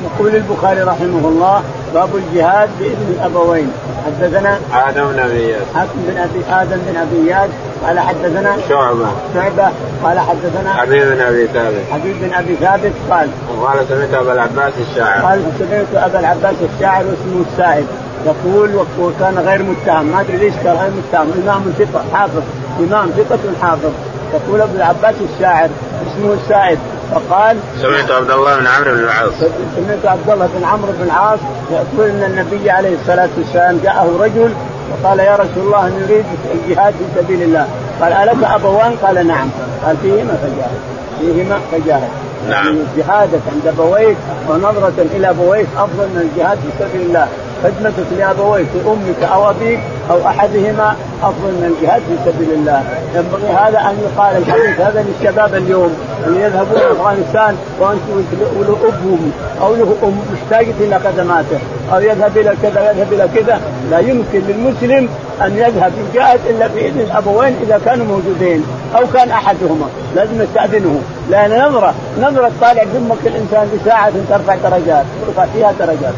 يقول 0.04 0.36
البخاري 0.36 0.80
رحمه 0.80 1.28
الله 1.28 1.62
باب 1.94 2.16
الجهاد 2.16 2.70
بإذن 2.80 3.16
الأبوين. 3.18 3.72
حدثنا 4.06 4.58
آدم 4.74 5.08
بن 5.12 5.18
أبي 5.18 5.54
حكم 5.74 5.98
بن 6.08 6.16
أبي 6.18 6.62
آدم 6.62 6.78
بن 6.86 6.96
أبي 6.96 7.28
اياد 7.28 7.50
قال 7.86 8.00
حدثنا 8.00 8.56
شعبة. 8.68 9.06
شعبة. 9.34 9.70
قال 10.04 10.18
حدثنا 10.18 10.74
حبيب 10.74 11.06
بن 11.06 11.20
أبي 11.20 11.46
ثابت. 11.46 11.82
حبيب 11.92 12.16
بن 12.20 12.34
أبي 12.34 12.56
ثابت. 12.56 12.92
قال 13.10 13.28
وقال 13.60 13.88
سمعت 13.88 14.14
أبا 14.14 14.32
العباس 14.32 14.72
الشاعر. 14.90 15.20
قال 15.22 15.42
سمعت 15.58 16.04
أبا 16.04 16.20
العباس 16.20 16.54
الشاعر 16.74 17.04
واسمه 17.04 17.44
السائب. 17.52 17.86
يقول 18.26 18.70
وكان 19.00 19.38
غير 19.38 19.62
متهم. 19.62 20.06
ما 20.06 20.20
أدري 20.20 20.36
ليش 20.36 20.54
كان 20.64 20.76
غير 20.76 20.90
متهم. 20.90 21.32
إمام 21.42 21.62
ثقة 21.78 22.04
حافظ. 22.12 22.42
إمام 22.80 23.10
ثقة 23.10 23.38
حافظ. 23.62 23.92
يقول 24.34 24.60
أبو 24.60 24.76
العباس 24.76 25.14
الشاعر 25.34 25.68
اسمه 26.06 26.32
السائب. 26.32 26.78
فقال 27.14 27.56
سمعت 27.82 28.10
عبد 28.10 28.30
الله 28.30 28.56
بن 28.56 28.66
عمرو 28.66 28.94
بن 28.94 29.04
العاص. 29.04 29.32
سمعت 29.76 30.06
عبد 30.06 30.30
الله 30.30 30.48
بن 30.58 30.64
عمرو 30.64 30.92
بن 30.92 31.04
العاص 31.04 31.38
يقول 31.70 32.10
إن 32.10 32.22
النبي 32.22 32.70
عليه 32.70 32.96
الصلاة 33.00 33.28
والسلام 33.38 33.80
جاءه 33.82 34.18
رجل 34.20 34.52
وقال 34.90 35.18
يا 35.18 35.36
رسول 35.36 35.66
الله 35.66 35.88
نريد 35.88 36.24
الجهاد 36.54 36.94
في 36.94 37.20
سبيل 37.20 37.42
الله. 37.42 37.66
قال 38.00 38.12
ألك 38.12 38.44
ابوان 38.44 38.92
قال 39.02 39.26
نعم. 39.26 39.48
قال 39.84 39.96
فيهما 40.02 40.34
فجاهد. 40.42 40.80
فيهما 41.20 41.58
فجاهد. 41.72 42.10
نعم. 42.48 42.66
يعني 42.66 42.78
جهادك 42.96 43.40
عند 43.52 43.66
ابويك 43.66 44.16
ونظرة 44.48 45.06
إلى 45.14 45.30
ابويك 45.30 45.66
أفضل 45.76 46.08
من 46.14 46.30
الجهاد 46.30 46.58
في 46.58 46.84
سبيل 46.84 47.06
الله. 47.06 47.28
خدمتك 47.62 48.06
لابويك 48.18 48.66
أمك 48.86 49.22
أو 49.32 49.50
أبيك 49.50 49.80
أو 50.10 50.26
أحدهما 50.26 50.96
أفضل 51.22 51.50
من 51.52 51.74
الجهاد 51.76 52.02
في 52.08 52.30
سبيل 52.30 52.52
الله، 52.52 52.82
ينبغي 53.14 53.48
هذا 53.52 53.78
أن 53.78 53.98
يقال 54.04 54.36
الحديث 54.36 54.80
هذا 54.80 55.04
للشباب 55.08 55.54
اليوم 55.54 55.96
اللي 56.26 56.42
يذهبون 56.42 56.80
أفغانستان 56.90 57.56
وأنتم 57.80 58.24
له 58.60 58.76
ابهم 58.88 59.32
أو 59.62 59.74
له 59.74 59.96
ام 60.02 60.20
مشتاقة 60.32 60.74
إلى 60.80 60.98
خدماته 60.98 61.58
أو 61.92 62.00
يذهب 62.00 62.38
إلى 62.38 62.56
كذا 62.62 62.90
يذهب 62.90 63.12
إلى 63.12 63.28
كذا، 63.34 63.60
لا 63.90 63.98
يمكن 63.98 64.42
للمسلم 64.48 65.08
أن 65.42 65.56
يذهب 65.56 65.92
يجاهد 66.10 66.40
إلا 66.50 66.66
بإذن 66.66 67.00
الأبوين 67.00 67.56
إذا 67.62 67.80
كانوا 67.84 68.06
موجودين 68.06 68.64
أو 68.96 69.02
كان 69.14 69.30
أحدهما، 69.30 69.86
لازم 70.16 70.42
يستاذنه، 70.42 71.00
لأن 71.30 71.68
نظرة 71.68 71.94
نظرة 72.20 72.50
طالع 72.60 72.84
دمك 72.84 73.26
الإنسان 73.26 73.68
بساعة 73.74 74.12
ترفع 74.30 74.54
درجات، 74.54 75.04
ترفع 75.26 75.46
فيها 75.54 75.72
درجات. 75.78 76.14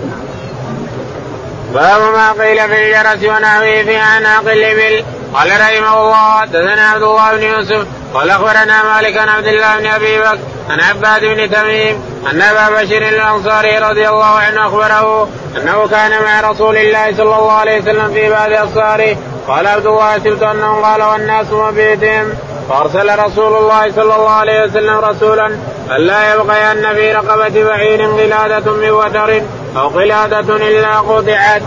باب 1.74 2.00
ما 2.12 2.32
قيل 2.32 2.68
في 2.68 2.86
الجرس 2.86 3.30
ونحوه 3.30 3.82
في 3.82 3.96
أعناق 3.96 4.52
الإبل. 4.52 5.04
قال 5.34 5.50
رحمه 5.60 6.02
الله 6.02 6.40
حدثنا 6.40 6.88
عبد 6.90 7.02
الله 7.02 7.36
بن 7.36 7.42
يوسف 7.42 7.86
قال 8.14 8.30
أخبرنا 8.30 8.82
مالك 8.82 9.18
عن 9.18 9.28
عبد 9.28 9.46
الله 9.46 9.78
بن 9.78 9.86
أبي 9.86 10.18
بكر 10.18 10.38
عن 10.70 10.80
عباد 10.80 11.24
بن 11.24 11.50
تميم 11.50 12.02
أن 12.30 12.42
أبا 12.42 12.82
بشير 12.82 13.08
الأنصاري 13.08 13.78
رضي 13.78 14.08
الله 14.08 14.24
عنه 14.24 14.66
أخبره 14.66 15.28
أنه 15.56 15.88
كان 15.88 16.22
مع 16.22 16.50
رسول 16.50 16.76
الله 16.76 17.16
صلى 17.16 17.22
الله 17.22 17.52
عليه 17.52 17.80
وسلم 17.80 18.12
في 18.12 18.30
بعض 18.30 18.52
اصاره 18.52 19.16
قال 19.48 19.66
عبد 19.66 19.86
الله 19.86 20.18
سبت 20.18 20.42
انه 20.42 20.80
قال 20.82 21.02
والناس 21.02 21.46
مبيتهم. 21.52 22.32
فأرسل 22.68 23.18
رسول 23.18 23.56
الله 23.56 23.92
صلى 23.92 24.16
الله 24.16 24.30
عليه 24.30 24.64
وسلم 24.64 24.98
رسولا 24.98 25.58
الا 25.96 26.34
يبقين 26.34 26.94
في 26.94 27.12
رقبة 27.12 27.64
بعير 27.64 28.10
قلادة 28.10 28.72
من 28.72 28.90
وتر 28.90 29.42
أو 29.76 29.88
قلادة 29.88 30.56
إلا 30.56 30.98
قطعت. 30.98 31.62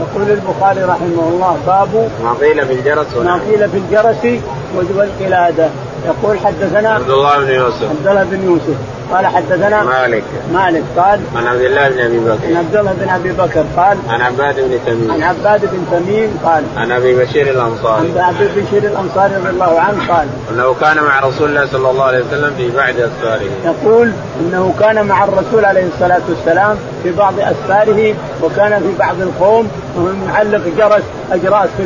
يقول 0.00 0.30
البخاري 0.30 0.82
رحمه 0.82 1.28
الله 1.28 1.58
باب 1.66 2.10
ما 2.24 2.32
قيل 2.40 2.66
في 2.66 2.72
الجرس 2.72 3.16
ما 3.16 3.40
قيل 3.50 3.70
في 3.70 3.76
الجرس 3.76 4.40
والقلاده 4.74 5.68
يقول 6.06 6.38
حدثنا 6.38 6.88
عبد 6.88 7.10
الله 7.10 7.38
بن 7.38 7.50
يوسف. 7.50 7.90
عبد 7.90 8.06
الله 8.06 8.24
بن 8.24 8.44
يوسف. 8.44 8.76
قال 9.12 9.26
حدثنا 9.26 9.84
مالك. 9.84 10.22
مالك 10.52 10.82
قال 10.96 11.20
عن 11.36 11.46
عبد 11.46 11.60
الله 11.60 11.88
بن 11.88 12.00
أبي 12.00 12.18
بكر. 12.18 12.46
عن 12.46 12.56
عبد 12.56 12.76
الله 12.76 12.92
بن 12.92 13.08
أبي 13.08 13.32
بكر 13.32 13.64
قال 13.76 13.98
عن 14.08 14.20
عباد 14.20 14.54
بن 14.60 14.78
تميم. 14.86 15.10
عن 15.10 15.22
عباد 15.22 15.60
بن 15.60 15.86
تميم 15.92 16.38
قال 16.44 16.64
عن 16.76 16.92
أبي 16.92 17.14
بشير 17.14 17.50
الأنصاري. 17.50 18.12
عن 18.16 18.34
ابي 18.34 18.60
بشير 18.60 18.82
الأنصاري 18.82 19.34
رضي 19.36 19.50
الله 19.50 19.80
عنه 19.80 20.12
قال 20.14 20.26
أنه 20.50 20.74
كان 20.80 20.96
مع 21.04 21.20
رسول 21.20 21.48
الله 21.48 21.66
صلى 21.66 21.90
الله 21.90 22.04
عليه 22.04 22.24
وسلم 22.24 22.54
في 22.56 22.70
بعض 22.76 22.94
أسفاره. 22.94 23.50
يقول 23.64 24.12
إنه 24.40 24.74
كان 24.80 25.06
مع 25.06 25.24
الرسول 25.24 25.64
عليه 25.64 25.86
الصلاة 25.94 26.22
والسلام 26.28 26.76
في 27.02 27.12
بعض 27.12 27.34
أسفاره 27.38 28.14
وكان 28.42 28.80
في 28.80 28.98
بعض 28.98 29.20
القوم 29.20 29.68
معلق 30.28 30.62
جرس 30.78 31.02
أجراس 31.32 31.68
في 31.76 31.82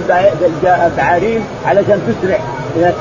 البعارين 0.86 1.44
علشان 1.66 2.00
تسرع. 2.22 2.38
إذا 2.76 2.94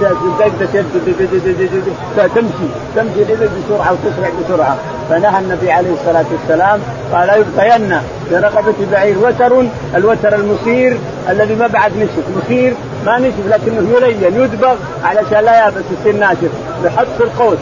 تمشي 2.36 2.68
تمشي 2.96 3.22
الابل 3.24 3.50
بسرعة 3.68 3.98
وتسرع 4.10 4.30
بسرعة. 4.46 4.78
فنهى 5.10 5.40
النبي 5.40 5.72
عليه 5.72 5.94
الصلاة 5.94 6.26
والسلام 6.32 6.80
قال 7.14 7.30
يبقين 7.30 8.02
برقبه 8.32 8.74
بعير 8.92 9.18
وتر 9.18 9.66
الوتر 9.96 10.36
المصير 10.36 10.98
الذي 11.30 11.56
ما 11.56 11.68
بعد 11.68 11.92
نشف. 11.98 12.44
مصير 12.46 12.74
ما 13.06 13.20
نشف 13.20 13.48
لكنه 13.50 13.98
يلين 13.98 14.44
يدبغ 14.44 14.76
علشان 15.04 15.46
لا 15.46 15.66
يابس 15.66 15.84
يصير 16.00 16.16
ناشف. 16.16 16.52
بحط 16.84 17.08
في 17.18 17.24
القوس 17.24 17.58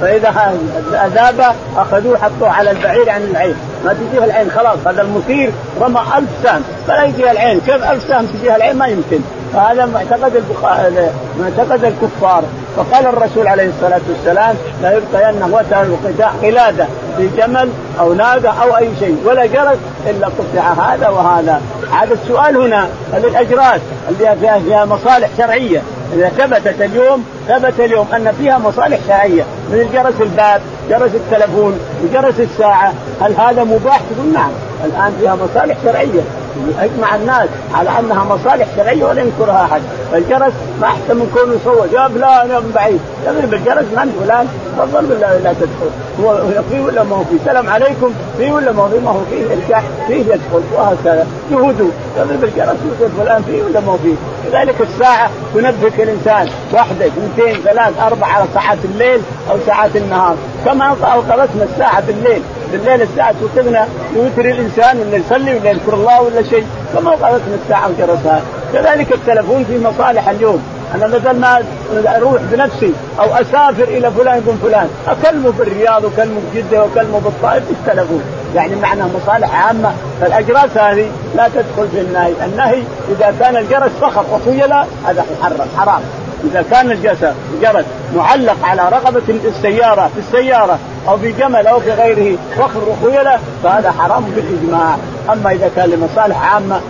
فإذا 0.00 0.28
أذاب 1.06 1.54
أخذوه 1.76 2.18
حطوه 2.18 2.50
على 2.50 2.70
البعير 2.70 3.10
عن 3.10 3.22
العين. 3.22 3.54
ما 3.84 3.92
تجيها 3.92 4.24
العين 4.24 4.50
خلاص. 4.50 4.78
هذا 4.86 5.02
المصير 5.02 5.50
رمى 5.80 6.00
ألف 6.18 6.28
سهم. 6.42 6.62
فلا 6.88 7.04
يجيها 7.04 7.32
العين. 7.32 7.60
كيف 7.60 7.90
ألف 7.90 8.02
سهم 8.08 8.26
تجيها 8.26 8.56
العين؟ 8.56 8.76
ما 8.76 8.86
يمكن. 8.86 9.20
فهذا 9.52 9.86
معتقد 9.86 10.36
معتقد 11.40 11.84
الكفار. 11.84 12.44
فقال 12.76 13.06
الرسول 13.06 13.48
عليه 13.48 13.68
الصلاة 13.68 14.00
والسلام 14.08 14.56
لا 14.82 14.92
يبقين 14.96 15.42
وتر 15.42 15.86
قلادة 16.42 16.86
في 17.16 17.28
جمل 17.36 17.68
أو 18.00 18.14
ناقة 18.14 18.62
أو 18.62 18.76
أي 18.76 18.88
شيء 18.98 19.16
ولا 19.24 19.46
جرس 19.46 19.78
إلا 20.06 20.26
قطع 20.26 20.72
هذا 20.72 21.08
وهذا. 21.08 21.62
هذا 21.92 22.14
السؤال 22.14 22.56
هنا 22.56 22.88
للاجراس 23.14 23.80
اللي 24.08 24.36
فيها, 24.40 24.58
فيها 24.58 24.84
مصالح 24.84 25.28
شرعية؟ 25.38 25.82
إذا 26.14 26.28
ثبتت 26.28 26.82
اليوم 26.82 27.24
ثبت 27.48 27.80
اليوم 27.80 28.06
أن 28.14 28.32
فيها 28.38 28.58
مصالح 28.58 28.98
شرعية 29.08 29.42
من 29.70 29.90
جرس 29.92 30.20
الباب 30.20 30.60
جرس 30.90 31.10
التلفون 31.14 31.80
وجرس 32.04 32.40
الساعة 32.40 32.92
هل 33.20 33.34
هذا 33.38 33.64
مباح؟ 33.64 34.00
تقول 34.00 34.32
نعم 34.32 34.50
الآن 34.84 35.12
فيها 35.20 35.34
مصالح 35.34 35.76
شرعية. 35.84 36.22
اجمع 36.78 37.16
الناس 37.16 37.48
على 37.74 37.90
أنها 37.98 38.24
مصالح 38.24 38.66
شرعية 38.76 39.04
ولا 39.04 39.22
ينكرها 39.22 39.64
أحد، 39.64 39.82
الجرس 40.14 40.52
ما 40.80 40.86
أحسن 40.86 41.16
من 41.16 41.30
كونه 41.34 41.54
يصوت 41.54 41.92
يا 41.92 42.08
فلان 42.08 42.50
يا 42.50 42.62
بعيد، 42.74 43.00
يضرب 43.26 43.54
الجرس 43.54 43.84
من 43.96 44.22
فلان. 44.24 44.46
تفضل 44.78 45.04
ولا 45.04 45.38
لا 45.38 45.52
تدخل، 45.52 45.90
هو 46.22 46.40
فيه 46.70 46.80
ولا 46.80 47.02
ما 47.02 47.16
هو 47.16 47.24
فيه، 47.24 47.36
سلام 47.44 47.68
عليكم. 47.68 48.10
فيه 48.38 48.52
ولا 48.52 48.72
ما 48.72 48.82
هو 48.82 48.88
فيه، 48.88 49.00
ما 49.00 49.10
هو 49.10 49.20
فيه 49.30 49.44
ارجع 49.54 49.80
فيه 50.06 50.20
يدخل. 50.20 50.62
وهكذا، 50.74 51.26
جهوده 51.50 51.86
يضرب 52.18 52.44
الجرس 52.44 52.76
يقول 52.86 53.10
فلان. 53.18 53.42
فيه 53.42 53.62
ولا 53.62 53.80
ما 53.80 53.92
هو 53.92 53.96
فيه، 53.96 54.14
كذلك 54.52 54.74
الساعة 54.80 55.30
تنبهك 55.54 56.00
الإنسان 56.00 56.48
واحدة 56.72 57.06
اثنتين 57.06 57.54
ثلاث 57.64 58.00
أربع 58.00 58.26
على 58.26 58.44
ساعات 58.54 58.78
الليل 58.84 59.20
أو 59.50 59.56
ساعات 59.66 59.96
النهار، 59.96 60.36
كما 60.64 60.88
اوقفتنا 60.88 61.64
الساعة 61.64 62.00
بالليل. 62.00 62.42
بالليل 62.72 63.02
الساعة 63.02 63.34
توقظنا 63.40 63.88
يوتر 64.16 64.44
الإنسان 64.44 64.98
ولا 65.00 65.16
يصلي 65.16 65.54
ولا 65.54 65.70
يذكر 65.70 65.94
الله 65.94 66.22
ولا 66.22 66.42
شيء. 66.42 66.66
فما 66.94 67.10
وقفتنا 67.10 67.58
الساعة 67.64 67.88
وجرسها 67.88 68.42
كذلك 68.72 69.12
التلفون 69.12 69.64
في 69.64 69.78
مصالح 69.78 70.28
اليوم. 70.28 70.62
أنا 70.94 71.06
بدل 71.06 71.40
ما 71.40 71.62
أروح 72.16 72.42
بنفسي 72.52 72.92
أو 73.20 73.24
أسافر 73.24 73.84
إلى 73.84 74.10
فلان 74.10 74.42
يقول 74.44 74.56
فلان 74.62 74.88
أكلمه 75.08 75.52
بالرياض 75.58 76.04
وكلمه 76.04 76.40
بجدة 76.54 76.84
وكلمه 76.84 77.18
بالطائف 77.18 77.62
اختلفوا 77.80 78.18
يعني 78.56 78.76
معنى 78.76 79.02
مصالح 79.02 79.66
عامة. 79.66 79.92
فالأجراس 80.20 80.78
هذه 80.78 81.10
لا 81.36 81.48
تدخل 81.48 81.88
في 81.92 82.00
النهي، 82.00 82.32
النهي 82.44 82.82
إذا 83.08 83.34
كان 83.40 83.56
الجرس 83.56 83.90
فخر 84.00 84.24
وخيل 84.32 84.72
هذا 85.06 85.24
محرم 85.40 85.68
حرام. 85.78 86.00
إذا 86.44 86.64
كان 86.70 86.90
الجسد 86.90 87.34
جرس 87.62 87.84
معلق 88.16 88.56
على 88.62 88.82
رقبة 88.82 89.22
السيارة 89.44 90.10
في 90.14 90.20
السيارة 90.20 90.78
أو 91.08 91.18
في 91.18 91.32
جمل 91.32 91.66
أو 91.66 91.80
في 91.80 91.90
غيره 91.90 92.38
فخر 92.56 92.80
وخيله 92.88 93.38
فهذا 93.62 93.92
حرام 93.92 94.24
بالإجماع، 94.24 94.96
أما 95.32 95.52
إذا 95.52 95.70
كان 95.76 95.90
لمصالح 95.90 96.54
عامة 96.54 96.80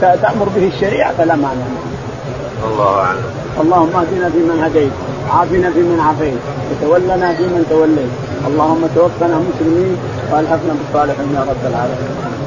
فتأمر 0.00 0.48
به 0.56 0.70
الشريعة 0.74 1.12
فلا 1.18 1.36
معنى 1.36 1.60
الله 2.64 3.00
أعلم. 3.00 3.37
اللهم 3.62 3.92
اهدنا 3.96 4.28
فيمن 4.30 4.58
هديت 4.64 4.92
عافنا 5.30 5.70
فيمن 5.70 6.00
عافيت 6.00 6.42
وتولنا 6.70 7.28
فيمن 7.38 7.62
توليت. 7.70 8.12
اللهم 8.48 8.82
توفنا 8.94 9.36
مسلمين 9.48 9.96
وألحقنا 10.32 10.72
بالصالحين 10.78 11.28
يا 11.34 11.42
رب 11.50 11.62
العالمين. 11.70 12.37